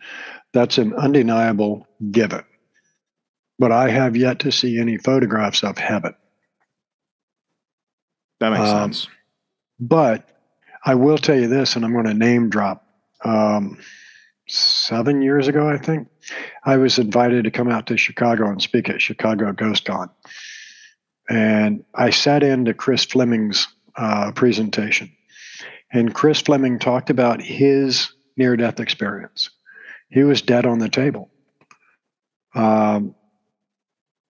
that's 0.54 0.78
an 0.78 0.94
undeniable 0.94 1.86
given. 2.10 2.44
But 3.58 3.72
I 3.72 3.90
have 3.90 4.16
yet 4.16 4.38
to 4.40 4.52
see 4.52 4.78
any 4.78 4.96
photographs 4.96 5.62
of 5.62 5.76
heaven. 5.76 6.14
That 8.40 8.50
makes 8.50 8.68
Um, 8.70 8.92
sense. 8.92 9.08
But 9.82 10.28
I 10.84 10.94
will 10.94 11.18
tell 11.18 11.34
you 11.34 11.48
this, 11.48 11.74
and 11.74 11.84
I'm 11.84 11.92
going 11.92 12.06
to 12.06 12.14
name 12.14 12.50
drop. 12.50 12.86
Um, 13.24 13.78
seven 14.46 15.22
years 15.22 15.48
ago, 15.48 15.68
I 15.68 15.76
think, 15.76 16.06
I 16.64 16.76
was 16.76 17.00
invited 17.00 17.44
to 17.44 17.50
come 17.50 17.68
out 17.68 17.88
to 17.88 17.96
Chicago 17.96 18.48
and 18.48 18.62
speak 18.62 18.88
at 18.88 19.02
Chicago 19.02 19.52
Ghost 19.52 19.84
Con. 19.84 20.08
And 21.28 21.84
I 21.92 22.10
sat 22.10 22.44
into 22.44 22.74
Chris 22.74 23.04
Fleming's 23.04 23.66
uh, 23.96 24.30
presentation. 24.30 25.10
And 25.92 26.14
Chris 26.14 26.40
Fleming 26.40 26.78
talked 26.78 27.10
about 27.10 27.42
his 27.42 28.12
near 28.36 28.56
death 28.56 28.78
experience. 28.78 29.50
He 30.10 30.22
was 30.22 30.42
dead 30.42 30.64
on 30.64 30.78
the 30.78 30.88
table. 30.88 31.28
Um, 32.54 33.16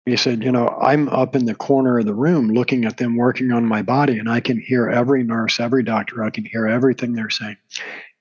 he 0.05 0.17
said, 0.17 0.43
You 0.43 0.53
know, 0.53 0.69
I'm 0.69 1.09
up 1.09 1.37
in 1.37 1.45
the 1.45 1.55
corner 1.55 1.99
of 1.99 2.07
the 2.07 2.15
room 2.15 2.49
looking 2.49 2.85
at 2.85 2.97
them 2.97 3.17
working 3.17 3.53
on 3.53 3.65
my 3.65 3.83
body, 3.83 4.19
and 4.19 4.29
I 4.29 4.41
can 4.41 4.61
hear 4.61 4.89
every 4.89 5.23
nurse, 5.23 5.61
every 5.61 5.83
doctor, 5.83 6.25
I 6.25 6.31
can 6.31 6.45
hear 6.45 6.67
everything 6.67 7.13
they're 7.13 7.31
saying. 7.31 7.57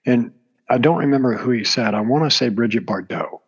And 0.05 0.31
I 0.69 0.77
don't 0.77 0.99
remember 0.99 1.35
who 1.35 1.51
he 1.51 1.63
said. 1.63 1.93
I 1.93 2.01
want 2.01 2.23
to 2.23 2.35
say 2.35 2.49
Bridget 2.49 2.85
Bardot 2.85 3.39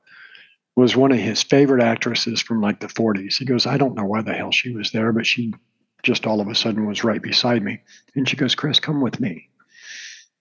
was 0.76 0.96
one 0.96 1.12
of 1.12 1.20
his 1.20 1.44
favorite 1.44 1.84
actresses 1.84 2.42
from 2.42 2.60
like 2.60 2.80
the 2.80 2.88
40s. 2.88 3.38
He 3.38 3.46
goes, 3.46 3.66
I 3.68 3.78
don't 3.78 3.96
know 3.96 4.06
why 4.06 4.22
the 4.24 4.34
hell 4.34 4.52
she 4.52 4.72
was 4.72 4.92
there, 4.92 5.12
but 5.12 5.26
she 5.26 5.54
just 6.02 6.26
all 6.26 6.42
of 6.42 6.48
a 6.48 6.56
sudden 6.56 6.86
was 6.86 7.04
right 7.04 7.22
beside 7.22 7.64
me. 7.64 7.80
And 8.16 8.28
she 8.28 8.36
goes, 8.36 8.56
Chris, 8.56 8.80
come 8.80 9.00
with 9.00 9.20
me. 9.20 9.50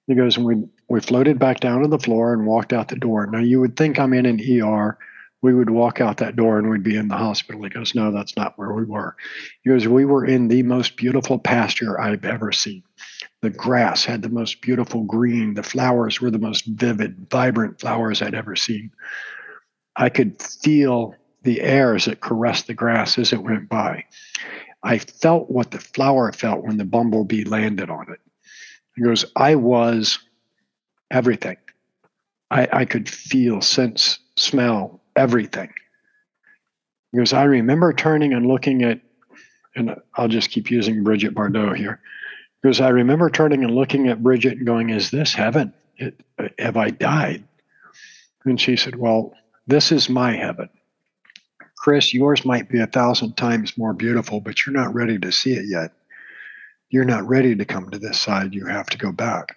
He 0.07 0.15
goes, 0.15 0.37
and 0.37 0.45
we 0.45 0.65
we 0.89 1.01
floated 1.01 1.39
back 1.39 1.61
down 1.61 1.83
to 1.83 1.89
the 1.89 1.99
floor 1.99 2.33
and 2.33 2.47
walked 2.47 2.73
out 2.73 2.89
the 2.89 2.97
door. 2.97 3.27
Now 3.27 3.39
you 3.39 3.61
would 3.61 3.77
think 3.77 3.99
I'm 3.99 4.13
in 4.13 4.27
an 4.27 4.41
ER. 4.41 4.99
We 5.43 5.53
would 5.53 5.71
walk 5.71 6.01
out 6.01 6.19
that 6.19 6.37
door 6.37 6.59
and 6.59 6.71
we'd 6.71 6.85
be 6.85 6.97
in 6.97 7.09
the 7.09 7.17
hospital. 7.17 7.63
He 7.65 7.69
goes, 7.69 7.95
No, 7.95 8.13
that's 8.13 8.37
not 8.37 8.57
where 8.57 8.73
we 8.73 8.85
were. 8.85 9.17
He 9.63 9.71
goes, 9.71 9.89
We 9.89 10.05
were 10.05 10.25
in 10.25 10.49
the 10.49 10.63
most 10.63 10.97
beautiful 10.97 11.39
pasture 11.39 12.01
I've 12.01 12.25
ever 12.25 12.53
seen. 12.53 12.85
The 13.41 13.51
grass 13.51 14.05
had 14.05 14.23
the 14.23 14.29
most 14.29 14.63
beautiful 14.63 15.03
green. 15.03 15.55
The 15.55 15.65
flowers 15.65 16.21
were 16.21 16.31
the 16.31 16.39
most 16.39 16.65
vivid, 16.67 17.27
vibrant 17.29 17.81
flowers 17.81 18.23
I'd 18.23 18.37
ever 18.37 18.55
seen. 18.55 18.93
I 19.97 20.09
could 20.09 20.41
feel 20.41 21.17
the 21.43 21.61
air 21.61 21.97
as 21.97 22.07
it 22.07 22.21
caressed 22.21 22.69
the 22.69 22.75
grass 22.75 23.19
as 23.19 23.33
it 23.33 23.43
went 23.43 23.69
by. 23.69 24.05
I 24.85 24.99
felt 24.99 25.51
what 25.51 25.73
the 25.73 25.81
flower 25.81 26.33
felt 26.33 26.65
when 26.65 26.77
the 26.77 26.85
bumblebee 26.85 27.45
landed 27.45 27.91
on 27.91 28.13
it. 28.13 28.21
He 28.95 29.03
goes, 29.03 29.25
I 29.35 29.57
was 29.57 30.21
everything. 31.11 31.57
I, 32.51 32.69
I 32.73 32.85
could 32.85 33.09
feel, 33.09 33.61
sense, 33.61 34.21
smell 34.37 35.02
everything. 35.17 35.73
Because 37.13 37.33
I 37.33 37.45
remember 37.45 37.93
turning 37.93 38.33
and 38.33 38.47
looking 38.47 38.83
at, 38.83 39.01
and 39.77 39.97
I'll 40.15 40.29
just 40.29 40.51
keep 40.51 40.71
using 40.71 41.05
Bridget 41.05 41.35
Bardot 41.35 41.77
here. 41.77 42.01
Because 42.63 42.81
I 42.81 42.89
remember 42.91 43.29
turning 43.29 43.65
and 43.65 43.75
looking 43.75 44.09
at 44.09 44.23
Bridget 44.23 44.59
and 44.59 44.67
going, 44.67 44.91
Is 44.91 45.11
this 45.11 45.35
heaven? 45.35 45.75
It, 45.97 46.21
have 46.59 46.77
I 46.77 46.91
died? 46.91 47.45
And 48.45 48.61
she 48.61 48.77
said, 48.77 48.97
Well, 48.97 49.35
this 49.67 49.93
is 49.93 50.09
my 50.09 50.33
heaven. 50.33 50.69
Chris, 51.77 52.15
yours 52.15 52.45
might 52.45 52.69
be 52.69 52.81
a 52.81 52.87
thousand 52.87 53.37
times 53.37 53.77
more 53.77 53.93
beautiful, 53.93 54.41
but 54.41 54.65
you're 54.65 54.75
not 54.75 54.95
ready 54.95 55.19
to 55.19 55.33
see 55.33 55.55
it 55.55 55.67
yet. 55.69 55.93
You're 56.91 57.05
not 57.05 57.27
ready 57.27 57.57
to 57.57 57.65
come 57.65 57.91
to 57.91 57.99
this 57.99 58.21
side. 58.21 58.55
You 58.55 58.67
have 58.67 58.87
to 58.91 58.99
go 58.99 59.11
back. 59.11 59.57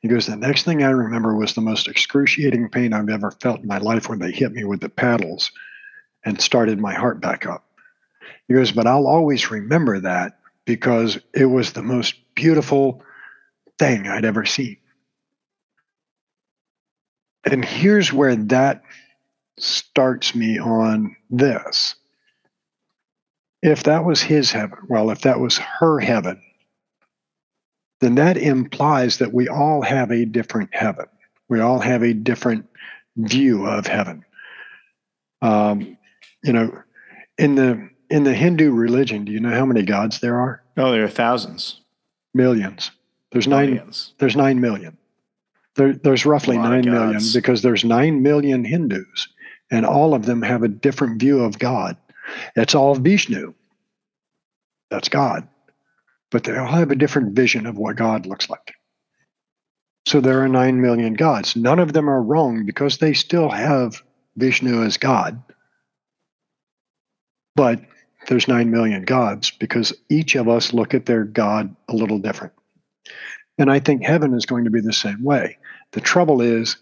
He 0.00 0.08
goes, 0.08 0.26
The 0.26 0.36
next 0.36 0.64
thing 0.64 0.82
I 0.82 0.90
remember 0.90 1.34
was 1.34 1.54
the 1.54 1.60
most 1.60 1.88
excruciating 1.88 2.68
pain 2.70 2.92
I've 2.92 3.08
ever 3.08 3.30
felt 3.30 3.60
in 3.60 3.66
my 3.66 3.78
life 3.78 4.08
when 4.08 4.18
they 4.18 4.30
hit 4.30 4.52
me 4.52 4.64
with 4.64 4.80
the 4.80 4.88
paddles 4.88 5.50
and 6.24 6.40
started 6.40 6.78
my 6.80 6.94
heart 6.94 7.20
back 7.20 7.46
up. 7.46 7.64
He 8.48 8.54
goes, 8.54 8.72
But 8.72 8.86
I'll 8.86 9.06
always 9.06 9.50
remember 9.50 10.00
that 10.00 10.38
because 10.64 11.18
it 11.32 11.46
was 11.46 11.72
the 11.72 11.82
most 11.82 12.14
beautiful 12.34 13.02
thing 13.78 14.06
I'd 14.06 14.24
ever 14.24 14.44
seen. 14.44 14.76
And 17.44 17.64
here's 17.64 18.12
where 18.12 18.36
that 18.36 18.82
starts 19.58 20.34
me 20.34 20.58
on 20.58 21.16
this. 21.30 21.94
If 23.62 23.84
that 23.84 24.04
was 24.04 24.22
his 24.22 24.50
heaven, 24.52 24.78
well, 24.88 25.10
if 25.10 25.22
that 25.22 25.40
was 25.40 25.58
her 25.58 26.00
heaven, 26.00 26.42
then 28.04 28.16
that 28.16 28.36
implies 28.36 29.18
that 29.18 29.32
we 29.32 29.48
all 29.48 29.80
have 29.80 30.10
a 30.10 30.26
different 30.26 30.74
heaven. 30.74 31.06
We 31.48 31.60
all 31.60 31.78
have 31.78 32.02
a 32.02 32.12
different 32.12 32.66
view 33.16 33.66
of 33.66 33.86
heaven. 33.86 34.24
Um, 35.40 35.96
you 36.42 36.52
know, 36.52 36.82
in 37.38 37.54
the 37.54 37.88
in 38.10 38.24
the 38.24 38.34
Hindu 38.34 38.72
religion, 38.72 39.24
do 39.24 39.32
you 39.32 39.40
know 39.40 39.50
how 39.50 39.64
many 39.64 39.82
gods 39.82 40.20
there 40.20 40.38
are? 40.38 40.62
Oh, 40.76 40.92
there 40.92 41.04
are 41.04 41.08
thousands, 41.08 41.80
millions. 42.34 42.90
There's 43.32 43.48
nine. 43.48 43.70
Millions. 43.70 44.12
There's 44.18 44.36
nine 44.36 44.60
million. 44.60 44.98
There, 45.76 45.94
there's 45.94 46.26
roughly 46.26 46.58
nine 46.58 46.84
million 46.84 47.22
because 47.32 47.62
there's 47.62 47.84
nine 47.84 48.22
million 48.22 48.64
Hindus, 48.64 49.28
and 49.70 49.86
all 49.86 50.14
of 50.14 50.26
them 50.26 50.42
have 50.42 50.62
a 50.62 50.68
different 50.68 51.20
view 51.20 51.42
of 51.42 51.58
God. 51.58 51.96
It's 52.54 52.74
all 52.74 52.94
Vishnu. 52.94 53.54
That's 54.90 55.08
God 55.08 55.48
but 56.34 56.42
they 56.42 56.56
all 56.56 56.66
have 56.66 56.90
a 56.90 56.96
different 56.96 57.36
vision 57.36 57.64
of 57.64 57.78
what 57.78 57.94
God 57.94 58.26
looks 58.26 58.50
like. 58.50 58.74
So 60.04 60.20
there 60.20 60.42
are 60.42 60.48
9 60.48 60.80
million 60.80 61.14
gods. 61.14 61.54
None 61.54 61.78
of 61.78 61.92
them 61.92 62.10
are 62.10 62.20
wrong 62.20 62.66
because 62.66 62.98
they 62.98 63.12
still 63.12 63.48
have 63.48 64.02
Vishnu 64.34 64.82
as 64.82 64.96
God. 64.96 65.40
But 67.54 67.82
there's 68.26 68.48
9 68.48 68.68
million 68.68 69.04
gods 69.04 69.52
because 69.52 69.92
each 70.10 70.34
of 70.34 70.48
us 70.48 70.72
look 70.72 70.92
at 70.92 71.06
their 71.06 71.22
God 71.22 71.76
a 71.88 71.94
little 71.94 72.18
different. 72.18 72.54
And 73.56 73.70
I 73.70 73.78
think 73.78 74.02
heaven 74.02 74.34
is 74.34 74.44
going 74.44 74.64
to 74.64 74.72
be 74.72 74.80
the 74.80 74.92
same 74.92 75.22
way. 75.22 75.58
The 75.92 76.00
trouble 76.00 76.40
is, 76.40 76.78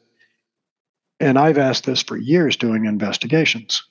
and 1.20 1.38
I've 1.38 1.58
asked 1.58 1.84
this 1.84 2.02
for 2.02 2.16
years 2.16 2.56
doing 2.56 2.86
investigations 2.86 3.82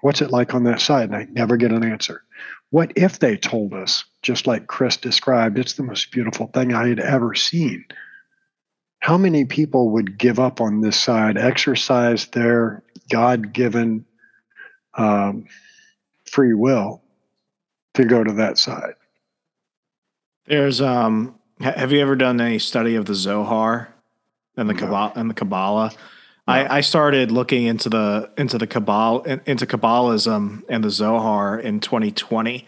what's 0.00 0.22
it 0.22 0.30
like 0.30 0.54
on 0.54 0.64
that 0.64 0.80
side? 0.80 1.10
And 1.10 1.16
I 1.16 1.26
never 1.30 1.56
get 1.56 1.72
an 1.72 1.84
answer. 1.84 2.22
What 2.70 2.92
if 2.96 3.18
they 3.18 3.36
told 3.36 3.74
us, 3.74 4.04
just 4.22 4.46
like 4.46 4.66
Chris 4.66 4.96
described, 4.96 5.58
it's 5.58 5.74
the 5.74 5.82
most 5.82 6.12
beautiful 6.12 6.46
thing 6.48 6.72
I 6.72 6.88
had 6.88 7.00
ever 7.00 7.34
seen? 7.34 7.84
How 9.00 9.18
many 9.18 9.44
people 9.44 9.90
would 9.90 10.18
give 10.18 10.38
up 10.38 10.60
on 10.60 10.80
this 10.80 10.96
side, 10.96 11.36
exercise 11.36 12.26
their 12.26 12.82
God 13.10 13.52
given 13.52 14.04
um, 14.94 15.46
free 16.30 16.54
will 16.54 17.02
to 17.94 18.04
go 18.04 18.22
to 18.22 18.32
that 18.34 18.58
side? 18.58 18.94
There's, 20.46 20.80
um, 20.80 21.34
have 21.60 21.92
you 21.92 22.00
ever 22.00 22.16
done 22.16 22.40
any 22.40 22.58
study 22.58 22.94
of 22.94 23.06
the 23.06 23.14
Zohar 23.14 23.92
and 24.56 24.68
the 24.68 24.74
no. 24.74 24.80
Kabbalah 24.80 25.12
and 25.16 25.30
the 25.30 25.34
Kabbalah? 25.34 25.92
I, 26.50 26.76
I, 26.78 26.80
started 26.80 27.30
looking 27.30 27.64
into 27.64 27.88
the 27.88 28.30
into 28.36 28.58
the 28.58 28.66
Kabbalah 28.66 29.40
into 29.46 29.66
Kabbalism 29.66 30.62
and 30.68 30.84
the 30.84 30.90
Zohar 30.90 31.58
in 31.58 31.80
2020. 31.80 32.66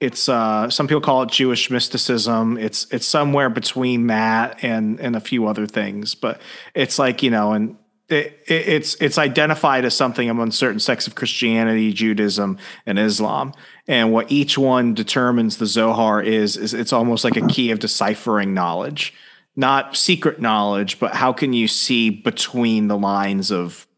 It's 0.00 0.28
uh, 0.28 0.70
some 0.70 0.86
people 0.86 1.00
call 1.00 1.22
it 1.22 1.30
Jewish 1.30 1.70
mysticism. 1.70 2.56
It's 2.56 2.86
it's 2.90 3.06
somewhere 3.06 3.50
between 3.50 4.06
that 4.08 4.62
and 4.62 5.00
and 5.00 5.16
a 5.16 5.20
few 5.20 5.46
other 5.46 5.66
things, 5.66 6.14
but 6.14 6.40
it's 6.74 6.98
like 6.98 7.22
you 7.22 7.30
know, 7.30 7.52
and 7.52 7.76
it, 8.08 8.40
it, 8.46 8.68
it's 8.68 8.94
it's 9.00 9.18
identified 9.18 9.84
as 9.84 9.94
something 9.94 10.30
among 10.30 10.52
certain 10.52 10.80
sects 10.80 11.06
of 11.06 11.14
Christianity, 11.14 11.92
Judaism, 11.92 12.58
and 12.86 12.98
Islam. 12.98 13.52
And 13.86 14.12
what 14.12 14.30
each 14.30 14.56
one 14.56 14.94
determines 14.94 15.58
the 15.58 15.66
Zohar 15.66 16.22
is 16.22 16.56
is 16.56 16.74
it's 16.74 16.92
almost 16.92 17.24
like 17.24 17.36
a 17.36 17.46
key 17.46 17.70
of 17.70 17.78
deciphering 17.78 18.54
knowledge 18.54 19.14
not 19.58 19.96
secret 19.96 20.40
knowledge, 20.40 21.00
but 21.00 21.14
how 21.14 21.32
can 21.32 21.52
you 21.52 21.66
see 21.66 22.10
between 22.10 22.86
the 22.86 22.96
lines 22.96 23.50
of 23.50 23.88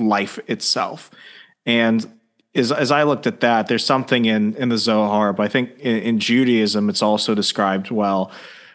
life 0.00 0.40
itself? 0.48 1.12
And 1.64 2.04
as, 2.56 2.72
as 2.72 2.90
I 2.90 3.04
looked 3.04 3.28
at 3.28 3.38
that, 3.38 3.68
there's 3.68 3.86
something 3.86 4.24
in, 4.24 4.56
in 4.56 4.70
the 4.70 4.76
Zohar, 4.76 5.32
but 5.32 5.44
I 5.44 5.48
think 5.48 5.78
in, 5.78 5.98
in 5.98 6.18
Judaism, 6.18 6.88
it's 6.88 7.02
also 7.02 7.36
described 7.36 7.92
well. 7.92 8.32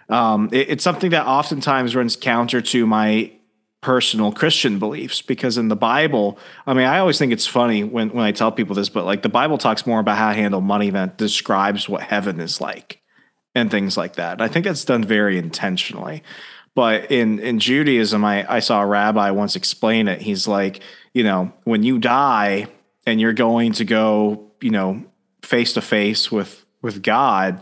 Um, 0.08 0.48
it, 0.54 0.70
it's 0.70 0.86
something 0.86 1.12
that 1.12 1.28
oftentimes 1.28 1.98
runs 1.98 2.16
counter 2.16 2.62
to 2.62 2.88
my 2.88 3.34
personal 3.82 4.32
Christian 4.32 4.80
beliefs 4.80 5.22
because 5.22 5.58
in 5.58 5.68
the 5.68 5.76
Bible, 5.76 6.40
I 6.66 6.74
mean, 6.74 6.86
I 6.86 7.00
always 7.00 7.20
think 7.20 7.34
it's 7.34 7.46
funny 7.46 7.84
when, 7.84 8.12
when 8.12 8.24
I 8.24 8.32
tell 8.32 8.54
people 8.54 8.74
this, 8.74 8.88
but 8.88 9.04
like 9.04 9.22
the 9.22 9.28
Bible 9.28 9.58
talks 9.58 9.86
more 9.86 10.00
about 10.00 10.18
how 10.18 10.30
to 10.30 10.36
handle 10.36 10.62
money 10.62 10.92
than 10.92 11.10
it 11.10 11.18
describes 11.18 11.90
what 11.90 12.04
heaven 12.04 12.40
is 12.40 12.62
like 12.62 13.02
and 13.56 13.72
things 13.72 13.98
like 13.98 14.16
that. 14.16 14.42
I 14.42 14.48
think 14.48 14.66
that's 14.66 14.86
done 14.86 15.04
very 15.04 15.38
intentionally. 15.38 16.24
But 16.76 17.12
in 17.12 17.40
in 17.40 17.60
Judaism, 17.60 18.24
I, 18.24 18.46
I 18.50 18.60
saw 18.60 18.82
a 18.82 18.86
rabbi 18.86 19.32
once 19.32 19.56
explain 19.56 20.08
it. 20.08 20.22
He's 20.22 20.48
like, 20.48 20.82
you 21.14 21.24
know, 21.24 21.52
when 21.64 21.84
you 21.84 22.00
die 22.00 22.68
and 23.06 23.20
you're 23.20 23.34
going 23.34 23.74
to 23.74 23.86
go, 23.86 24.52
you 24.62 24.70
know, 24.70 25.04
face 25.42 25.74
to 25.74 25.82
face 25.82 26.32
with 26.32 26.66
with 26.82 27.04
God, 27.04 27.62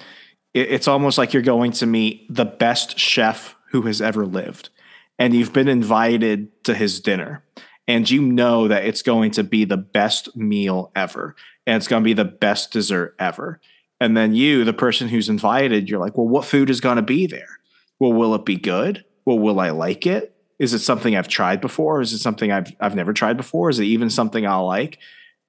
it, 0.54 0.72
it's 0.72 0.88
almost 0.88 1.18
like 1.18 1.34
you're 1.34 1.42
going 1.42 1.72
to 1.74 1.86
meet 1.86 2.34
the 2.34 2.46
best 2.46 3.00
chef 3.00 3.56
who 3.72 3.84
has 3.84 4.02
ever 4.02 4.26
lived, 4.26 4.70
and 5.18 5.34
you've 5.34 5.54
been 5.54 5.70
invited 5.70 6.64
to 6.66 6.76
his 6.76 7.00
dinner, 7.00 7.44
and 7.88 8.10
you 8.10 8.22
know 8.22 8.68
that 8.68 8.86
it's 8.86 9.02
going 9.02 9.32
to 9.32 9.44
be 9.44 9.66
the 9.66 9.78
best 9.78 10.36
meal 10.36 10.92
ever, 10.96 11.36
and 11.66 11.78
it's 11.78 11.88
going 11.88 12.04
to 12.04 12.08
be 12.08 12.14
the 12.14 12.26
best 12.26 12.72
dessert 12.72 13.16
ever 13.18 13.60
and 14.00 14.16
then 14.16 14.34
you, 14.34 14.64
the 14.64 14.74
person 14.74 15.08
who's 15.08 15.30
invited, 15.30 15.90
you're 15.90 16.00
like, 16.00 16.18
well, 16.18 16.28
what 16.28 16.46
food 16.46 16.70
is 16.70 16.82
going 16.82 16.98
to 16.98 17.02
be 17.02 17.26
there? 17.26 17.60
Well, 18.00 18.14
will 18.14 18.36
it 18.36 18.46
be 18.46 18.58
good? 18.58 19.04
Well, 19.26 19.40
will 19.40 19.60
I 19.60 19.72
like 19.72 20.06
it? 20.06 20.36
Is 20.60 20.74
it 20.74 20.80
something 20.80 21.16
I've 21.16 21.28
tried 21.28 21.62
before? 21.62 22.02
Is 22.02 22.14
it 22.14 22.20
something 22.20 22.52
I've 22.52 22.76
I've 22.80 22.96
never 22.96 23.14
tried 23.14 23.38
before? 23.38 23.70
Is 23.70 23.80
it 23.80 23.86
even 23.86 24.10
something 24.10 24.46
I'll 24.46 24.66
like? 24.66 25.00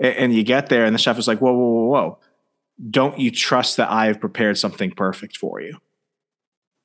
And 0.01 0.35
you 0.35 0.45
get 0.45 0.69
there, 0.69 0.85
and 0.85 0.95
the 0.95 0.99
chef 0.99 1.19
is 1.19 1.27
like, 1.27 1.41
whoa, 1.41 1.53
whoa, 1.53 1.71
whoa, 1.71 1.87
whoa. 1.87 2.19
Don't 2.91 3.19
you 3.19 3.31
trust 3.31 3.77
that 3.79 3.91
I 3.91 4.07
have 4.07 4.21
prepared 4.21 4.59
something 4.59 4.93
perfect 4.93 5.37
for 5.37 5.61
you? 5.61 5.79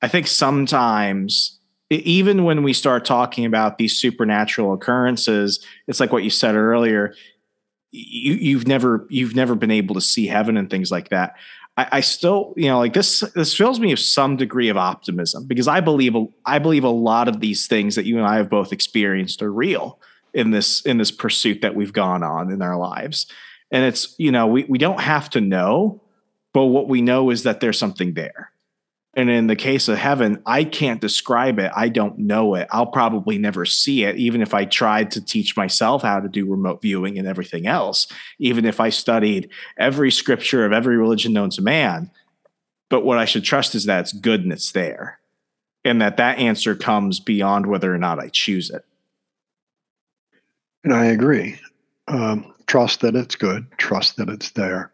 I 0.02 0.08
think 0.08 0.26
sometimes, 0.26 1.60
even 1.90 2.44
when 2.44 2.62
we 2.62 2.72
start 2.72 3.04
talking 3.04 3.44
about 3.44 3.78
these 3.78 3.96
supernatural 3.96 4.72
occurrences, 4.72 5.64
it's 5.86 6.00
like 6.00 6.12
what 6.12 6.24
you 6.24 6.30
said 6.30 6.56
earlier 6.56 7.14
you, 7.94 8.34
you've 8.34 8.66
never 8.66 9.06
you've 9.08 9.36
never 9.36 9.54
been 9.54 9.70
able 9.70 9.94
to 9.94 10.00
see 10.00 10.26
heaven 10.26 10.56
and 10.56 10.68
things 10.68 10.90
like 10.90 11.10
that. 11.10 11.36
I, 11.76 11.88
I, 11.92 12.00
still, 12.00 12.54
you 12.56 12.66
know, 12.66 12.78
like 12.78 12.92
this 12.92 13.20
this 13.34 13.56
fills 13.56 13.78
me 13.78 13.90
with 13.90 14.00
some 14.00 14.36
degree 14.36 14.68
of 14.68 14.76
optimism 14.76 15.46
because 15.46 15.68
I 15.68 15.80
believe 15.80 16.14
I 16.44 16.58
believe 16.58 16.84
a 16.84 16.88
lot 16.88 17.28
of 17.28 17.40
these 17.40 17.66
things 17.66 17.94
that 17.94 18.04
you 18.04 18.18
and 18.18 18.26
I 18.26 18.36
have 18.36 18.50
both 18.50 18.72
experienced 18.72 19.42
are 19.42 19.52
real 19.52 20.00
in 20.32 20.50
this 20.50 20.82
in 20.82 20.98
this 20.98 21.12
pursuit 21.12 21.62
that 21.62 21.74
we've 21.74 21.92
gone 21.92 22.22
on 22.22 22.50
in 22.50 22.62
our 22.62 22.76
lives. 22.76 23.26
And 23.70 23.84
it's, 23.84 24.14
you 24.18 24.30
know, 24.30 24.46
we, 24.46 24.64
we 24.64 24.78
don't 24.78 25.00
have 25.00 25.30
to 25.30 25.40
know, 25.40 26.00
but 26.52 26.66
what 26.66 26.88
we 26.88 27.00
know 27.00 27.30
is 27.30 27.44
that 27.44 27.60
there's 27.60 27.78
something 27.78 28.14
there. 28.14 28.50
And 29.16 29.30
in 29.30 29.46
the 29.46 29.56
case 29.56 29.86
of 29.86 29.96
heaven, 29.96 30.42
I 30.44 30.64
can't 30.64 31.00
describe 31.00 31.60
it. 31.60 31.70
I 31.74 31.88
don't 31.88 32.18
know 32.18 32.56
it. 32.56 32.66
I'll 32.72 32.86
probably 32.86 33.38
never 33.38 33.64
see 33.64 34.04
it, 34.04 34.16
even 34.16 34.42
if 34.42 34.54
I 34.54 34.64
tried 34.64 35.12
to 35.12 35.24
teach 35.24 35.56
myself 35.56 36.02
how 36.02 36.18
to 36.18 36.28
do 36.28 36.50
remote 36.50 36.82
viewing 36.82 37.18
and 37.18 37.28
everything 37.28 37.66
else, 37.66 38.08
even 38.40 38.64
if 38.64 38.80
I 38.80 38.88
studied 38.88 39.50
every 39.78 40.10
scripture 40.10 40.66
of 40.66 40.72
every 40.72 40.96
religion 40.96 41.32
known 41.32 41.50
to 41.50 41.62
man. 41.62 42.10
But 42.88 43.04
what 43.04 43.18
I 43.18 43.24
should 43.24 43.44
trust 43.44 43.74
is 43.76 43.84
that 43.84 44.00
it's 44.00 44.12
good 44.12 44.42
and 44.42 44.52
it's 44.52 44.72
there, 44.72 45.20
and 45.84 46.02
that 46.02 46.16
that 46.16 46.38
answer 46.38 46.74
comes 46.74 47.20
beyond 47.20 47.66
whether 47.66 47.94
or 47.94 47.98
not 47.98 48.18
I 48.18 48.28
choose 48.28 48.68
it. 48.68 48.84
And 50.82 50.92
I 50.92 51.06
agree. 51.06 51.58
Um, 52.08 52.52
trust 52.66 53.00
that 53.00 53.14
it's 53.14 53.36
good, 53.36 53.66
trust 53.78 54.16
that 54.16 54.28
it's 54.28 54.50
there. 54.50 54.92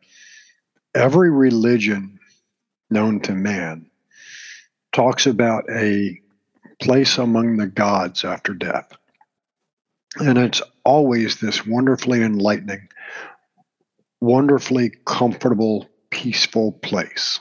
Every 0.94 1.30
religion 1.30 2.20
known 2.90 3.20
to 3.20 3.32
man 3.32 3.89
talks 5.00 5.26
about 5.26 5.64
a 5.70 6.20
place 6.82 7.16
among 7.16 7.56
the 7.56 7.66
gods 7.66 8.22
after 8.22 8.52
death. 8.52 8.92
And 10.16 10.36
it's 10.36 10.60
always 10.84 11.40
this 11.40 11.66
wonderfully 11.66 12.22
enlightening. 12.22 12.88
wonderfully 14.20 14.92
comfortable, 15.06 15.88
peaceful 16.10 16.72
place. 16.72 17.40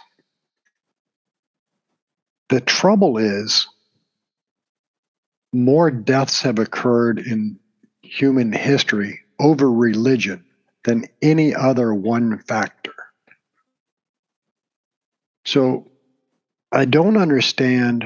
The 2.50 2.62
trouble 2.62 3.18
is, 3.18 3.68
more 5.52 5.92
deaths 5.92 6.42
have 6.44 6.60
occurred 6.60 7.20
in 7.20 7.60
human 8.02 8.54
history 8.54 9.22
over 9.40 9.72
religion 9.72 10.46
than 10.86 11.06
any 11.22 11.54
other 11.54 11.94
one 11.94 12.40
factor. 12.40 12.94
So 15.46 15.89
I 16.72 16.86
don't 16.86 17.18
understand 17.18 18.06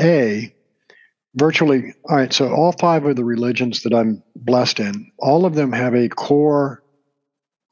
A, 0.00 0.54
virtually, 1.34 1.94
all 2.08 2.16
right, 2.16 2.32
so 2.32 2.52
all 2.52 2.72
five 2.72 3.04
of 3.04 3.16
the 3.16 3.24
religions 3.24 3.82
that 3.82 3.94
I'm 3.94 4.22
blessed 4.34 4.80
in, 4.80 5.10
all 5.18 5.44
of 5.44 5.54
them 5.54 5.72
have 5.72 5.94
a 5.94 6.08
core, 6.08 6.82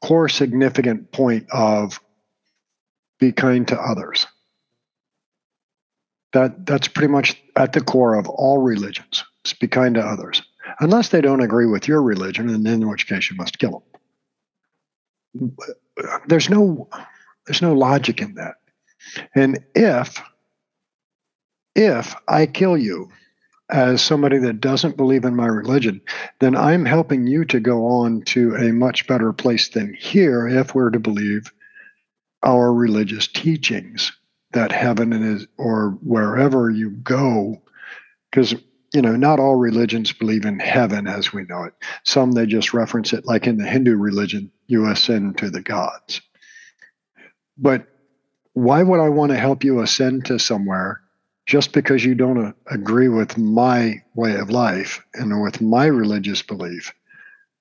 core 0.03 0.29
significant 0.29 1.11
point 1.11 1.47
of 1.51 1.99
be 3.19 3.31
kind 3.31 3.67
to 3.69 3.79
others. 3.79 4.27
That, 6.33 6.65
that's 6.65 6.89
pretty 6.89 7.11
much 7.11 7.41
at 7.55 7.71
the 7.71 7.79
core 7.79 8.15
of 8.15 8.27
all 8.27 8.57
religions. 8.57 9.23
Just 9.45 9.59
be 9.61 9.67
kind 9.67 9.95
to 9.95 10.01
others 10.01 10.41
unless 10.79 11.09
they 11.09 11.21
don't 11.21 11.41
agree 11.41 11.67
with 11.67 11.87
your 11.87 12.01
religion, 12.01 12.49
and 12.49 12.67
in 12.67 12.89
which 12.89 13.07
case 13.07 13.29
you 13.29 13.37
must 13.37 13.59
kill 13.59 13.83
them. 15.35 15.57
There's 16.27 16.49
no 16.49 16.89
there's 17.45 17.61
no 17.61 17.73
logic 17.73 18.21
in 18.21 18.35
that. 18.35 18.55
And 19.33 19.59
if 19.73 20.21
if 21.75 22.15
I 22.27 22.45
kill 22.45 22.77
you 22.77 23.09
as 23.69 24.01
somebody 24.01 24.37
that 24.37 24.61
doesn't 24.61 24.95
believe 24.95 25.25
in 25.25 25.35
my 25.35 25.47
religion, 25.47 26.01
then 26.39 26.55
I'm 26.55 26.85
helping 26.85 27.27
you 27.27 27.43
to 27.45 27.59
go 27.59 27.85
on 27.85 28.21
to 28.23 28.55
a 28.55 28.71
much 28.71 29.07
better 29.07 29.33
place 29.33 29.67
than 29.69 29.93
here 29.93 30.47
if 30.47 30.73
we're 30.73 30.91
to 30.91 30.99
believe 30.99 31.51
our 32.43 32.71
religious 32.73 33.27
teachings 33.27 34.11
that 34.53 34.71
heaven 34.71 35.11
is 35.11 35.47
or 35.57 35.97
wherever 36.01 36.69
you 36.69 36.91
go 36.91 37.61
because 38.31 38.55
you 38.95 39.01
know, 39.01 39.17
not 39.17 39.41
all 39.41 39.55
religions 39.55 40.13
believe 40.13 40.45
in 40.45 40.57
heaven 40.57 41.05
as 41.05 41.33
we 41.33 41.43
know 41.43 41.63
it. 41.63 41.73
Some 42.05 42.31
they 42.31 42.45
just 42.45 42.73
reference 42.73 43.11
it, 43.11 43.25
like 43.25 43.45
in 43.45 43.57
the 43.57 43.67
Hindu 43.67 43.97
religion, 43.97 44.49
you 44.67 44.87
ascend 44.87 45.37
to 45.39 45.49
the 45.49 45.61
gods. 45.61 46.21
But 47.57 47.87
why 48.55 48.81
would 48.81 49.01
I 49.01 49.09
want 49.09 49.33
to 49.33 49.37
help 49.37 49.65
you 49.65 49.81
ascend 49.81 50.25
to 50.25 50.39
somewhere 50.39 51.01
just 51.45 51.73
because 51.73 52.05
you 52.05 52.15
don't 52.15 52.55
agree 52.71 53.09
with 53.09 53.37
my 53.37 54.01
way 54.15 54.35
of 54.37 54.49
life 54.49 55.05
and 55.13 55.43
with 55.43 55.61
my 55.61 55.87
religious 55.87 56.41
belief? 56.41 56.93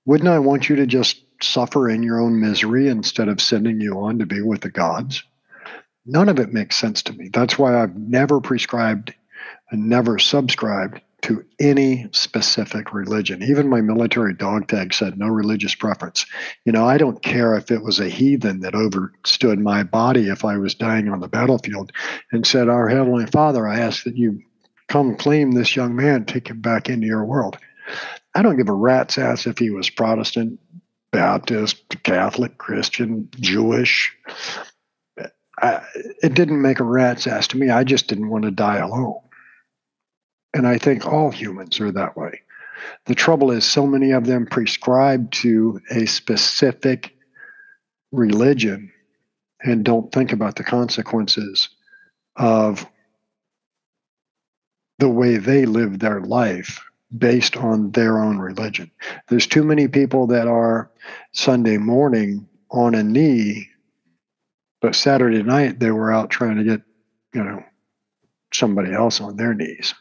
Wouldn't 0.07 0.31
I 0.31 0.39
want 0.39 0.69
you 0.69 0.77
to 0.77 0.87
just 0.87 1.21
suffer 1.43 1.91
in 1.91 2.05
your 2.05 2.21
own 2.21 2.41
misery 2.41 2.87
instead 2.89 3.29
of 3.29 3.43
sending 3.43 3.81
you 3.81 3.99
on 3.99 4.21
to 4.21 4.27
be 4.27 4.41
with 4.41 4.61
the 4.61 4.71
gods? 4.71 5.25
None 6.07 6.29
of 6.29 6.39
it 6.39 6.53
makes 6.53 6.77
sense 6.77 7.03
to 7.03 7.13
me. 7.13 7.29
That's 7.29 7.59
why 7.59 7.83
I've 7.83 7.97
never 7.97 8.41
prescribed 8.41 9.13
and 9.73 9.89
never 9.89 10.21
subscribed 10.21 11.01
to 11.25 11.43
any 11.59 12.07
specific 12.12 12.93
religion. 12.93 13.43
Even 13.43 13.66
my 13.66 13.81
military 13.81 14.35
dog 14.35 14.68
tag 14.68 14.93
said 14.93 15.18
no 15.18 15.27
religious 15.27 15.75
preference. 15.75 16.27
You 16.66 16.72
know, 16.72 16.85
I 16.87 16.99
don't 16.99 17.22
care 17.22 17.55
if 17.55 17.70
it 17.70 17.83
was 17.83 17.99
a 17.99 18.11
heathen 18.11 18.61
that 18.61 18.75
overstood 18.75 19.59
my 19.59 19.85
body 19.85 20.29
if 20.29 20.45
I 20.45 20.59
was 20.59 20.75
dying 20.75 21.09
on 21.09 21.20
the 21.20 21.29
battlefield 21.29 21.93
and 22.31 22.47
said, 22.47 22.68
Our 22.68 22.91
Heavenly 22.91 23.25
Father, 23.25 23.66
I 23.66 23.79
ask 23.79 24.05
that 24.05 24.18
you 24.18 24.43
come 24.89 25.16
claim 25.16 25.53
this 25.53 25.75
young 25.75 25.97
man, 25.97 26.27
take 26.27 26.49
him 26.49 26.61
back 26.61 26.91
into 26.91 27.07
your 27.07 27.25
world. 27.25 27.57
I 28.35 28.43
don't 28.43 28.59
give 28.59 28.68
a 28.68 28.75
rat's 28.75 29.16
ass 29.16 29.47
if 29.47 29.57
he 29.57 29.70
was 29.70 29.89
Protestant, 29.89 30.61
Baptist, 31.11 32.03
Catholic, 32.03 32.59
Christian, 32.59 33.31
Jewish. 33.41 34.14
I, 35.59 35.81
it 36.22 36.35
didn't 36.35 36.61
make 36.61 36.81
a 36.81 36.85
rat's 36.85 37.27
ass 37.27 37.47
to 37.49 37.57
me. 37.57 37.70
I 37.70 37.83
just 37.83 38.09
didn't 38.09 38.29
want 38.29 38.45
to 38.45 38.51
die 38.51 38.79
alone. 38.79 39.20
And 40.55 40.67
I 40.67 40.79
think 40.79 41.05
all 41.05 41.31
humans 41.31 41.81
are 41.81 41.93
that 41.93 42.17
way. 42.17 42.41
The 43.07 43.15
trouble 43.15 43.51
is, 43.51 43.65
so 43.65 43.87
many 43.87 44.13
of 44.13 44.25
them 44.25 44.47
prescribe 44.47 45.31
to 45.33 45.81
a 45.91 46.07
specific 46.07 47.17
religion 48.13 48.93
and 49.61 49.85
don't 49.85 50.13
think 50.13 50.33
about 50.33 50.57
the 50.57 50.65
consequences 50.65 51.69
of 52.37 52.87
the 54.99 55.09
way 55.09 55.39
they 55.39 55.67
live 55.67 55.99
their 55.99 56.21
life 56.21 56.85
based 57.17 57.57
on 57.57 57.91
their 57.91 58.19
own 58.19 58.39
religion. 58.39 58.91
There's 59.29 59.47
too 59.47 59.65
many 59.65 59.89
people 59.89 60.29
that 60.29 60.47
are 60.47 60.91
Sunday 61.33 61.79
morning 61.79 62.49
on 62.71 62.95
a 62.95 63.03
knee, 63.03 63.69
but 64.81 64.95
Saturday 64.95 65.43
night 65.43 65.81
they 65.81 65.91
were 65.91 66.13
out 66.13 66.31
trying 66.31 66.59
to 66.59 66.65
get, 66.65 66.83
you 67.33 67.43
know, 67.43 67.63
somebody 68.53 68.93
else 68.93 69.21
on 69.21 69.37
their 69.37 69.55
knees. 69.55 69.95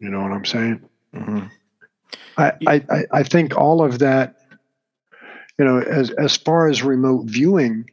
You 0.00 0.08
know 0.08 0.22
what 0.22 0.32
I'm 0.32 0.44
saying? 0.44 0.88
Mm-hmm. 1.14 1.46
I, 2.36 2.52
I, 2.66 3.04
I 3.12 3.22
think 3.22 3.56
all 3.56 3.84
of 3.84 3.98
that, 3.98 4.36
you 5.58 5.64
know, 5.64 5.78
as 5.78 6.10
as 6.10 6.36
far 6.36 6.68
as 6.68 6.82
remote 6.82 7.26
viewing, 7.26 7.84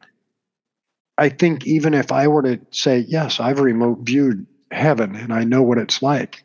I 1.18 1.30
think 1.30 1.68
even 1.68 1.94
if 1.94 2.12
I 2.12 2.28
were 2.28 2.44
to 2.44 2.60
say, 2.72 3.00
yes, 3.00 3.40
I've 3.42 3.60
remote 3.60 4.00
viewed 4.04 4.48
heaven 4.72 5.16
and 5.16 5.34
I 5.34 5.44
know 5.44 5.62
what 5.64 5.78
it's 5.78 6.02
like, 6.02 6.44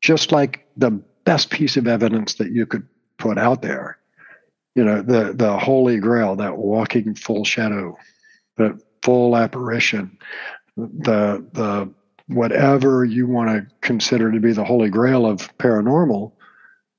just 0.00 0.32
like 0.32 0.66
the 0.76 0.90
best 1.24 1.50
piece 1.50 1.76
of 1.76 1.86
evidence 1.86 2.34
that 2.34 2.50
you 2.50 2.64
could 2.64 2.86
put 3.18 3.36
out 3.36 3.60
there, 3.60 3.98
you 4.74 4.84
know, 4.84 5.02
the 5.02 5.34
the 5.34 5.58
holy 5.58 5.98
grail, 5.98 6.36
that 6.36 6.56
walking 6.56 7.14
full 7.14 7.44
shadow, 7.44 7.98
the 8.56 8.80
full 9.02 9.36
apparition, 9.36 10.16
the 10.76 11.44
the 11.52 11.92
whatever 12.34 13.04
you 13.04 13.26
want 13.26 13.50
to 13.50 13.66
consider 13.80 14.30
to 14.32 14.40
be 14.40 14.52
the 14.52 14.64
holy 14.64 14.90
grail 14.90 15.26
of 15.26 15.56
paranormal, 15.58 16.32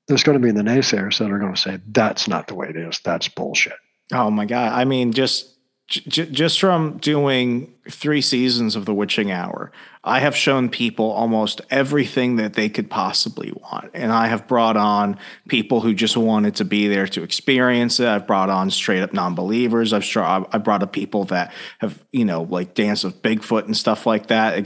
there's 0.08 0.22
going 0.22 0.40
to 0.40 0.44
be 0.44 0.52
the 0.52 0.62
naysayers 0.62 1.18
that 1.18 1.30
are 1.30 1.38
going 1.38 1.54
to 1.54 1.60
say 1.60 1.78
that's 1.88 2.28
not 2.28 2.46
the 2.46 2.54
way 2.54 2.68
it 2.68 2.76
is. 2.76 3.00
That's 3.04 3.28
bullshit. 3.28 3.74
Oh 4.12 4.30
my 4.30 4.44
god! 4.44 4.72
I 4.72 4.84
mean, 4.84 5.12
just 5.12 5.54
j- 5.86 6.26
just 6.26 6.60
from 6.60 6.98
doing 6.98 7.72
three 7.90 8.20
seasons 8.20 8.76
of 8.76 8.84
The 8.84 8.94
Witching 8.94 9.30
Hour, 9.30 9.72
I 10.02 10.20
have 10.20 10.36
shown 10.36 10.68
people 10.68 11.10
almost 11.10 11.62
everything 11.70 12.36
that 12.36 12.52
they 12.52 12.68
could 12.68 12.90
possibly 12.90 13.52
want, 13.52 13.90
and 13.94 14.12
I 14.12 14.26
have 14.26 14.46
brought 14.46 14.76
on 14.76 15.18
people 15.48 15.80
who 15.80 15.94
just 15.94 16.18
wanted 16.18 16.56
to 16.56 16.66
be 16.66 16.88
there 16.88 17.06
to 17.08 17.22
experience 17.22 17.98
it. 17.98 18.06
I've 18.06 18.26
brought 18.26 18.50
on 18.50 18.70
straight 18.70 19.02
up 19.02 19.14
non-believers. 19.14 19.94
I've 19.94 20.06
I've 20.16 20.64
brought 20.64 20.82
up 20.82 20.92
people 20.92 21.24
that 21.26 21.52
have 21.78 22.04
you 22.10 22.26
know 22.26 22.42
like 22.42 22.74
danced 22.74 23.04
with 23.04 23.22
Bigfoot 23.22 23.64
and 23.64 23.76
stuff 23.76 24.06
like 24.06 24.26
that 24.26 24.58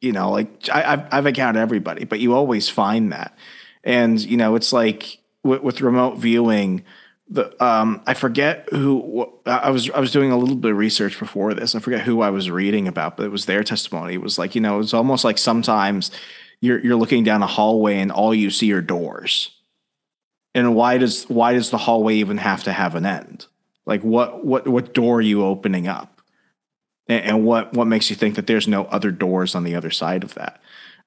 you 0.00 0.12
know, 0.12 0.30
like 0.30 0.68
I, 0.70 0.80
have 0.82 1.08
I've 1.12 1.26
encountered 1.26 1.60
everybody, 1.60 2.04
but 2.04 2.20
you 2.20 2.34
always 2.34 2.68
find 2.68 3.12
that. 3.12 3.36
And, 3.84 4.20
you 4.20 4.36
know, 4.36 4.54
it's 4.54 4.72
like 4.72 5.18
with, 5.42 5.62
with 5.62 5.80
remote 5.80 6.16
viewing, 6.16 6.84
the 7.30 7.64
um, 7.64 8.02
I 8.06 8.14
forget 8.14 8.68
who 8.70 9.28
I 9.46 9.70
was. 9.70 9.88
I 9.90 10.00
was 10.00 10.10
doing 10.10 10.32
a 10.32 10.36
little 10.36 10.56
bit 10.56 10.72
of 10.72 10.76
research 10.76 11.18
before 11.18 11.54
this. 11.54 11.76
I 11.76 11.78
forget 11.78 12.00
who 12.00 12.22
I 12.22 12.30
was 12.30 12.50
reading 12.50 12.88
about, 12.88 13.16
but 13.16 13.24
it 13.24 13.30
was 13.30 13.46
their 13.46 13.62
testimony. 13.62 14.14
It 14.14 14.20
was 14.20 14.36
like 14.36 14.56
you 14.56 14.60
know, 14.60 14.80
it's 14.80 14.92
almost 14.92 15.24
like 15.24 15.38
sometimes 15.38 16.10
you're 16.60 16.80
you're 16.80 16.96
looking 16.96 17.22
down 17.22 17.42
a 17.42 17.46
hallway 17.46 17.98
and 17.98 18.10
all 18.10 18.34
you 18.34 18.50
see 18.50 18.72
are 18.72 18.80
doors. 18.80 19.50
And 20.56 20.74
why 20.74 20.98
does 20.98 21.24
why 21.28 21.52
does 21.52 21.70
the 21.70 21.78
hallway 21.78 22.16
even 22.16 22.38
have 22.38 22.64
to 22.64 22.72
have 22.72 22.96
an 22.96 23.06
end? 23.06 23.46
Like 23.86 24.02
what 24.02 24.44
what 24.44 24.66
what 24.66 24.92
door 24.92 25.18
are 25.18 25.22
you 25.22 25.44
opening 25.44 25.86
up? 25.86 26.19
And, 27.10 27.44
what 27.44 27.72
what 27.72 27.86
makes 27.86 28.10
you 28.10 28.16
think 28.16 28.36
that 28.36 28.46
there's 28.46 28.68
no 28.68 28.84
other 28.84 29.10
doors 29.10 29.54
on 29.54 29.64
the 29.64 29.74
other 29.74 29.90
side 29.90 30.24
of 30.24 30.34
that? 30.34 30.60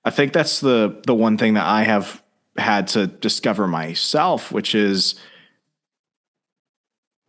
I 0.05 0.09
think 0.09 0.33
that's 0.33 0.59
the 0.59 1.01
the 1.05 1.15
one 1.15 1.37
thing 1.37 1.53
that 1.53 1.65
I 1.65 1.83
have 1.83 2.21
had 2.57 2.87
to 2.89 3.07
discover 3.07 3.67
myself, 3.67 4.51
which 4.51 4.75
is 4.75 5.15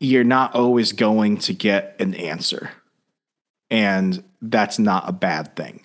you're 0.01 0.25
not 0.25 0.55
always 0.55 0.93
going 0.93 1.39
to 1.39 1.55
get 1.55 1.97
an 1.99 2.15
answer. 2.15 2.71
And 3.71 4.23
that's 4.43 4.79
not 4.79 5.09
a 5.09 5.13
bad 5.13 5.57
thing. 5.57 5.85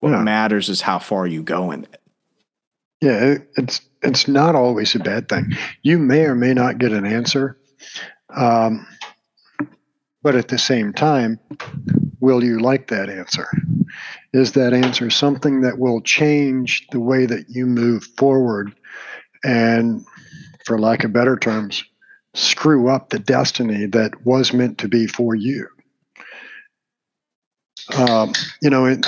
What 0.00 0.10
yeah. 0.10 0.22
matters 0.22 0.68
is 0.68 0.80
how 0.80 0.98
far 0.98 1.26
you 1.26 1.42
go 1.42 1.70
in 1.70 1.84
it. 1.84 2.00
Yeah, 3.00 3.38
it's 3.56 3.80
it's 4.02 4.28
not 4.28 4.54
always 4.54 4.94
a 4.94 4.98
bad 4.98 5.28
thing. 5.28 5.52
You 5.82 5.98
may 5.98 6.24
or 6.24 6.34
may 6.34 6.54
not 6.54 6.78
get 6.78 6.92
an 6.92 7.06
answer. 7.06 7.58
Um, 8.34 8.86
but 10.22 10.36
at 10.36 10.48
the 10.48 10.58
same 10.58 10.92
time, 10.92 11.38
will 12.20 12.42
you 12.42 12.58
like 12.58 12.88
that 12.88 13.10
answer? 13.10 13.48
Is 14.32 14.52
that 14.52 14.72
answer 14.72 15.10
something 15.10 15.62
that 15.62 15.78
will 15.78 16.00
change 16.00 16.86
the 16.90 17.00
way 17.00 17.26
that 17.26 17.46
you 17.48 17.66
move 17.66 18.04
forward 18.16 18.72
and, 19.44 20.04
for 20.64 20.78
lack 20.78 21.04
of 21.04 21.12
better 21.12 21.36
terms, 21.36 21.84
screw 22.34 22.88
up 22.88 23.10
the 23.10 23.18
destiny 23.18 23.86
that 23.86 24.24
was 24.24 24.52
meant 24.52 24.78
to 24.78 24.88
be 24.88 25.06
for 25.06 25.34
you? 25.34 25.66
Um, 27.96 28.32
you 28.62 28.70
know, 28.70 28.86
in, 28.86 29.02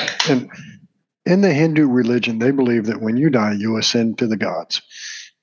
in, 1.25 1.41
the 1.41 1.55
Hindu 1.55 1.87
religion, 1.87 2.41
they 2.41 2.51
believe 2.51 2.87
that 2.87 3.01
when 3.01 3.17
you 3.17 3.31
die, 3.31 3.53
you 3.53 3.77
ascend 3.77 4.19
to 4.19 4.27
the 4.27 4.37
gods. 4.37 4.83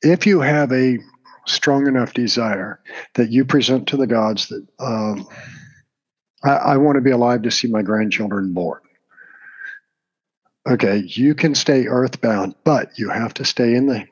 If 0.01 0.27
you 0.27 0.41
have 0.41 0.71
a 0.73 0.99
strong 1.47 1.87
enough 1.87 2.13
desire 2.13 2.81
that 3.15 3.31
you 3.31 3.45
present 3.45 3.87
to 3.87 3.97
the 3.97 4.05
gods 4.05 4.49
that 4.49 4.67
um, 4.79 5.25
I, 6.43 6.49
I 6.49 6.77
want 6.77 6.95
to 6.95 7.01
be 7.01 7.11
alive 7.11 7.43
to 7.43 7.51
see 7.51 7.67
my 7.67 7.81
grandchildren 7.81 8.53
born. 8.53 8.81
Okay, 10.67 10.97
you 11.07 11.33
can 11.33 11.55
stay 11.55 11.87
earthbound, 11.87 12.55
but 12.63 12.97
you 12.97 13.09
have 13.09 13.33
to 13.35 13.45
stay 13.45 13.73
in 13.75 13.87
the 13.87 14.05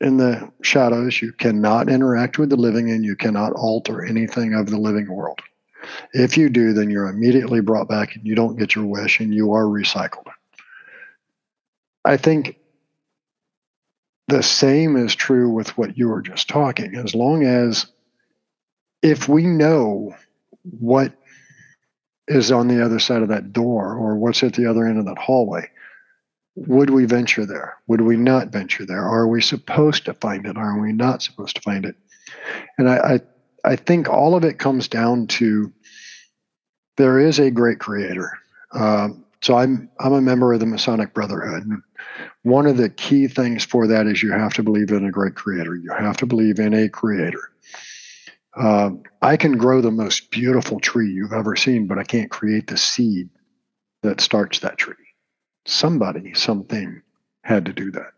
in 0.00 0.16
the 0.16 0.50
shadows. 0.62 1.20
You 1.20 1.32
cannot 1.32 1.90
interact 1.90 2.38
with 2.38 2.50
the 2.50 2.56
living, 2.56 2.90
and 2.90 3.04
you 3.04 3.16
cannot 3.16 3.52
alter 3.52 4.04
anything 4.04 4.54
of 4.54 4.68
the 4.68 4.78
living 4.78 5.10
world. 5.10 5.40
If 6.12 6.36
you 6.36 6.50
do, 6.50 6.72
then 6.72 6.90
you're 6.90 7.08
immediately 7.08 7.60
brought 7.60 7.88
back, 7.88 8.14
and 8.14 8.26
you 8.26 8.34
don't 8.34 8.58
get 8.58 8.74
your 8.74 8.86
wish, 8.86 9.20
and 9.20 9.34
you 9.34 9.52
are 9.52 9.64
recycled. 9.64 10.26
I 12.04 12.16
think 12.16 12.56
the 14.28 14.42
same 14.42 14.96
is 14.96 15.14
true 15.14 15.50
with 15.50 15.76
what 15.76 15.96
you 15.98 16.08
were 16.08 16.22
just 16.22 16.48
talking. 16.48 16.94
As 16.94 17.14
long 17.14 17.44
as 17.44 17.86
if 19.02 19.28
we 19.28 19.44
know 19.44 20.14
what 20.62 21.12
is 22.30 22.52
on 22.52 22.68
the 22.68 22.84
other 22.84 23.00
side 23.00 23.22
of 23.22 23.28
that 23.28 23.52
door 23.52 23.94
or 23.94 24.16
what's 24.16 24.42
at 24.42 24.54
the 24.54 24.66
other 24.70 24.86
end 24.86 24.98
of 24.98 25.04
that 25.04 25.18
hallway, 25.18 25.68
would 26.54 26.90
we 26.90 27.04
venture 27.04 27.44
there? 27.44 27.76
Would 27.88 28.00
we 28.00 28.16
not 28.16 28.48
venture 28.48 28.86
there? 28.86 29.04
Are 29.04 29.26
we 29.26 29.42
supposed 29.42 30.04
to 30.04 30.14
find 30.14 30.46
it? 30.46 30.56
Are 30.56 30.80
we 30.80 30.92
not 30.92 31.22
supposed 31.22 31.56
to 31.56 31.62
find 31.62 31.84
it? 31.84 31.96
And 32.78 32.88
I, 32.88 32.96
I, 32.96 33.20
I 33.72 33.76
think 33.76 34.08
all 34.08 34.36
of 34.36 34.44
it 34.44 34.58
comes 34.58 34.88
down 34.88 35.26
to 35.28 35.72
there 36.96 37.18
is 37.18 37.40
a 37.40 37.50
great 37.50 37.80
creator. 37.80 38.38
Um, 38.72 39.24
so 39.42 39.56
I'm 39.56 39.90
I'm 39.98 40.12
a 40.12 40.20
member 40.20 40.52
of 40.52 40.60
the 40.60 40.66
Masonic 40.66 41.14
Brotherhood. 41.14 41.66
And 41.66 41.82
one 42.42 42.66
of 42.66 42.76
the 42.76 42.90
key 42.90 43.26
things 43.26 43.64
for 43.64 43.86
that 43.86 44.06
is 44.06 44.22
you 44.22 44.32
have 44.32 44.54
to 44.54 44.62
believe 44.62 44.90
in 44.90 45.06
a 45.06 45.10
great 45.10 45.34
creator. 45.34 45.74
You 45.74 45.92
have 45.98 46.18
to 46.18 46.26
believe 46.26 46.58
in 46.58 46.74
a 46.74 46.88
creator. 46.88 47.50
Uh, 48.56 48.90
I 49.22 49.36
can 49.36 49.58
grow 49.58 49.80
the 49.80 49.90
most 49.90 50.30
beautiful 50.30 50.80
tree 50.80 51.10
you've 51.10 51.32
ever 51.32 51.56
seen, 51.56 51.86
but 51.86 51.98
I 51.98 52.04
can't 52.04 52.30
create 52.30 52.66
the 52.66 52.76
seed 52.76 53.28
that 54.02 54.20
starts 54.20 54.60
that 54.60 54.78
tree. 54.78 54.94
Somebody, 55.66 56.34
something 56.34 57.02
had 57.44 57.66
to 57.66 57.72
do 57.72 57.90
that. 57.92 58.12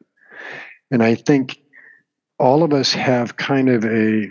And 0.90 1.02
I 1.02 1.14
think 1.14 1.58
all 2.38 2.62
of 2.62 2.72
us 2.72 2.92
have 2.92 3.36
kind 3.36 3.68
of 3.68 3.84
a 3.84 4.28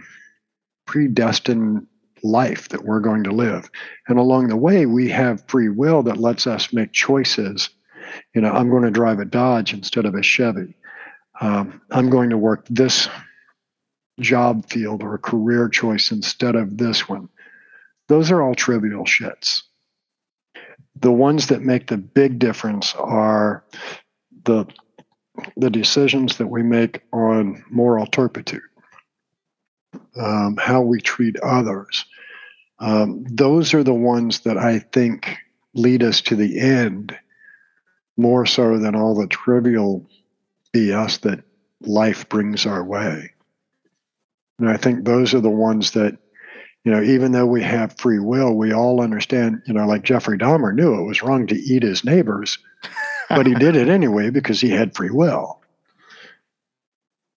predestined 0.86 1.88
life 2.24 2.70
that 2.70 2.84
we're 2.84 2.99
going 2.99 3.24
to 3.24 3.32
live. 3.32 3.70
And 4.08 4.20
along 4.20 4.47
the 4.47 4.58
way, 4.58 4.86
we 4.86 5.10
have 5.10 5.47
free 5.47 5.70
will 5.70 6.04
that 6.04 6.18
lets 6.18 6.45
us 6.47 6.74
make 6.74 6.91
choices. 6.91 7.70
You 8.36 8.41
know, 8.41 8.52
I'm 8.52 8.70
going 8.70 8.84
to 8.84 8.91
drive 8.91 9.20
a 9.20 9.26
Dodge 9.26 9.74
instead 9.74 10.06
of 10.06 10.16
a 10.16 10.24
Chevy. 10.24 10.76
Um, 11.39 11.82
I'm 11.91 12.10
going 12.10 12.30
to 12.30 12.38
work 12.38 12.66
this 12.70 13.08
job 14.20 14.70
field 14.70 15.03
or 15.03 15.18
career 15.18 15.70
choice 15.70 16.12
instead 16.12 16.55
of 16.55 16.78
this 16.78 17.07
one. 17.07 17.30
Those 18.07 18.32
are 18.32 18.41
all 18.41 18.55
trivial 18.55 19.05
shits. 19.05 19.64
The 20.99 21.12
ones 21.12 21.47
that 21.47 21.62
make 21.62 21.88
the 21.88 21.97
big 21.97 22.39
difference 22.39 22.93
are 22.95 23.64
the 24.43 24.66
the 25.55 25.70
decisions 25.70 26.38
that 26.38 26.47
we 26.47 26.62
make 26.62 27.01
on 27.14 27.64
moral 27.70 28.05
turpitude, 28.05 28.62
um, 30.16 30.57
how 30.57 30.82
we 30.82 30.99
treat 30.99 31.38
others. 31.39 32.05
Um, 32.80 33.24
those 33.30 33.74
are 33.74 33.84
the 33.84 33.93
ones 33.93 34.41
that 34.41 34.57
I 34.57 34.80
think 34.80 35.38
lead 35.74 36.03
us 36.03 36.22
to 36.22 36.36
the 36.36 36.59
end 36.59 37.18
more 38.18 38.45
so 38.45 38.78
than 38.78 38.95
all 38.95 39.16
the 39.16 39.28
trivial 39.28 40.05
BS 40.74 41.22
that 41.22 41.43
life 41.80 42.28
brings 42.30 42.66
our 42.66 42.84
way. 42.84 43.32
And 44.62 44.70
I 44.70 44.78
think 44.78 45.03
those 45.03 45.34
are 45.34 45.39
the 45.39 45.49
ones 45.49 45.91
that, 45.91 46.16
you 46.84 46.91
know, 46.91 47.01
even 47.01 47.32
though 47.32 47.47
we 47.47 47.64
have 47.64 47.97
free 47.97 48.20
will, 48.20 48.55
we 48.55 48.72
all 48.72 49.01
understand, 49.01 49.64
you 49.66 49.74
know, 49.74 49.88
like 49.88 50.03
Jeffrey 50.03 50.38
Dahmer 50.38 50.72
knew 50.72 50.93
it 50.93 51.07
was 51.07 51.24
wrong 51.24 51.47
to 51.47 51.55
eat 51.55 51.82
his 51.82 52.05
neighbors, 52.05 52.59
but 53.28 53.47
he 53.47 53.55
did 53.55 53.76
it 53.76 53.89
anyway 53.89 54.30
because 54.30 54.62
he 54.62 54.70
had 54.70 54.95
free 54.95 55.09
will. 55.09 55.62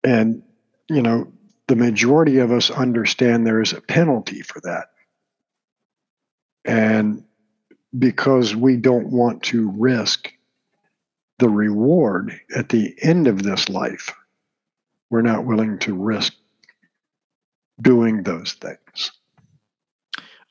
And, 0.03 0.43
you 0.89 1.01
know, 1.01 1.31
the 1.67 1.77
majority 1.77 2.39
of 2.39 2.51
us 2.51 2.69
understand 2.69 3.47
there 3.47 3.61
is 3.61 3.71
a 3.71 3.79
penalty 3.79 4.41
for 4.41 4.59
that. 4.61 4.87
And 6.65 7.23
because 7.97 8.53
we 8.53 8.75
don't 8.75 9.07
want 9.07 9.43
to 9.43 9.71
risk 9.71 10.29
the 11.39 11.47
reward 11.47 12.37
at 12.53 12.67
the 12.67 12.93
end 13.01 13.27
of 13.27 13.43
this 13.43 13.69
life, 13.69 14.13
we're 15.09 15.21
not 15.21 15.45
willing 15.45 15.79
to 15.79 15.95
risk 15.95 16.33
doing 17.81 18.23
those 18.23 18.53
things. 18.53 19.11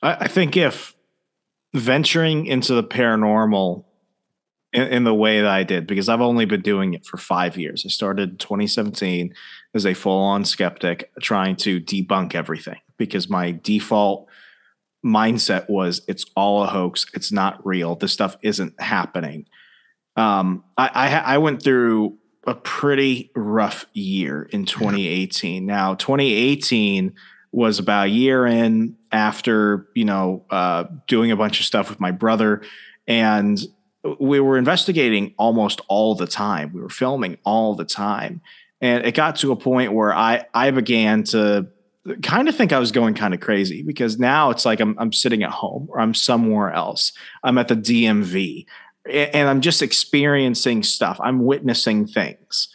I, 0.01 0.27
think 0.27 0.57
if 0.57 0.95
venturing 1.73 2.45
into 2.45 2.73
the 2.73 2.83
paranormal 2.83 3.85
in, 4.73 4.81
in, 4.83 5.03
the 5.05 5.13
way 5.13 5.39
that 5.39 5.49
I 5.49 5.63
did, 5.63 5.87
because 5.87 6.09
I've 6.09 6.19
only 6.19 6.43
been 6.43 6.61
doing 6.61 6.93
it 6.93 7.05
for 7.05 7.17
five 7.17 7.57
years. 7.57 7.83
I 7.85 7.89
started 7.89 8.31
in 8.31 8.37
2017 8.37 9.33
as 9.73 9.85
a 9.85 9.93
full 9.93 10.19
on 10.19 10.43
skeptic, 10.43 11.09
trying 11.21 11.55
to 11.57 11.79
debunk 11.79 12.35
everything 12.35 12.79
because 12.97 13.29
my 13.29 13.51
default 13.63 14.27
mindset 15.05 15.69
was 15.69 16.01
it's 16.07 16.25
all 16.35 16.63
a 16.63 16.67
hoax. 16.67 17.05
It's 17.13 17.31
not 17.31 17.65
real. 17.65 17.95
This 17.95 18.11
stuff 18.11 18.35
isn't 18.41 18.79
happening. 18.81 19.47
Um, 20.15 20.63
I, 20.77 20.89
I, 20.93 21.17
I 21.35 21.37
went 21.37 21.63
through 21.63 22.17
a 22.45 22.55
pretty 22.55 23.31
rough 23.35 23.85
year 23.93 24.43
in 24.43 24.65
2018. 24.65 25.65
Now, 25.65 25.95
2018 25.95 27.13
was 27.51 27.79
about 27.79 28.07
a 28.07 28.09
year 28.09 28.45
in 28.45 28.97
after, 29.11 29.87
you 29.93 30.05
know, 30.05 30.43
uh, 30.49 30.85
doing 31.07 31.31
a 31.31 31.35
bunch 31.35 31.59
of 31.59 31.65
stuff 31.65 31.89
with 31.89 31.99
my 31.99 32.11
brother. 32.11 32.61
And 33.07 33.59
we 34.19 34.39
were 34.39 34.57
investigating 34.57 35.33
almost 35.37 35.79
all 35.87 36.15
the 36.15 36.27
time. 36.27 36.73
We 36.73 36.81
were 36.81 36.89
filming 36.89 37.37
all 37.45 37.75
the 37.75 37.85
time. 37.85 38.41
And 38.81 39.05
it 39.05 39.15
got 39.15 39.37
to 39.37 39.51
a 39.51 39.55
point 39.55 39.93
where 39.93 40.13
I, 40.13 40.45
I 40.53 40.71
began 40.71 41.23
to 41.25 41.67
kind 42.21 42.49
of 42.49 42.55
think 42.55 42.73
I 42.73 42.79
was 42.79 42.91
going 42.91 43.13
kind 43.13 43.33
of 43.33 43.39
crazy 43.39 43.81
because 43.81 44.19
now 44.19 44.49
it's 44.49 44.65
like 44.65 44.81
I'm, 44.81 44.97
I'm 44.99 45.13
sitting 45.13 45.43
at 45.43 45.51
home 45.51 45.87
or 45.89 46.01
I'm 46.01 46.13
somewhere 46.13 46.71
else. 46.71 47.13
I'm 47.43 47.57
at 47.57 47.69
the 47.69 47.75
DMV 47.75 48.65
and 49.09 49.49
I'm 49.49 49.61
just 49.61 49.81
experiencing 49.81 50.83
stuff. 50.83 51.19
I'm 51.21 51.45
witnessing 51.45 52.07
things. 52.07 52.69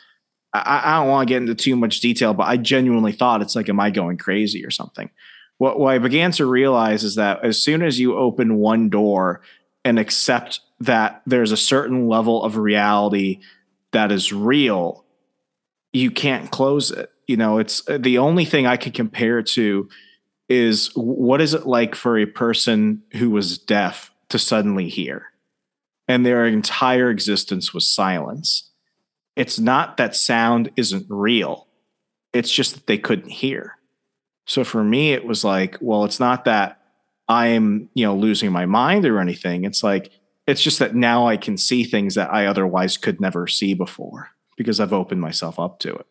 I, 0.52 0.82
I 0.84 0.98
don't 0.98 1.08
want 1.08 1.28
to 1.28 1.34
get 1.34 1.42
into 1.42 1.54
too 1.54 1.76
much 1.76 2.00
detail, 2.00 2.34
but 2.34 2.48
I 2.48 2.56
genuinely 2.56 3.12
thought 3.12 3.42
it's 3.42 3.56
like, 3.56 3.68
am 3.68 3.80
I 3.80 3.90
going 3.90 4.18
crazy 4.18 4.64
or 4.64 4.70
something? 4.70 5.10
What, 5.58 5.78
what 5.78 5.94
I 5.94 5.98
began 5.98 6.30
to 6.32 6.46
realize 6.46 7.02
is 7.02 7.16
that 7.16 7.44
as 7.44 7.60
soon 7.60 7.82
as 7.82 7.98
you 7.98 8.16
open 8.16 8.56
one 8.56 8.88
door 8.88 9.40
and 9.84 9.98
accept 9.98 10.60
that 10.80 11.22
there's 11.26 11.52
a 11.52 11.56
certain 11.56 12.08
level 12.08 12.44
of 12.44 12.56
reality 12.56 13.40
that 13.92 14.12
is 14.12 14.32
real, 14.32 15.04
you 15.92 16.10
can't 16.10 16.50
close 16.50 16.90
it. 16.90 17.10
You 17.26 17.36
know, 17.36 17.58
it's 17.58 17.86
uh, 17.88 17.98
the 17.98 18.18
only 18.18 18.44
thing 18.44 18.66
I 18.66 18.76
can 18.76 18.92
compare 18.92 19.42
to 19.42 19.88
is 20.48 20.90
what 20.94 21.40
is 21.40 21.54
it 21.54 21.66
like 21.66 21.94
for 21.94 22.18
a 22.18 22.26
person 22.26 23.02
who 23.12 23.30
was 23.30 23.58
deaf 23.58 24.12
to 24.30 24.38
suddenly 24.38 24.88
hear? 24.88 25.26
And 26.08 26.24
their 26.24 26.46
entire 26.46 27.10
existence 27.10 27.72
was 27.74 27.86
silence. 27.86 28.70
It's 29.36 29.58
not 29.58 29.98
that 29.98 30.16
sound 30.16 30.72
isn't 30.76 31.06
real, 31.08 31.68
it's 32.32 32.50
just 32.50 32.74
that 32.74 32.86
they 32.86 32.98
couldn't 32.98 33.30
hear. 33.30 33.76
So 34.46 34.64
for 34.64 34.82
me, 34.82 35.12
it 35.12 35.26
was 35.26 35.44
like, 35.44 35.76
well, 35.80 36.04
it's 36.04 36.18
not 36.18 36.46
that 36.46 36.80
I'm, 37.28 37.90
you 37.94 38.06
know, 38.06 38.16
losing 38.16 38.50
my 38.50 38.64
mind 38.64 39.04
or 39.04 39.20
anything. 39.20 39.64
It's 39.64 39.82
like, 39.82 40.10
it's 40.46 40.62
just 40.62 40.78
that 40.78 40.94
now 40.94 41.26
I 41.26 41.36
can 41.36 41.58
see 41.58 41.84
things 41.84 42.14
that 42.14 42.32
I 42.32 42.46
otherwise 42.46 42.96
could 42.96 43.20
never 43.20 43.46
see 43.46 43.74
before 43.74 44.30
because 44.56 44.80
I've 44.80 44.94
opened 44.94 45.20
myself 45.20 45.60
up 45.60 45.78
to 45.80 45.94
it. 45.94 46.06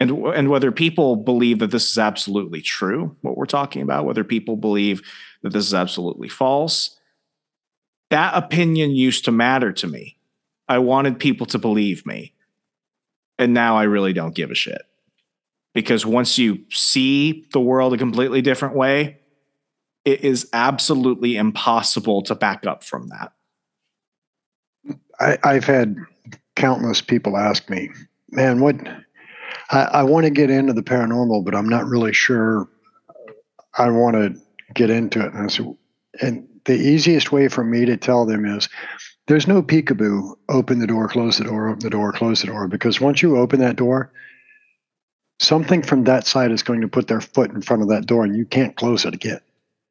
And, 0.00 0.10
and 0.10 0.50
whether 0.50 0.72
people 0.72 1.14
believe 1.14 1.60
that 1.60 1.70
this 1.70 1.90
is 1.90 1.98
absolutely 1.98 2.60
true, 2.60 3.16
what 3.20 3.36
we're 3.36 3.46
talking 3.46 3.82
about, 3.82 4.04
whether 4.04 4.24
people 4.24 4.56
believe 4.56 5.02
that 5.42 5.52
this 5.52 5.66
is 5.66 5.74
absolutely 5.74 6.28
false, 6.28 6.98
that 8.14 8.36
opinion 8.36 8.92
used 8.92 9.24
to 9.24 9.32
matter 9.32 9.72
to 9.72 9.88
me. 9.88 10.16
I 10.68 10.78
wanted 10.78 11.18
people 11.18 11.46
to 11.46 11.58
believe 11.58 12.06
me. 12.06 12.32
And 13.40 13.52
now 13.52 13.76
I 13.76 13.82
really 13.82 14.12
don't 14.12 14.36
give 14.36 14.52
a 14.52 14.54
shit. 14.54 14.82
Because 15.72 16.06
once 16.06 16.38
you 16.38 16.60
see 16.70 17.48
the 17.52 17.58
world 17.58 17.92
a 17.92 17.98
completely 17.98 18.40
different 18.40 18.76
way, 18.76 19.18
it 20.04 20.20
is 20.20 20.48
absolutely 20.52 21.34
impossible 21.34 22.22
to 22.22 22.36
back 22.36 22.64
up 22.64 22.84
from 22.84 23.08
that. 23.08 23.32
I, 25.18 25.54
have 25.54 25.64
had 25.64 25.96
countless 26.54 27.00
people 27.00 27.36
ask 27.36 27.68
me, 27.68 27.90
man, 28.30 28.60
what 28.60 28.76
I, 29.70 29.80
I 29.80 30.02
want 30.04 30.24
to 30.24 30.30
get 30.30 30.50
into 30.50 30.72
the 30.72 30.84
paranormal, 30.84 31.44
but 31.44 31.56
I'm 31.56 31.68
not 31.68 31.86
really 31.86 32.12
sure 32.12 32.68
I 33.76 33.90
want 33.90 34.14
to 34.14 34.40
get 34.72 34.88
into 34.88 35.18
it. 35.18 35.34
And 35.34 35.42
I 35.42 35.46
said, 35.48 35.76
and 36.22 36.53
the 36.64 36.74
easiest 36.74 37.32
way 37.32 37.48
for 37.48 37.64
me 37.64 37.84
to 37.86 37.96
tell 37.96 38.26
them 38.26 38.44
is 38.44 38.68
there's 39.26 39.48
no 39.48 39.62
peekaboo, 39.62 40.34
open 40.48 40.78
the 40.78 40.86
door, 40.86 41.08
close 41.08 41.38
the 41.38 41.44
door, 41.44 41.68
open 41.68 41.80
the 41.80 41.90
door, 41.90 42.12
close 42.12 42.40
the 42.40 42.48
door, 42.48 42.68
because 42.68 43.00
once 43.00 43.22
you 43.22 43.36
open 43.36 43.60
that 43.60 43.76
door, 43.76 44.12
something 45.38 45.82
from 45.82 46.04
that 46.04 46.26
side 46.26 46.50
is 46.50 46.62
going 46.62 46.82
to 46.82 46.88
put 46.88 47.08
their 47.08 47.20
foot 47.20 47.50
in 47.50 47.62
front 47.62 47.82
of 47.82 47.88
that 47.88 48.06
door 48.06 48.24
and 48.24 48.36
you 48.36 48.44
can't 48.44 48.76
close 48.76 49.04
it 49.04 49.14
again. 49.14 49.40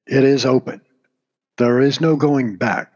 It 0.05 0.23
is 0.23 0.45
open. 0.45 0.81
There 1.57 1.79
is 1.79 2.01
no 2.01 2.15
going 2.15 2.57
back. 2.57 2.91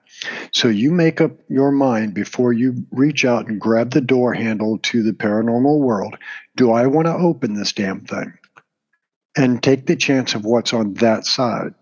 So 0.52 0.68
you 0.68 0.92
make 0.92 1.22
up 1.22 1.32
your 1.48 1.72
mind 1.72 2.14
before 2.14 2.54
you 2.54 2.86
reach 2.92 3.26
out 3.26 3.48
and 3.48 3.62
grab 3.62 3.92
the 3.92 4.02
door 4.02 4.34
handle 4.34 4.80
to 4.80 5.04
the 5.04 5.12
paranormal 5.12 5.80
world. 5.80 6.18
Do 6.56 6.72
I 6.72 6.88
want 6.88 7.08
to 7.08 7.14
open 7.14 7.54
this 7.54 7.74
damn 7.74 8.02
thing 8.02 8.34
and 9.36 9.62
take 9.62 9.86
the 9.86 9.96
chance 9.96 10.34
of 10.34 10.46
what's 10.46 10.74
on 10.74 10.96
that 10.96 11.26
side? 11.26 11.74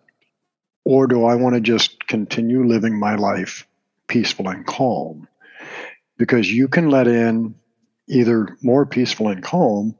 Or 0.85 1.07
do 1.07 1.25
I 1.25 1.35
want 1.35 1.55
to 1.55 1.61
just 1.61 2.07
continue 2.07 2.63
living 2.63 2.97
my 2.97 3.15
life 3.15 3.67
peaceful 4.07 4.47
and 4.47 4.65
calm? 4.65 5.27
Because 6.17 6.49
you 6.49 6.67
can 6.67 6.89
let 6.89 7.07
in 7.07 7.55
either 8.07 8.55
more 8.61 8.85
peaceful 8.85 9.27
and 9.27 9.43
calm, 9.43 9.95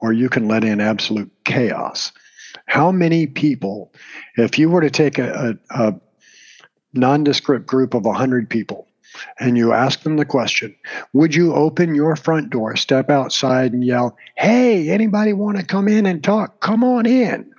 or 0.00 0.12
you 0.12 0.28
can 0.28 0.48
let 0.48 0.64
in 0.64 0.80
absolute 0.80 1.30
chaos. 1.44 2.12
How 2.66 2.90
many 2.90 3.26
people, 3.26 3.92
if 4.36 4.58
you 4.58 4.70
were 4.70 4.80
to 4.80 4.90
take 4.90 5.18
a, 5.18 5.58
a, 5.70 5.88
a 5.88 6.00
nondescript 6.94 7.66
group 7.66 7.94
of 7.94 8.04
100 8.04 8.48
people 8.48 8.88
and 9.38 9.56
you 9.56 9.72
ask 9.72 10.02
them 10.02 10.16
the 10.16 10.24
question, 10.24 10.74
would 11.12 11.34
you 11.34 11.54
open 11.54 11.94
your 11.94 12.16
front 12.16 12.50
door, 12.50 12.76
step 12.76 13.10
outside, 13.10 13.72
and 13.72 13.84
yell, 13.84 14.16
Hey, 14.36 14.88
anybody 14.88 15.32
want 15.32 15.58
to 15.58 15.64
come 15.64 15.88
in 15.88 16.06
and 16.06 16.24
talk? 16.24 16.60
Come 16.60 16.82
on 16.82 17.06
in. 17.06 17.51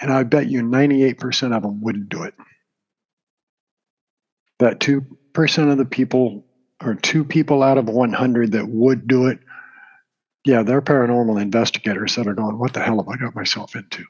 And 0.00 0.12
I 0.12 0.22
bet 0.22 0.48
you 0.48 0.62
98% 0.62 1.56
of 1.56 1.62
them 1.62 1.80
wouldn't 1.80 2.08
do 2.08 2.22
it. 2.22 2.34
That 4.58 4.80
2% 4.80 5.72
of 5.72 5.78
the 5.78 5.84
people, 5.84 6.44
or 6.82 6.94
two 6.94 7.24
people 7.24 7.62
out 7.62 7.78
of 7.78 7.88
100 7.88 8.52
that 8.52 8.68
would 8.68 9.06
do 9.06 9.26
it, 9.26 9.38
yeah, 10.44 10.62
they're 10.62 10.82
paranormal 10.82 11.40
investigators 11.40 12.16
that 12.16 12.26
are 12.26 12.34
going, 12.34 12.58
What 12.58 12.72
the 12.72 12.80
hell 12.80 12.98
have 12.98 13.08
I 13.08 13.16
got 13.16 13.34
myself 13.34 13.74
into? 13.76 14.04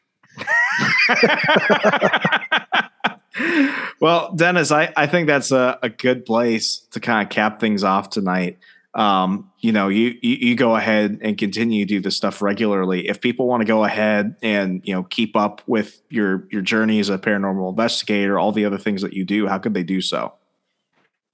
well, 4.00 4.32
Dennis, 4.34 4.70
I, 4.70 4.92
I 4.96 5.06
think 5.06 5.26
that's 5.26 5.50
a, 5.50 5.78
a 5.82 5.88
good 5.88 6.24
place 6.24 6.86
to 6.92 7.00
kind 7.00 7.26
of 7.26 7.30
cap 7.30 7.60
things 7.60 7.82
off 7.82 8.10
tonight. 8.10 8.58
Um, 8.98 9.52
you 9.60 9.70
know, 9.70 9.86
you, 9.86 10.18
you, 10.22 10.34
you 10.34 10.56
go 10.56 10.74
ahead 10.74 11.20
and 11.22 11.38
continue 11.38 11.86
to 11.86 11.88
do 11.88 12.00
this 12.00 12.16
stuff 12.16 12.42
regularly. 12.42 13.08
If 13.08 13.20
people 13.20 13.46
want 13.46 13.60
to 13.60 13.64
go 13.64 13.84
ahead 13.84 14.34
and 14.42 14.80
you 14.84 14.92
know 14.92 15.04
keep 15.04 15.36
up 15.36 15.62
with 15.68 16.02
your 16.10 16.48
your 16.50 16.62
journey 16.62 16.98
as 16.98 17.08
a 17.08 17.16
paranormal 17.16 17.70
investigator, 17.70 18.40
all 18.40 18.50
the 18.50 18.64
other 18.64 18.76
things 18.76 19.02
that 19.02 19.12
you 19.12 19.24
do, 19.24 19.46
how 19.46 19.58
could 19.58 19.72
they 19.72 19.84
do 19.84 20.00
so? 20.00 20.34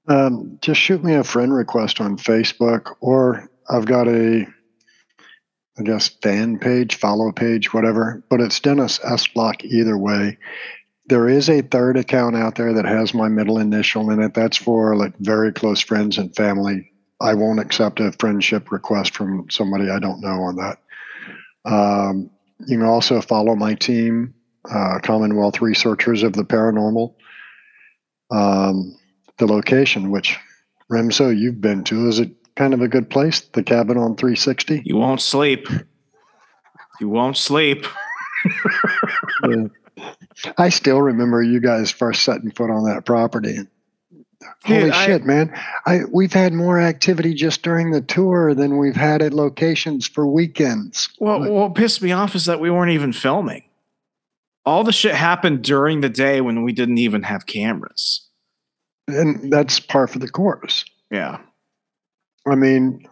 Um, 0.07 0.59
just 0.61 0.79
shoot 0.79 1.03
me 1.03 1.15
a 1.15 1.25
friend 1.25 1.55
request 1.55 2.03
on 2.03 2.19
Facebook, 2.19 2.97
or 3.01 3.49
I've 3.71 3.87
got 3.87 4.09
a, 4.09 4.47
I 5.79 5.83
guess, 5.83 6.09
fan 6.09 6.59
page, 6.59 6.97
follow 6.97 7.33
page, 7.33 7.73
whatever. 7.73 8.23
But 8.29 8.43
it's 8.43 8.61
Dennis 8.61 9.01
S. 9.03 9.27
Block 9.27 9.65
either 9.65 9.97
way 9.97 10.37
there 11.07 11.29
is 11.29 11.51
a 11.51 11.61
third 11.61 11.99
account 11.99 12.35
out 12.35 12.55
there 12.55 12.73
that 12.73 12.87
has 12.87 13.13
my 13.13 13.29
middle 13.29 13.59
initial 13.59 14.11
in 14.11 14.23
it. 14.23 14.33
That's 14.33 14.57
for 14.57 14.97
like 14.97 15.13
very 15.19 15.53
close 15.53 15.81
friends 15.81 16.17
and 16.17 16.35
family. 16.35 16.91
I 17.25 17.33
won't 17.33 17.59
accept 17.59 18.01
a 18.01 18.13
friendship 18.13 18.71
request 18.71 19.15
from 19.17 19.49
somebody 19.51 19.89
I 19.89 19.99
don't 19.99 20.21
know 20.21 20.43
on 20.43 20.57
that. 20.57 20.79
Um, 21.65 22.31
you 22.61 22.77
can 22.77 22.87
also 22.87 23.23
follow 23.23 23.57
my 23.57 23.75
team, 23.75 24.35
uh, 24.71 24.99
Commonwealth 25.03 25.63
Researchers 25.63 26.23
of 26.23 26.35
the 26.35 26.45
Paranormal. 26.45 27.15
Um, 28.31 28.97
the 29.39 29.47
location, 29.47 30.11
which 30.11 30.39
Remso, 30.93 31.37
you've 31.37 31.63
been 31.63 31.83
to, 31.85 32.09
is 32.09 32.19
it 32.19 32.31
kind 32.57 32.75
of 32.75 32.83
a 32.83 32.89
good 32.89 33.09
place? 33.09 33.41
The 33.41 33.63
cabin 33.63 33.97
on 33.97 34.17
360? 34.17 34.83
You 34.85 34.99
won't 34.99 35.23
sleep. 35.23 35.67
You 37.01 37.09
won't 37.09 37.39
sleep. 37.39 37.87
yeah. 39.49 39.67
I 40.59 40.69
still 40.69 41.01
remember 41.01 41.43
you 41.43 41.61
guys 41.61 41.91
first 41.91 42.23
setting 42.23 42.51
foot 42.51 42.71
on 42.71 42.85
that 42.85 43.07
property. 43.07 43.59
Holy 44.65 44.93
shit, 44.93 45.23
I, 45.23 45.25
man! 45.25 45.61
I 45.87 46.01
we've 46.13 46.33
had 46.33 46.53
more 46.53 46.81
activity 46.81 47.35
just 47.35 47.63
during 47.63 47.91
the 47.91 48.01
tour 48.01 48.55
than 48.55 48.79
we've 48.79 48.97
had 48.97 49.23
at 49.23 49.35
locations 49.35 50.07
for 50.07 50.27
weekends. 50.27 51.09
Well, 51.19 51.51
what 51.51 51.75
pissed 51.75 52.03
me 52.03 52.13
off 52.13 52.35
is 52.35 52.47
that 52.47 52.61
we 52.61 52.71
weren't 52.71 52.93
even 52.93 53.13
filming. 53.13 53.65
All 54.67 54.85
the 54.85 54.93
shit 54.93 55.15
happened 55.15 55.63
during 55.63 56.01
the 56.01 56.09
day 56.09 56.41
when 56.41 56.63
we 56.63 56.73
didn't 56.73 56.99
even 56.99 57.23
have 57.25 57.47
cameras. 57.47 58.27
And 59.07 59.53
that's 59.53 59.79
par 59.81 60.07
for 60.07 60.19
the 60.19 60.29
course. 60.29 60.87
Yeah. 61.11 61.39
I 62.47 62.55
mean, 62.55 63.07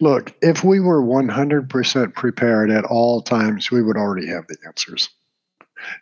look, 0.00 0.34
if 0.42 0.64
we 0.64 0.80
were 0.80 1.02
100% 1.02 2.14
prepared 2.14 2.70
at 2.70 2.84
all 2.84 3.22
times, 3.22 3.70
we 3.70 3.82
would 3.82 3.96
already 3.96 4.26
have 4.28 4.46
the 4.48 4.56
answers. 4.66 5.08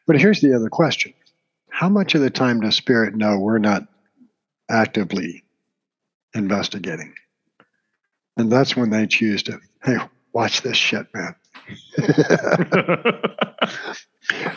But 0.06 0.18
here's 0.18 0.40
the 0.40 0.54
other 0.54 0.68
question 0.68 1.12
How 1.68 1.88
much 1.88 2.14
of 2.14 2.20
the 2.20 2.30
time 2.30 2.60
does 2.60 2.76
Spirit 2.76 3.14
know 3.14 3.38
we're 3.38 3.58
not 3.58 3.86
actively 4.68 5.44
investigating? 6.34 7.14
And 8.36 8.50
that's 8.50 8.76
when 8.76 8.90
they 8.90 9.06
choose 9.06 9.44
to, 9.44 9.60
hey, 9.82 9.98
watch 10.32 10.62
this 10.62 10.76
shit, 10.76 11.06
man. 11.14 11.34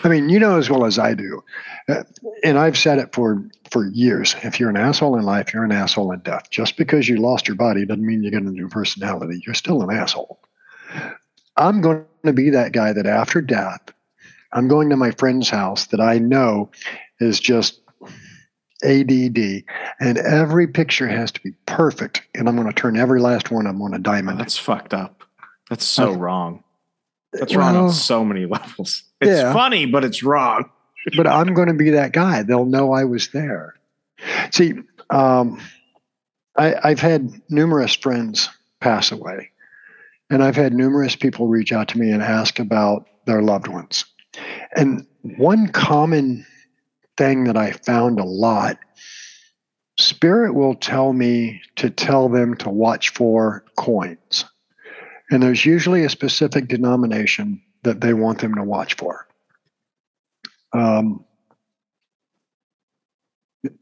I 0.03 0.09
mean, 0.09 0.29
you 0.29 0.39
know 0.39 0.57
as 0.57 0.69
well 0.69 0.85
as 0.85 0.97
I 0.99 1.13
do, 1.13 1.43
uh, 1.89 2.03
and 2.43 2.57
I've 2.57 2.77
said 2.77 2.99
it 2.99 3.13
for 3.13 3.43
for 3.71 3.87
years. 3.87 4.35
If 4.43 4.59
you're 4.59 4.69
an 4.69 4.77
asshole 4.77 5.17
in 5.17 5.23
life, 5.23 5.53
you're 5.53 5.63
an 5.63 5.71
asshole 5.71 6.11
in 6.11 6.19
death. 6.19 6.49
Just 6.49 6.77
because 6.77 7.07
you 7.07 7.17
lost 7.17 7.47
your 7.47 7.55
body 7.55 7.85
doesn't 7.85 8.05
mean 8.05 8.23
you 8.23 8.31
get 8.31 8.41
a 8.41 8.45
new 8.45 8.67
personality. 8.67 9.41
You're 9.45 9.55
still 9.55 9.81
an 9.81 9.95
asshole. 9.95 10.39
I'm 11.55 11.81
going 11.81 12.05
to 12.25 12.33
be 12.33 12.51
that 12.51 12.71
guy 12.71 12.93
that 12.93 13.07
after 13.07 13.41
death, 13.41 13.81
I'm 14.53 14.67
going 14.67 14.89
to 14.89 14.97
my 14.97 15.11
friend's 15.11 15.49
house 15.49 15.87
that 15.87 15.99
I 15.99 16.19
know 16.19 16.71
is 17.19 17.39
just 17.39 17.81
ADD, 18.83 19.63
and 19.99 20.17
every 20.17 20.67
picture 20.67 21.07
has 21.07 21.31
to 21.31 21.41
be 21.41 21.51
perfect, 21.65 22.21
and 22.35 22.47
I'm 22.47 22.55
going 22.55 22.67
to 22.67 22.73
turn 22.73 22.97
every 22.97 23.19
last 23.19 23.51
one 23.51 23.65
of 23.65 23.73
them 23.73 23.81
on 23.81 23.93
a 23.93 23.99
diamond. 23.99 24.37
Oh, 24.37 24.39
that's 24.39 24.57
fucked 24.57 24.93
up. 24.93 25.23
That's 25.69 25.85
so 25.85 26.13
uh, 26.13 26.15
wrong. 26.15 26.63
That's 27.33 27.55
well, 27.55 27.73
wrong 27.73 27.75
on 27.75 27.91
so 27.91 28.23
many 28.23 28.45
levels. 28.45 29.03
It's 29.21 29.29
yeah, 29.29 29.53
funny, 29.53 29.85
but 29.85 30.03
it's 30.03 30.23
wrong. 30.23 30.69
but 31.15 31.27
I'm 31.27 31.53
going 31.53 31.67
to 31.67 31.73
be 31.73 31.91
that 31.91 32.13
guy. 32.13 32.43
They'll 32.43 32.65
know 32.65 32.93
I 32.93 33.03
was 33.03 33.29
there. 33.29 33.75
See, 34.51 34.75
um, 35.09 35.61
I, 36.57 36.75
I've 36.83 36.99
had 36.99 37.41
numerous 37.49 37.95
friends 37.95 38.49
pass 38.79 39.11
away, 39.11 39.51
and 40.29 40.43
I've 40.43 40.55
had 40.55 40.73
numerous 40.73 41.15
people 41.15 41.47
reach 41.47 41.71
out 41.71 41.87
to 41.89 41.99
me 41.99 42.11
and 42.11 42.21
ask 42.21 42.59
about 42.59 43.07
their 43.25 43.41
loved 43.41 43.67
ones. 43.67 44.05
And 44.75 45.05
one 45.21 45.67
common 45.69 46.45
thing 47.17 47.45
that 47.45 47.57
I 47.57 47.71
found 47.71 48.19
a 48.19 48.23
lot 48.23 48.77
Spirit 49.97 50.53
will 50.53 50.75
tell 50.75 51.11
me 51.11 51.61
to 51.77 51.89
tell 51.89 52.29
them 52.29 52.55
to 52.57 52.69
watch 52.69 53.09
for 53.09 53.63
coins. 53.75 54.45
And 55.31 55.41
there's 55.41 55.65
usually 55.65 56.03
a 56.03 56.09
specific 56.09 56.67
denomination 56.67 57.61
that 57.83 57.99
they 57.99 58.13
want 58.13 58.39
them 58.39 58.55
to 58.55 58.63
watch 58.63 58.95
for. 58.95 59.27
Um, 60.71 61.25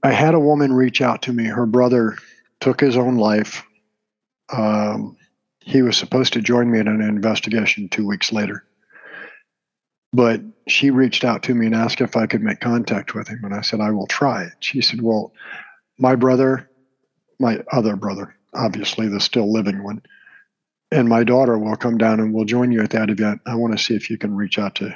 I 0.01 0.11
had 0.11 0.33
a 0.33 0.39
woman 0.39 0.71
reach 0.71 1.01
out 1.01 1.23
to 1.23 1.33
me. 1.33 1.45
Her 1.45 1.65
brother 1.65 2.17
took 2.61 2.79
his 2.79 2.95
own 2.95 3.17
life. 3.17 3.63
Um, 4.51 5.17
he 5.59 5.81
was 5.81 5.97
supposed 5.97 6.33
to 6.33 6.41
join 6.41 6.71
me 6.71 6.79
in 6.79 6.87
an 6.87 7.01
investigation 7.01 7.89
two 7.89 8.07
weeks 8.07 8.31
later. 8.31 8.63
But 10.15 10.41
she 10.65 10.91
reached 10.91 11.25
out 11.25 11.43
to 11.43 11.53
me 11.53 11.65
and 11.65 11.75
asked 11.75 11.99
if 11.99 12.15
I 12.15 12.25
could 12.25 12.41
make 12.41 12.61
contact 12.61 13.13
with 13.13 13.27
him. 13.27 13.41
And 13.43 13.53
I 13.53 13.59
said, 13.59 13.81
I 13.81 13.91
will 13.91 14.07
try 14.07 14.43
it. 14.43 14.53
She 14.61 14.81
said, 14.81 15.01
Well, 15.01 15.33
my 15.99 16.15
brother, 16.15 16.69
my 17.37 17.59
other 17.69 17.97
brother, 17.97 18.33
obviously 18.53 19.09
the 19.09 19.19
still 19.19 19.51
living 19.51 19.83
one, 19.83 20.01
and 20.89 21.09
my 21.09 21.25
daughter 21.25 21.57
will 21.57 21.75
come 21.75 21.97
down 21.97 22.21
and 22.21 22.33
we'll 22.33 22.45
join 22.45 22.71
you 22.71 22.81
at 22.81 22.91
that 22.91 23.09
event. 23.09 23.41
I 23.45 23.55
want 23.55 23.77
to 23.77 23.83
see 23.83 23.93
if 23.93 24.09
you 24.09 24.17
can 24.17 24.33
reach 24.33 24.57
out 24.57 24.75
to 24.75 24.95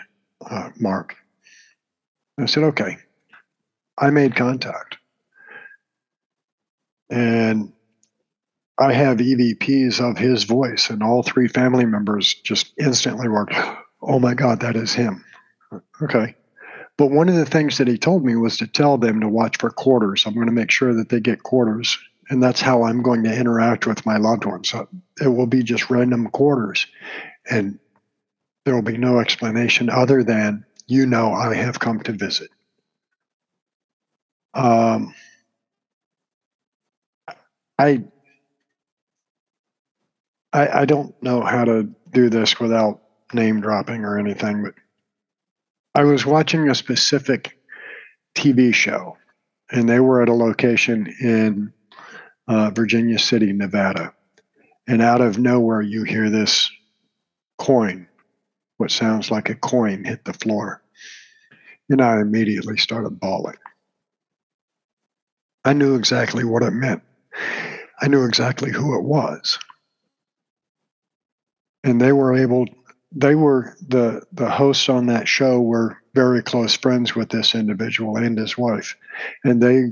uh, 0.50 0.70
Mark. 0.80 1.18
I 2.38 2.46
said, 2.46 2.64
Okay. 2.64 2.98
I 3.98 4.12
made 4.12 4.38
contact. 4.38 4.98
And 7.10 7.74
I 8.78 8.94
have 8.94 9.18
EVPs 9.18 10.00
of 10.00 10.18
his 10.18 10.46
voice, 10.46 10.90
and 10.90 11.04
all 11.04 11.24
three 11.24 11.50
family 11.50 11.86
members 11.86 12.34
just 12.34 12.72
instantly 12.80 13.28
were 13.28 13.46
oh 14.02 14.20
my 14.20 14.34
God, 14.34 14.62
that 14.62 14.76
is 14.76 14.94
him. 14.94 15.24
Okay. 16.02 16.36
But 16.98 17.12
one 17.12 17.30
of 17.30 17.36
the 17.36 17.46
things 17.46 17.78
that 17.78 17.88
he 17.88 17.98
told 17.98 18.26
me 18.26 18.36
was 18.36 18.58
to 18.58 18.68
tell 18.68 18.98
them 18.98 19.22
to 19.22 19.30
watch 19.30 19.58
for 19.58 19.70
quarters. 19.70 20.26
I'm 20.26 20.34
going 20.34 20.48
to 20.48 20.52
make 20.52 20.72
sure 20.72 20.94
that 20.96 21.10
they 21.10 21.20
get 21.22 21.44
quarters. 21.44 21.98
And 22.30 22.44
that's 22.44 22.62
how 22.62 22.84
I'm 22.84 23.02
going 23.02 23.24
to 23.24 23.34
interact 23.36 23.88
with 23.88 24.06
my 24.06 24.18
loved 24.18 24.46
ones. 24.46 24.70
So 24.70 24.88
it 25.22 25.28
will 25.28 25.48
be 25.48 25.64
just 25.64 25.90
random 25.90 26.28
quarters. 26.28 26.88
And 27.50 27.80
there 28.66 28.76
will 28.76 28.82
be 28.82 28.98
no 28.98 29.20
explanation 29.20 29.90
other 29.90 30.24
than, 30.24 30.66
you 30.88 31.06
know, 31.06 31.34
I 31.34 31.56
have 31.56 31.80
come 31.80 32.02
to 32.02 32.12
visit. 32.12 32.50
Um, 34.54 35.16
I, 37.78 38.04
I 40.52 40.86
don't 40.86 41.16
know 41.24 41.42
how 41.42 41.64
to 41.64 41.90
do 42.12 42.30
this 42.30 42.60
without 42.60 43.02
name 43.34 43.62
dropping 43.62 44.04
or 44.06 44.18
anything, 44.18 44.64
but 44.64 44.74
I 45.96 46.04
was 46.04 46.26
watching 46.26 46.70
a 46.70 46.76
specific 46.76 47.58
TV 48.36 48.74
show, 48.74 49.18
and 49.72 49.88
they 49.88 50.00
were 50.00 50.22
at 50.22 50.30
a 50.30 50.34
location 50.34 51.14
in 51.20 51.74
uh, 52.48 52.72
Virginia 52.72 53.20
City, 53.20 53.54
Nevada. 53.54 54.14
And 54.88 55.02
out 55.02 55.22
of 55.22 55.38
nowhere, 55.38 55.82
you 55.82 56.04
hear 56.04 56.30
this 56.30 56.72
coin, 57.58 58.08
what 58.78 58.92
sounds 58.92 59.30
like 59.30 59.50
a 59.50 59.56
coin, 59.56 60.04
hit 60.04 60.26
the 60.26 60.34
floor. 60.34 60.82
And 61.90 62.02
I 62.02 62.22
immediately 62.22 62.78
started 62.78 63.20
bawling. 63.20 63.58
I 65.66 65.74
knew 65.74 65.96
exactly 65.96 66.44
what 66.44 66.64
it 66.64 66.72
meant. 66.72 67.04
I 68.02 68.08
knew 68.08 68.26
exactly 68.26 68.72
who 68.72 68.98
it 68.98 69.04
was. 69.04 69.60
And 71.84 72.00
they 72.00 72.12
were 72.12 72.36
able, 72.36 72.66
they 73.12 73.36
were, 73.36 73.76
the, 73.88 74.24
the 74.32 74.50
hosts 74.50 74.90
on 74.90 75.08
that 75.08 75.28
show 75.28 75.62
were 75.62 75.98
very 76.14 76.44
close 76.44 76.76
friends 76.76 77.16
with 77.16 77.30
this 77.30 77.56
individual 77.56 78.18
and 78.18 78.38
his 78.38 78.58
wife. 78.58 78.96
And 79.44 79.62
they, 79.62 79.92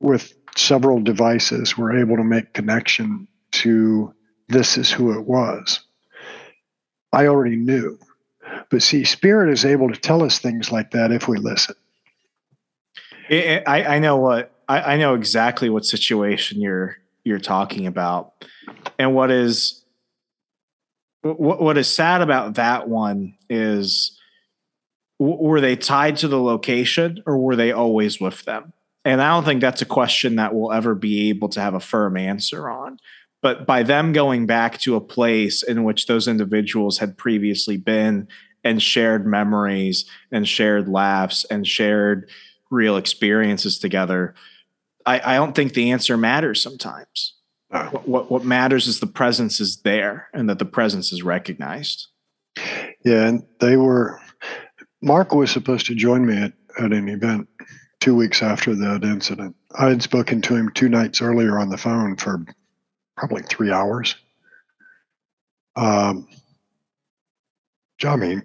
with 0.00 0.34
several 0.56 1.00
devices, 1.00 1.76
were 1.76 1.98
able 1.98 2.16
to 2.16 2.24
make 2.24 2.52
connection 2.52 3.26
to 3.52 4.14
this 4.48 4.78
is 4.78 4.90
who 4.90 5.18
it 5.18 5.26
was. 5.26 5.80
I 7.12 7.26
already 7.26 7.56
knew. 7.56 7.98
But 8.70 8.82
see, 8.82 9.04
Spirit 9.04 9.50
is 9.50 9.64
able 9.64 9.90
to 9.90 9.98
tell 9.98 10.22
us 10.22 10.38
things 10.38 10.70
like 10.70 10.92
that 10.92 11.12
if 11.12 11.28
we 11.28 11.38
listen. 11.38 11.74
I, 13.30 13.62
I 13.66 13.98
know 13.98 14.16
what 14.16 14.52
I, 14.68 14.94
I 14.94 14.96
know 14.96 15.14
exactly 15.14 15.68
what 15.68 15.84
situation 15.84 16.60
you're 16.60 16.96
you're 17.24 17.40
talking 17.40 17.86
about, 17.86 18.44
and 18.98 19.14
what 19.14 19.32
is 19.32 19.82
what 21.34 21.60
what 21.60 21.78
is 21.78 21.92
sad 21.92 22.20
about 22.20 22.54
that 22.54 22.88
one 22.88 23.34
is 23.48 24.18
were 25.18 25.60
they 25.60 25.76
tied 25.76 26.16
to 26.18 26.28
the 26.28 26.40
location 26.40 27.22
or 27.26 27.38
were 27.38 27.56
they 27.56 27.72
always 27.72 28.20
with 28.20 28.44
them? 28.44 28.72
And 29.04 29.22
I 29.22 29.30
don't 29.30 29.44
think 29.44 29.60
that's 29.60 29.82
a 29.82 29.86
question 29.86 30.36
that 30.36 30.54
we'll 30.54 30.72
ever 30.72 30.94
be 30.94 31.28
able 31.28 31.48
to 31.50 31.60
have 31.60 31.74
a 31.74 31.80
firm 31.80 32.16
answer 32.16 32.68
on. 32.68 32.98
But 33.40 33.66
by 33.66 33.82
them 33.82 34.12
going 34.12 34.46
back 34.46 34.78
to 34.80 34.96
a 34.96 35.00
place 35.00 35.62
in 35.62 35.84
which 35.84 36.06
those 36.06 36.26
individuals 36.26 36.98
had 36.98 37.16
previously 37.16 37.76
been 37.76 38.28
and 38.64 38.82
shared 38.82 39.26
memories 39.26 40.04
and 40.32 40.48
shared 40.48 40.88
laughs 40.88 41.44
and 41.44 41.66
shared 41.66 42.28
real 42.70 42.96
experiences 42.96 43.78
together, 43.78 44.34
I, 45.06 45.34
I 45.34 45.36
don't 45.36 45.54
think 45.54 45.74
the 45.74 45.92
answer 45.92 46.16
matters 46.16 46.60
sometimes. 46.60 47.34
What, 47.84 48.08
what, 48.08 48.30
what 48.30 48.44
matters 48.44 48.86
is 48.86 49.00
the 49.00 49.06
presence 49.06 49.60
is 49.60 49.78
there 49.78 50.28
and 50.32 50.48
that 50.48 50.58
the 50.58 50.64
presence 50.64 51.12
is 51.12 51.22
recognized. 51.22 52.08
Yeah, 53.04 53.26
and 53.26 53.46
they 53.60 53.76
were. 53.76 54.20
Mark 55.02 55.34
was 55.34 55.50
supposed 55.50 55.86
to 55.86 55.94
join 55.94 56.26
me 56.26 56.36
at, 56.42 56.52
at 56.78 56.92
an 56.92 57.08
event 57.08 57.48
two 58.00 58.14
weeks 58.14 58.42
after 58.42 58.74
that 58.74 59.04
incident. 59.04 59.54
I 59.78 59.88
had 59.88 60.02
spoken 60.02 60.40
to 60.42 60.56
him 60.56 60.70
two 60.70 60.88
nights 60.88 61.20
earlier 61.20 61.58
on 61.58 61.68
the 61.68 61.76
phone 61.76 62.16
for 62.16 62.44
probably 63.16 63.42
three 63.42 63.70
hours. 63.70 64.14
Um, 65.76 66.26
I 68.04 68.16
mean, 68.16 68.42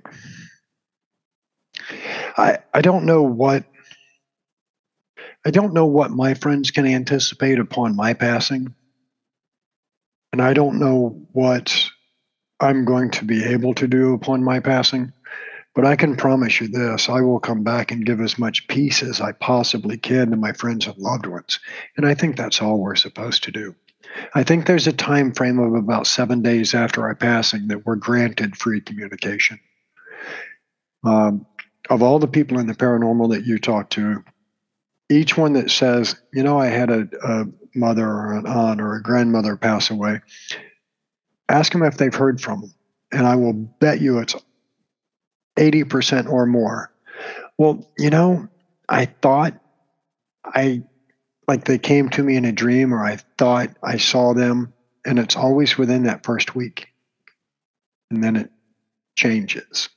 I 2.38 2.60
I 2.74 2.82
don't 2.82 3.06
know 3.06 3.24
what 3.24 3.66
I 5.46 5.52
don't 5.52 5.74
know 5.74 5.86
what 5.86 6.12
my 6.12 6.34
friends 6.34 6.72
can 6.72 6.86
anticipate 6.86 7.60
upon 7.60 7.96
my 7.96 8.14
passing. 8.14 8.74
And 10.32 10.42
I 10.42 10.54
don't 10.54 10.80
know 10.80 11.28
what 11.34 11.90
I'm 12.60 12.86
going 12.86 13.12
to 13.12 13.26
be 13.26 13.44
able 13.44 13.74
to 13.76 13.88
do 13.88 14.14
upon 14.14 14.44
my 14.44 14.60
passing. 14.60 15.12
But 15.74 15.86
I 15.86 15.96
can 15.96 16.18
promise 16.18 16.60
you 16.60 16.68
this 16.68 17.08
I 17.08 17.22
will 17.22 17.40
come 17.40 17.64
back 17.64 17.92
and 17.92 18.06
give 18.06 18.20
as 18.20 18.38
much 18.38 18.68
peace 18.68 19.02
as 19.04 19.22
I 19.22 19.32
possibly 19.32 19.98
can 19.98 20.32
to 20.32 20.38
my 20.38 20.52
friends 20.52 20.86
and 20.86 20.98
loved 20.98 21.26
ones. 21.26 21.60
And 21.96 22.06
I 22.06 22.14
think 22.14 22.36
that's 22.36 22.62
all 22.62 22.80
we're 22.80 22.96
supposed 22.96 23.44
to 23.46 23.52
do. 23.52 23.76
I 24.36 24.44
think 24.44 24.66
there's 24.66 24.88
a 24.88 24.94
time 24.94 25.34
frame 25.34 25.60
of 25.60 25.74
about 25.74 26.08
seven 26.08 26.42
days 26.42 26.74
after 26.74 27.04
our 27.04 27.16
passing 27.16 27.70
that 27.70 27.86
we're 27.86 27.96
granted 27.96 28.58
free 28.58 28.82
communication. 28.82 29.60
Um, 31.06 31.46
of 31.90 32.04
all 32.04 32.20
the 32.20 32.28
people 32.28 32.60
in 32.60 32.68
the 32.68 32.74
paranormal 32.74 33.32
that 33.32 33.46
you 33.46 33.58
talk 33.58 33.90
to, 33.92 34.24
each 35.10 35.38
one 35.38 35.54
that 35.54 35.72
says, 35.72 36.16
you 36.34 36.44
know, 36.44 36.60
I 36.60 36.68
had 36.68 36.90
a, 36.90 37.08
a 37.24 37.46
mother 37.76 38.08
or 38.08 38.34
an 38.34 38.46
aunt 38.46 38.82
or 38.82 38.96
a 38.96 39.02
grandmother 39.02 39.56
pass 39.56 39.90
away, 39.90 40.22
ask 41.50 41.72
them 41.72 41.84
if 41.84 41.98
they've 41.98 42.14
heard 42.14 42.42
from 42.42 42.62
them. 42.62 42.74
And 43.12 43.28
I 43.28 43.36
will 43.36 43.54
bet 43.54 44.02
you 44.02 44.20
it's 44.20 44.36
80% 45.58 46.30
or 46.30 46.46
more. 46.46 46.94
Well, 47.58 47.88
you 47.98 48.10
know, 48.10 48.48
I 48.88 49.06
thought 49.06 49.60
I, 50.46 50.84
like 51.48 51.66
they 51.66 51.78
came 51.78 52.10
to 52.10 52.24
me 52.24 52.36
in 52.36 52.46
a 52.46 52.52
dream 52.52 52.94
or 52.94 53.04
I 53.04 53.18
thought 53.38 53.70
I 53.84 53.98
saw 53.98 54.34
them. 54.34 54.74
And 55.06 55.20
it's 55.20 55.36
always 55.36 55.78
within 55.78 56.04
that 56.04 56.24
first 56.24 56.56
week. 56.56 56.88
And 58.10 58.24
then 58.24 58.36
it 58.36 58.52
changes. 59.16 59.90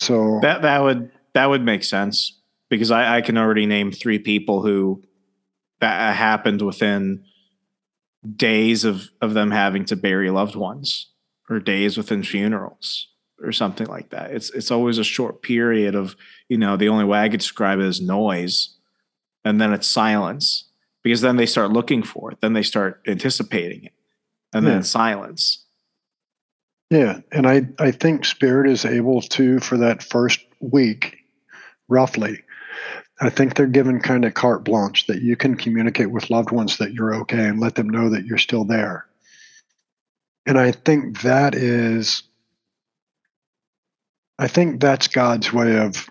So 0.00 0.40
that, 0.42 0.62
that 0.62 0.82
would, 0.82 1.10
that 1.34 1.46
would 1.46 1.62
make 1.62 1.84
sense 1.84 2.38
because 2.68 2.90
I, 2.90 3.18
I 3.18 3.20
can 3.20 3.38
already 3.38 3.66
name 3.66 3.92
three 3.92 4.18
people 4.18 4.62
who 4.62 5.02
that 5.80 6.16
happened 6.16 6.62
within 6.62 7.24
days 8.34 8.84
of 8.84 9.10
of 9.20 9.34
them 9.34 9.50
having 9.50 9.84
to 9.84 9.96
bury 9.96 10.30
loved 10.30 10.56
ones 10.56 11.10
or 11.48 11.60
days 11.60 11.96
within 11.96 12.22
funerals 12.22 13.08
or 13.42 13.52
something 13.52 13.86
like 13.86 14.10
that. 14.10 14.32
It's 14.32 14.50
it's 14.50 14.70
always 14.70 14.98
a 14.98 15.04
short 15.04 15.42
period 15.42 15.94
of, 15.94 16.16
you 16.48 16.58
know, 16.58 16.76
the 16.76 16.88
only 16.88 17.04
way 17.04 17.20
I 17.20 17.28
could 17.28 17.40
describe 17.40 17.78
it 17.78 17.86
is 17.86 18.00
noise 18.00 18.76
and 19.44 19.60
then 19.60 19.72
it's 19.72 19.86
silence 19.86 20.68
because 21.02 21.20
then 21.20 21.36
they 21.36 21.46
start 21.46 21.70
looking 21.70 22.02
for 22.02 22.32
it, 22.32 22.38
then 22.40 22.52
they 22.52 22.62
start 22.62 23.00
anticipating 23.06 23.84
it. 23.84 23.92
And 24.52 24.66
yeah. 24.66 24.72
then 24.72 24.82
silence. 24.82 25.64
Yeah, 26.90 27.20
and 27.32 27.46
I 27.46 27.68
I 27.78 27.90
think 27.90 28.24
spirit 28.24 28.70
is 28.70 28.84
able 28.84 29.20
to 29.20 29.58
for 29.60 29.76
that 29.78 30.02
first 30.02 30.40
week 30.60 31.16
roughly 31.88 32.42
I 33.20 33.30
think 33.30 33.54
they're 33.54 33.66
given 33.66 34.00
kind 34.00 34.24
of 34.24 34.34
carte 34.34 34.64
blanche 34.64 35.06
that 35.06 35.22
you 35.22 35.36
can 35.36 35.56
communicate 35.56 36.10
with 36.10 36.30
loved 36.30 36.50
ones 36.50 36.78
that 36.78 36.92
you're 36.92 37.14
okay 37.22 37.48
and 37.48 37.60
let 37.60 37.74
them 37.74 37.88
know 37.88 38.10
that 38.10 38.26
you're 38.26 38.38
still 38.38 38.64
there. 38.64 39.06
And 40.44 40.58
I 40.58 40.72
think 40.72 41.22
that 41.22 41.54
is, 41.54 42.22
I 44.38 44.48
think 44.48 44.80
that's 44.80 45.08
God's 45.08 45.52
way 45.52 45.78
of 45.78 46.08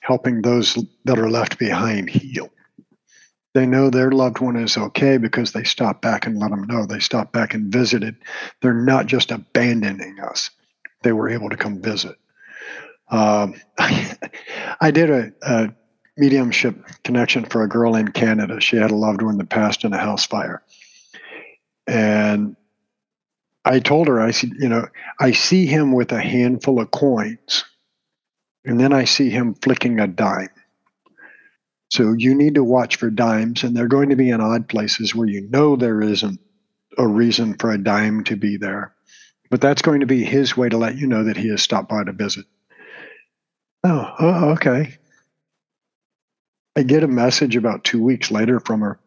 helping 0.00 0.42
those 0.42 0.76
that 1.04 1.18
are 1.18 1.30
left 1.30 1.58
behind 1.58 2.10
heal. 2.10 2.50
They 3.54 3.66
know 3.66 3.90
their 3.90 4.10
loved 4.10 4.40
one 4.40 4.56
is 4.56 4.76
okay 4.76 5.18
because 5.18 5.52
they 5.52 5.64
stop 5.64 6.00
back 6.00 6.26
and 6.26 6.38
let 6.38 6.50
them 6.50 6.64
know. 6.64 6.86
They 6.86 7.00
stop 7.00 7.32
back 7.32 7.54
and 7.54 7.72
visited. 7.72 8.16
They're 8.60 8.72
not 8.72 9.06
just 9.06 9.30
abandoning 9.30 10.20
us, 10.20 10.50
they 11.02 11.12
were 11.12 11.28
able 11.30 11.50
to 11.50 11.56
come 11.56 11.80
visit. 11.80 12.16
Um, 13.12 13.54
I 13.78 14.90
did 14.90 15.10
a, 15.10 15.32
a, 15.42 15.74
mediumship 16.16 16.76
connection 17.04 17.44
for 17.44 17.62
a 17.62 17.68
girl 17.68 17.94
in 17.94 18.08
Canada. 18.08 18.60
She 18.60 18.76
had 18.76 18.90
a 18.90 18.94
loved 18.94 19.22
one 19.22 19.38
that 19.38 19.48
passed 19.48 19.82
in 19.82 19.94
a 19.94 19.98
house 19.98 20.26
fire. 20.26 20.62
And 21.86 22.54
I 23.64 23.78
told 23.78 24.08
her, 24.08 24.20
I 24.20 24.30
said, 24.30 24.50
you 24.58 24.68
know, 24.68 24.86
I 25.18 25.32
see 25.32 25.66
him 25.66 25.92
with 25.92 26.12
a 26.12 26.20
handful 26.20 26.80
of 26.80 26.90
coins, 26.90 27.64
and 28.64 28.78
then 28.78 28.92
I 28.92 29.04
see 29.04 29.30
him 29.30 29.54
flicking 29.54 30.00
a 30.00 30.06
dime. 30.06 30.50
So 31.90 32.12
you 32.12 32.34
need 32.34 32.56
to 32.56 32.64
watch 32.64 32.96
for 32.96 33.08
dimes, 33.08 33.62
and 33.62 33.76
they're 33.76 33.88
going 33.88 34.10
to 34.10 34.16
be 34.16 34.30
in 34.30 34.40
odd 34.40 34.68
places 34.68 35.14
where 35.14 35.28
you 35.28 35.48
know 35.50 35.76
there 35.76 36.02
isn't 36.02 36.40
a 36.98 37.06
reason 37.06 37.54
for 37.54 37.70
a 37.70 37.82
dime 37.82 38.24
to 38.24 38.36
be 38.36 38.58
there. 38.58 38.94
But 39.50 39.60
that's 39.60 39.82
going 39.82 40.00
to 40.00 40.06
be 40.06 40.24
his 40.24 40.56
way 40.56 40.68
to 40.68 40.76
let 40.76 40.96
you 40.96 41.06
know 41.06 41.24
that 41.24 41.36
he 41.36 41.48
has 41.48 41.62
stopped 41.62 41.88
by 41.88 42.04
to 42.04 42.12
visit. 42.12 42.44
Oh, 43.84 44.14
oh, 44.18 44.50
okay. 44.52 44.96
I 46.76 46.82
get 46.82 47.02
a 47.02 47.08
message 47.08 47.56
about 47.56 47.84
two 47.84 48.02
weeks 48.02 48.30
later 48.30 48.60
from 48.60 48.80
her. 48.80 48.98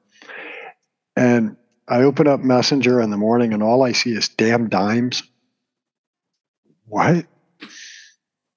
And 1.16 1.56
I 1.88 2.02
open 2.02 2.28
up 2.28 2.42
Messenger 2.42 3.02
in 3.02 3.10
the 3.10 3.18
morning 3.18 3.54
and 3.54 3.64
all 3.64 3.84
I 3.84 3.94
see 3.94 4.12
is 4.12 4.30
damn 4.30 4.70
dimes. 4.70 5.24
What? 6.86 7.26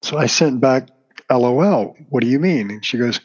So 0.02 0.18
I 0.18 0.26
sent 0.26 0.60
back, 0.60 0.88
LOL, 1.30 1.96
what 2.08 2.22
do 2.22 2.28
you 2.28 2.38
mean? 2.38 2.70
And 2.70 2.84
she 2.84 2.98
goes, 2.98 3.20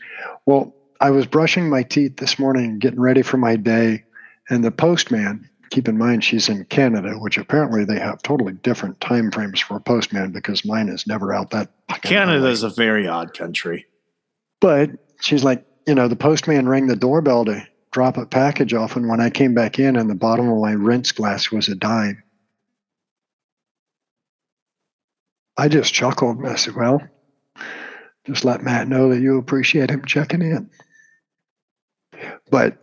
Well, 0.45 0.75
I 0.99 1.11
was 1.11 1.25
brushing 1.25 1.69
my 1.69 1.83
teeth 1.83 2.17
this 2.17 2.37
morning, 2.39 2.79
getting 2.79 2.99
ready 2.99 3.21
for 3.21 3.37
my 3.37 3.55
day, 3.55 4.03
and 4.49 4.63
the 4.63 4.71
postman 4.71 5.49
keep 5.74 5.88
in 5.88 5.97
mind 5.97 6.24
she's 6.24 6.49
in 6.49 6.63
Canada, 6.65 7.15
which 7.15 7.39
apparently 7.39 7.84
they 7.84 7.97
have 7.97 8.21
totally 8.21 8.53
different 8.53 9.01
time 9.01 9.32
frames 9.32 9.59
for 9.59 9.76
a 9.76 9.82
postman 9.82 10.32
because 10.32 10.63
mine 10.63 10.88
is 10.88 11.07
never 11.07 11.34
out 11.34 11.49
that. 11.49 11.71
Canada 12.03 12.47
is 12.47 12.61
a 12.61 12.69
very 12.69 13.07
odd 13.07 13.36
country. 13.36 13.88
But 14.61 14.91
she's 15.19 15.43
like, 15.43 15.65
you 15.88 15.95
know, 15.95 16.07
the 16.07 16.15
postman 16.15 16.69
rang 16.69 16.86
the 16.86 16.95
doorbell 16.95 17.45
to 17.45 17.67
drop 17.91 18.17
a 18.17 18.26
package 18.28 18.76
off, 18.76 18.95
and 18.95 19.09
when 19.09 19.19
I 19.19 19.32
came 19.32 19.55
back 19.55 19.80
in, 19.80 19.95
and 19.95 20.09
the 20.09 20.15
bottom 20.15 20.47
of 20.47 20.61
my 20.61 20.74
rinse 20.74 21.11
glass 21.11 21.51
was 21.51 21.67
a 21.67 21.76
dime. 21.76 22.21
I 25.57 25.69
just 25.69 25.93
chuckled 25.93 26.38
and 26.38 26.47
I 26.47 26.55
said, 26.55 26.76
Well, 26.76 27.01
just 28.26 28.45
let 28.45 28.61
Matt 28.61 28.88
know 28.88 29.09
that 29.09 29.21
you 29.21 29.39
appreciate 29.39 29.89
him 29.89 30.05
checking 30.05 30.41
in. 30.41 30.69
But 32.51 32.78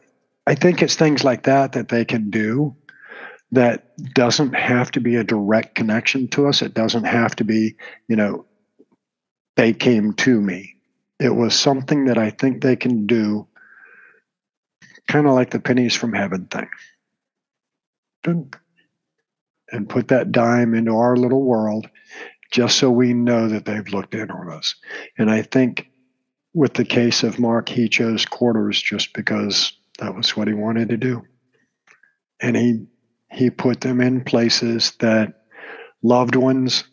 I 0.47 0.57
think 0.57 0.82
it's 0.82 0.97
things 0.97 1.22
like 1.22 1.45
that 1.45 1.72
that 1.72 1.88
they 1.88 2.05
can 2.05 2.30
do 2.30 2.74
that 3.53 3.96
doesn't 4.14 4.55
have 4.55 4.90
to 4.92 5.01
be 5.01 5.16
a 5.16 5.24
direct 5.24 5.74
connection 5.74 6.28
to 6.28 6.46
us. 6.46 6.62
It 6.62 6.74
doesn't 6.74 7.05
have 7.05 7.34
to 7.36 7.44
be, 7.44 7.76
you 8.09 8.16
know, 8.16 8.46
they 9.57 9.72
came 9.72 10.12
to 10.14 10.40
me. 10.40 10.76
It 11.18 11.34
was 11.34 11.59
something 11.59 12.07
that 12.07 12.16
I 12.16 12.30
think 12.30 12.62
they 12.62 12.76
can 12.76 13.07
do, 13.07 13.48
kind 15.09 15.26
of 15.26 15.34
like 15.34 15.51
the 15.51 15.61
pennies 15.61 15.94
from 15.94 16.12
heaven 16.12 16.46
thing. 16.46 16.68
And 18.24 19.88
put 19.88 20.09
that 20.09 20.32
dime 20.32 20.74
into 20.74 20.96
our 20.96 21.16
little 21.16 21.42
world 21.42 21.88
just 22.51 22.78
so 22.78 22.90
we 22.90 23.12
know 23.14 23.48
that 23.48 23.64
they've 23.64 23.88
looked 23.88 24.14
in 24.14 24.30
on 24.30 24.51
us. 24.51 24.74
And 25.18 25.30
I 25.30 25.42
think 25.42 25.88
with 26.55 26.74
the 26.74 26.84
case 26.84 27.22
of 27.22 27.38
Mark, 27.38 27.68
he 27.68 27.88
chose 27.88 28.24
quarters 28.24 28.80
just 28.80 29.12
because 29.12 29.72
that 29.98 30.14
was 30.14 30.36
what 30.36 30.48
he 30.48 30.55
wanted 30.55 30.88
to 30.88 30.96
do. 30.96 31.22
And 32.40 32.57
he 32.57 32.86
he 33.31 33.51
put 33.51 33.81
them 33.81 34.01
in 34.01 34.24
places 34.24 34.93
that 35.01 35.45
loved 36.03 36.37
ones 36.37 36.85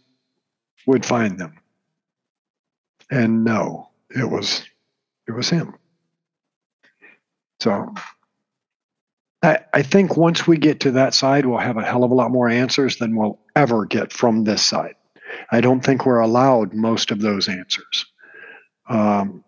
would 0.86 1.06
find 1.06 1.38
them. 1.40 1.60
And 3.10 3.44
no, 3.44 3.90
it 4.10 4.30
was 4.30 4.64
it 5.28 5.32
was 5.32 5.50
him. 5.50 5.76
So 7.60 7.94
I, 9.44 9.60
I 9.74 9.82
think 9.82 10.18
once 10.18 10.48
we 10.48 10.58
get 10.58 10.82
to 10.82 10.92
that 10.92 11.14
side, 11.14 11.46
we'll 11.46 11.58
have 11.60 11.78
a 11.78 11.86
hell 11.86 12.04
of 12.04 12.12
a 12.12 12.16
lot 12.16 12.32
more 12.32 12.50
answers 12.50 12.98
than 12.98 13.16
we'll 13.16 13.40
ever 13.56 13.86
get 13.86 14.14
from 14.14 14.44
this 14.44 14.62
side. 14.62 14.96
I 15.52 15.62
don't 15.62 15.82
think 15.82 16.06
we're 16.06 16.20
allowed 16.20 16.74
most 16.74 17.12
of 17.12 17.22
those 17.22 17.48
answers. 17.48 18.06
Um, 18.90 19.44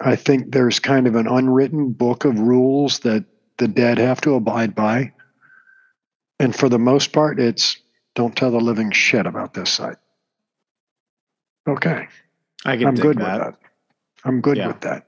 I 0.00 0.16
think 0.16 0.52
there's 0.52 0.78
kind 0.78 1.06
of 1.06 1.14
an 1.14 1.28
unwritten 1.28 1.92
book 1.92 2.24
of 2.24 2.38
rules 2.38 3.00
that 3.00 3.24
the 3.58 3.68
dead 3.68 3.98
have 3.98 4.20
to 4.22 4.34
abide 4.34 4.74
by. 4.74 5.12
And 6.42 6.54
for 6.54 6.68
the 6.68 6.78
most 6.78 7.12
part, 7.12 7.38
it's 7.38 7.78
don't 8.14 8.36
tell 8.36 8.50
the 8.50 8.58
living 8.58 8.90
shit 8.90 9.26
about 9.26 9.54
this 9.54 9.70
site. 9.70 9.96
Okay. 11.68 12.08
I 12.64 12.76
can 12.76 12.88
I'm 12.88 12.94
good 12.96 13.16
that. 13.18 13.46
with 13.46 13.54
that. 13.60 13.70
I'm 14.24 14.40
good 14.40 14.56
Yeah. 14.56 14.66
with 14.68 14.80
that. 14.80 15.06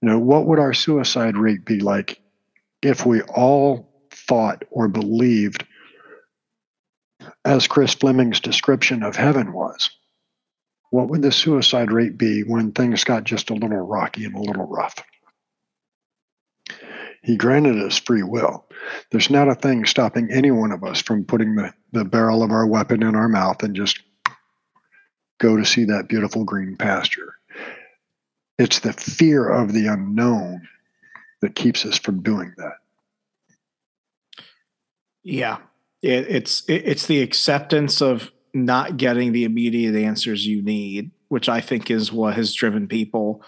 You 0.00 0.08
know, 0.08 0.18
what 0.18 0.46
would 0.46 0.58
our 0.58 0.72
suicide 0.72 1.36
rate 1.36 1.64
be 1.64 1.80
like 1.80 2.20
if 2.82 3.04
we 3.04 3.22
all 3.22 3.88
thought 4.10 4.64
or 4.70 4.88
believed 4.88 5.66
as 7.44 7.66
Chris 7.66 7.94
Fleming's 7.94 8.40
description 8.40 9.02
of 9.02 9.16
heaven 9.16 9.52
was? 9.52 9.90
What 10.90 11.08
would 11.08 11.22
the 11.22 11.32
suicide 11.32 11.92
rate 11.92 12.16
be 12.16 12.42
when 12.42 12.72
things 12.72 13.04
got 13.04 13.24
just 13.24 13.50
a 13.50 13.54
little 13.54 13.80
rocky 13.86 14.24
and 14.24 14.34
a 14.34 14.40
little 14.40 14.66
rough? 14.66 14.94
He 17.26 17.36
granted 17.36 17.82
us 17.82 17.98
free 17.98 18.22
will. 18.22 18.64
There's 19.10 19.30
not 19.30 19.48
a 19.48 19.56
thing 19.56 19.84
stopping 19.84 20.30
any 20.30 20.52
one 20.52 20.70
of 20.70 20.84
us 20.84 21.02
from 21.02 21.24
putting 21.24 21.56
the, 21.56 21.74
the 21.90 22.04
barrel 22.04 22.44
of 22.44 22.52
our 22.52 22.68
weapon 22.68 23.02
in 23.02 23.16
our 23.16 23.28
mouth 23.28 23.64
and 23.64 23.74
just 23.74 23.98
go 25.38 25.56
to 25.56 25.64
see 25.64 25.82
that 25.86 26.08
beautiful 26.08 26.44
green 26.44 26.76
pasture. 26.76 27.34
It's 28.60 28.78
the 28.78 28.92
fear 28.92 29.48
of 29.48 29.72
the 29.72 29.88
unknown 29.88 30.68
that 31.40 31.56
keeps 31.56 31.84
us 31.84 31.98
from 31.98 32.22
doing 32.22 32.54
that. 32.58 32.74
Yeah, 35.24 35.58
it, 36.02 36.26
it's 36.28 36.64
it, 36.68 36.84
it's 36.86 37.06
the 37.06 37.22
acceptance 37.22 38.00
of 38.00 38.30
not 38.54 38.98
getting 38.98 39.32
the 39.32 39.42
immediate 39.42 39.96
answers 39.96 40.46
you 40.46 40.62
need, 40.62 41.10
which 41.26 41.48
I 41.48 41.60
think 41.60 41.90
is 41.90 42.12
what 42.12 42.36
has 42.36 42.54
driven 42.54 42.86
people 42.86 43.42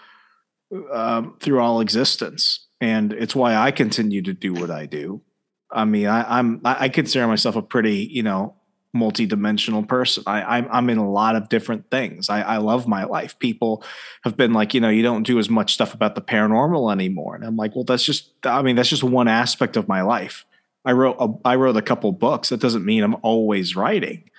um, 0.93 1.37
through 1.41 1.61
all 1.61 1.81
existence, 1.81 2.67
and 2.81 3.13
it's 3.13 3.35
why 3.35 3.57
I 3.57 3.71
continue 3.71 4.23
to 4.23 4.33
do 4.33 4.53
what 4.53 4.71
I 4.71 4.87
do. 4.87 5.23
I 5.71 5.85
mean, 5.85 6.07
I, 6.07 6.39
I'm 6.39 6.61
I 6.65 6.89
consider 6.89 7.27
myself 7.27 7.57
a 7.57 7.63
pretty 7.63 8.09
you 8.11 8.23
know 8.23 8.55
multi-dimensional 8.95 9.85
person. 9.85 10.25
I, 10.27 10.43
I'm 10.43 10.69
I'm 10.71 10.91
in 10.91 10.99
a 10.99 11.11
lot 11.11 11.37
of 11.37 11.49
different 11.49 11.91
things. 11.91 12.31
I, 12.31 12.41
I 12.41 12.57
love 12.57 12.89
my 12.89 13.05
life. 13.05 13.39
People 13.39 13.85
have 14.25 14.37
been 14.37 14.53
like, 14.53 14.73
you 14.75 14.81
know, 14.81 14.89
you 14.89 15.03
don't 15.03 15.25
do 15.25 15.39
as 15.39 15.51
much 15.51 15.75
stuff 15.75 15.95
about 15.95 16.15
the 16.15 16.23
paranormal 16.23 16.91
anymore, 16.93 17.35
and 17.35 17.45
I'm 17.45 17.57
like, 17.57 17.75
well, 17.75 17.85
that's 17.85 18.05
just 18.05 18.31
I 18.45 18.63
mean, 18.63 18.77
that's 18.77 18.89
just 18.89 19.05
one 19.05 19.29
aspect 19.29 19.77
of 19.77 19.89
my 19.89 20.03
life. 20.03 20.45
I 20.85 20.93
wrote 20.93 21.17
a, 21.21 21.29
I 21.45 21.57
wrote 21.57 21.77
a 21.77 21.83
couple 21.83 22.11
books. 22.13 22.49
That 22.49 22.61
doesn't 22.61 22.85
mean 22.85 23.03
I'm 23.03 23.17
always 23.23 23.77
writing. 23.77 24.31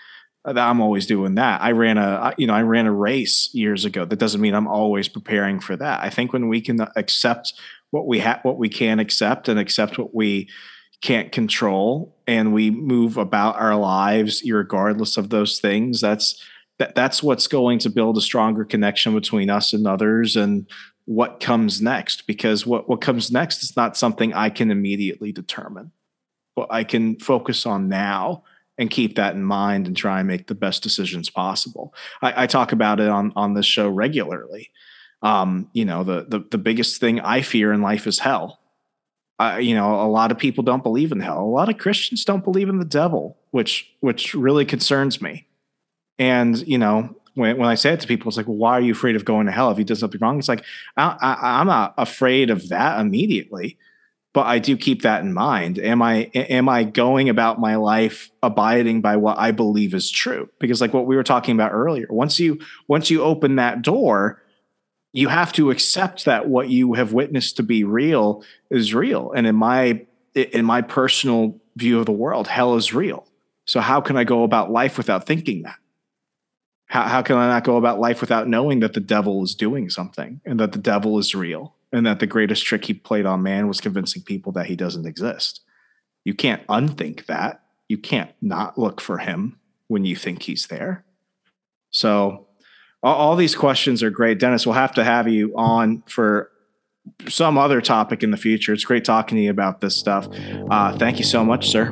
I'm 0.45 0.81
always 0.81 1.05
doing 1.05 1.35
that. 1.35 1.61
I 1.61 1.71
ran 1.71 1.97
a 1.97 2.33
you 2.37 2.47
know 2.47 2.53
I 2.53 2.61
ran 2.61 2.87
a 2.87 2.91
race 2.91 3.53
years 3.53 3.85
ago. 3.85 4.05
That 4.05 4.19
doesn't 4.19 4.41
mean 4.41 4.55
I'm 4.55 4.67
always 4.67 5.07
preparing 5.07 5.59
for 5.59 5.75
that. 5.75 6.01
I 6.01 6.09
think 6.09 6.33
when 6.33 6.47
we 6.47 6.61
can 6.61 6.87
accept 6.95 7.53
what 7.91 8.07
we 8.07 8.19
have, 8.19 8.39
what 8.43 8.57
we 8.57 8.69
can 8.69 8.99
accept, 8.99 9.47
and 9.47 9.59
accept 9.59 9.97
what 9.97 10.13
we 10.13 10.49
can't 11.01 11.31
control, 11.31 12.15
and 12.27 12.53
we 12.53 12.69
move 12.69 13.17
about 13.17 13.55
our 13.55 13.75
lives 13.75 14.43
regardless 14.45 15.17
of 15.17 15.29
those 15.29 15.59
things. 15.59 16.01
That's 16.01 16.41
that 16.77 16.95
that's 16.95 17.21
what's 17.23 17.47
going 17.47 17.79
to 17.79 17.89
build 17.89 18.17
a 18.17 18.21
stronger 18.21 18.65
connection 18.65 19.13
between 19.13 19.49
us 19.49 19.73
and 19.73 19.87
others, 19.87 20.35
and 20.35 20.67
what 21.05 21.39
comes 21.39 21.81
next. 21.81 22.27
Because 22.27 22.65
what 22.65 22.89
what 22.89 23.01
comes 23.01 23.31
next 23.31 23.63
is 23.63 23.75
not 23.75 23.97
something 23.97 24.33
I 24.33 24.49
can 24.49 24.71
immediately 24.71 25.31
determine 25.31 25.91
what 26.55 26.67
I 26.69 26.83
can 26.83 27.17
focus 27.19 27.65
on 27.65 27.87
now 27.87 28.43
and 28.77 28.89
keep 28.89 29.15
that 29.15 29.35
in 29.35 29.43
mind 29.43 29.87
and 29.87 29.95
try 29.95 30.19
and 30.19 30.27
make 30.27 30.47
the 30.47 30.55
best 30.55 30.83
decisions 30.83 31.29
possible. 31.29 31.93
I, 32.21 32.43
I 32.43 32.47
talk 32.47 32.71
about 32.71 32.99
it 32.99 33.07
on 33.07 33.31
on 33.35 33.53
this 33.53 33.65
show 33.65 33.89
regularly. 33.89 34.71
Um, 35.21 35.69
you 35.73 35.85
know, 35.85 36.03
the, 36.03 36.25
the 36.27 36.45
the 36.51 36.57
biggest 36.57 36.99
thing 36.99 37.19
I 37.19 37.41
fear 37.41 37.73
in 37.73 37.81
life 37.81 38.07
is 38.07 38.19
hell. 38.19 38.59
I, 39.37 39.59
you 39.59 39.75
know, 39.75 40.01
a 40.01 40.07
lot 40.07 40.31
of 40.31 40.37
people 40.37 40.63
don't 40.63 40.83
believe 40.83 41.11
in 41.11 41.19
hell. 41.19 41.39
A 41.39 41.43
lot 41.43 41.69
of 41.69 41.77
Christians 41.77 42.25
don't 42.25 42.43
believe 42.43 42.69
in 42.69 42.79
the 42.79 42.85
devil, 42.85 43.37
which 43.51 43.91
which 43.99 44.33
really 44.33 44.65
concerns 44.65 45.21
me. 45.21 45.47
And 46.17 46.57
you 46.67 46.77
know, 46.77 47.15
when 47.35 47.57
when 47.57 47.69
I 47.69 47.75
say 47.75 47.93
it 47.93 47.99
to 48.01 48.07
people, 48.07 48.29
it's 48.29 48.37
like, 48.37 48.47
well, 48.47 48.57
why 48.57 48.73
are 48.73 48.81
you 48.81 48.93
afraid 48.93 49.15
of 49.15 49.25
going 49.25 49.45
to 49.45 49.51
hell 49.51 49.71
if 49.71 49.77
he 49.77 49.83
does 49.83 49.99
something 49.99 50.19
wrong? 50.21 50.39
It's 50.39 50.49
like 50.49 50.63
I, 50.95 51.17
I, 51.21 51.59
I'm 51.59 51.67
not 51.67 51.93
afraid 51.97 52.49
of 52.49 52.69
that 52.69 52.99
immediately 52.99 53.77
but 54.33 54.45
I 54.45 54.59
do 54.59 54.77
keep 54.77 55.01
that 55.01 55.21
in 55.21 55.33
mind. 55.33 55.79
Am 55.79 56.01
I 56.01 56.29
am 56.33 56.69
I 56.69 56.83
going 56.83 57.29
about 57.29 57.59
my 57.59 57.75
life 57.75 58.29
abiding 58.43 59.01
by 59.01 59.15
what 59.15 59.37
I 59.39 59.51
believe 59.51 59.93
is 59.93 60.11
true? 60.11 60.49
Because 60.59 60.81
like 60.81 60.93
what 60.93 61.07
we 61.07 61.15
were 61.15 61.23
talking 61.23 61.55
about 61.55 61.71
earlier, 61.71 62.05
once 62.09 62.39
you 62.39 62.59
once 62.87 63.09
you 63.09 63.23
open 63.23 63.55
that 63.55 63.81
door, 63.81 64.41
you 65.11 65.27
have 65.27 65.51
to 65.53 65.71
accept 65.71 66.25
that 66.25 66.47
what 66.47 66.69
you 66.69 66.93
have 66.93 67.13
witnessed 67.13 67.57
to 67.57 67.63
be 67.63 67.83
real 67.83 68.43
is 68.69 68.93
real. 68.93 69.31
And 69.31 69.47
in 69.47 69.55
my 69.55 70.05
in 70.35 70.65
my 70.65 70.81
personal 70.81 71.59
view 71.75 71.99
of 71.99 72.05
the 72.05 72.11
world, 72.11 72.47
hell 72.47 72.75
is 72.75 72.93
real. 72.93 73.27
So 73.65 73.79
how 73.79 74.01
can 74.01 74.17
I 74.17 74.23
go 74.23 74.43
about 74.43 74.71
life 74.71 74.97
without 74.97 75.25
thinking 75.25 75.63
that? 75.63 75.77
How 76.85 77.03
how 77.03 77.21
can 77.21 77.37
I 77.37 77.47
not 77.47 77.63
go 77.63 77.77
about 77.77 77.99
life 77.99 78.21
without 78.21 78.47
knowing 78.47 78.79
that 78.81 78.93
the 78.93 78.99
devil 78.99 79.43
is 79.43 79.55
doing 79.55 79.89
something 79.89 80.41
and 80.45 80.59
that 80.59 80.71
the 80.71 80.79
devil 80.79 81.17
is 81.17 81.33
real? 81.33 81.75
and 81.91 82.05
that 82.05 82.19
the 82.19 82.27
greatest 82.27 82.65
trick 82.65 82.85
he 82.85 82.93
played 82.93 83.25
on 83.25 83.43
man 83.43 83.67
was 83.67 83.81
convincing 83.81 84.21
people 84.21 84.51
that 84.53 84.67
he 84.67 84.75
doesn't 84.75 85.07
exist. 85.07 85.61
You 86.23 86.33
can't 86.33 86.61
unthink 86.69 87.25
that. 87.25 87.63
You 87.87 87.97
can't 87.97 88.31
not 88.41 88.77
look 88.77 89.01
for 89.01 89.17
him 89.17 89.59
when 89.87 90.05
you 90.05 90.15
think 90.15 90.43
he's 90.43 90.67
there. 90.67 91.03
So, 91.89 92.47
all, 93.03 93.15
all 93.15 93.35
these 93.35 93.55
questions 93.55 94.03
are 94.03 94.09
great. 94.09 94.39
Dennis, 94.39 94.65
we'll 94.65 94.75
have 94.75 94.93
to 94.93 95.03
have 95.03 95.27
you 95.27 95.53
on 95.55 96.03
for 96.07 96.51
some 97.27 97.57
other 97.57 97.81
topic 97.81 98.23
in 98.23 98.31
the 98.31 98.37
future. 98.37 98.73
It's 98.73 98.83
great 98.83 99.05
talking 99.05 99.37
to 99.37 99.41
you 99.41 99.49
about 99.49 99.81
this 99.81 99.95
stuff. 99.95 100.27
Uh, 100.69 100.97
thank 100.97 101.17
you 101.17 101.25
so 101.25 101.43
much, 101.43 101.69
sir. 101.69 101.85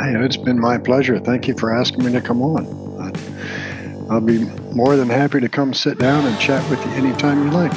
Hey, 0.00 0.14
it's 0.24 0.36
been 0.36 0.60
my 0.60 0.78
pleasure. 0.78 1.18
Thank 1.18 1.48
you 1.48 1.54
for 1.54 1.74
asking 1.74 2.04
me 2.04 2.12
to 2.12 2.20
come 2.20 2.42
on. 2.42 2.66
I'll 4.10 4.20
be 4.20 4.44
more 4.74 4.96
than 4.96 5.08
happy 5.08 5.40
to 5.40 5.48
come 5.48 5.74
sit 5.74 5.98
down 5.98 6.26
and 6.26 6.38
chat 6.38 6.68
with 6.70 6.84
you 6.86 6.92
anytime 6.92 7.44
you 7.44 7.50
like. 7.50 7.72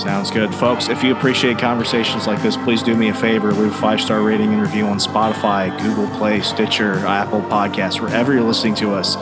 Sounds 0.00 0.30
good. 0.30 0.52
Folks, 0.54 0.88
if 0.88 1.02
you 1.02 1.14
appreciate 1.14 1.58
conversations 1.58 2.26
like 2.26 2.42
this, 2.42 2.56
please 2.56 2.82
do 2.82 2.96
me 2.96 3.10
a 3.10 3.14
favor. 3.14 3.52
Leave 3.52 3.70
a 3.70 3.74
five 3.74 4.00
star 4.00 4.22
rating 4.22 4.52
and 4.52 4.62
review 4.62 4.86
on 4.86 4.98
Spotify, 4.98 5.76
Google 5.82 6.08
Play, 6.16 6.40
Stitcher, 6.40 6.94
Apple 7.06 7.42
Podcasts, 7.42 8.00
wherever 8.00 8.32
you're 8.32 8.42
listening 8.42 8.74
to 8.76 8.94
us. 8.94 9.16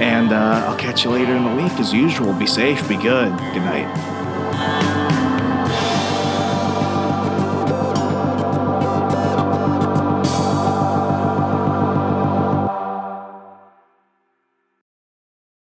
And 0.00 0.32
uh, 0.32 0.66
I'll 0.66 0.76
catch 0.76 1.04
you 1.04 1.10
later 1.10 1.34
in 1.34 1.44
the 1.44 1.54
week 1.62 1.72
as 1.80 1.92
usual. 1.92 2.32
Be 2.34 2.46
safe, 2.46 2.86
be 2.88 2.96
good. 2.96 3.36
Good 3.38 3.62
night. 3.62 4.15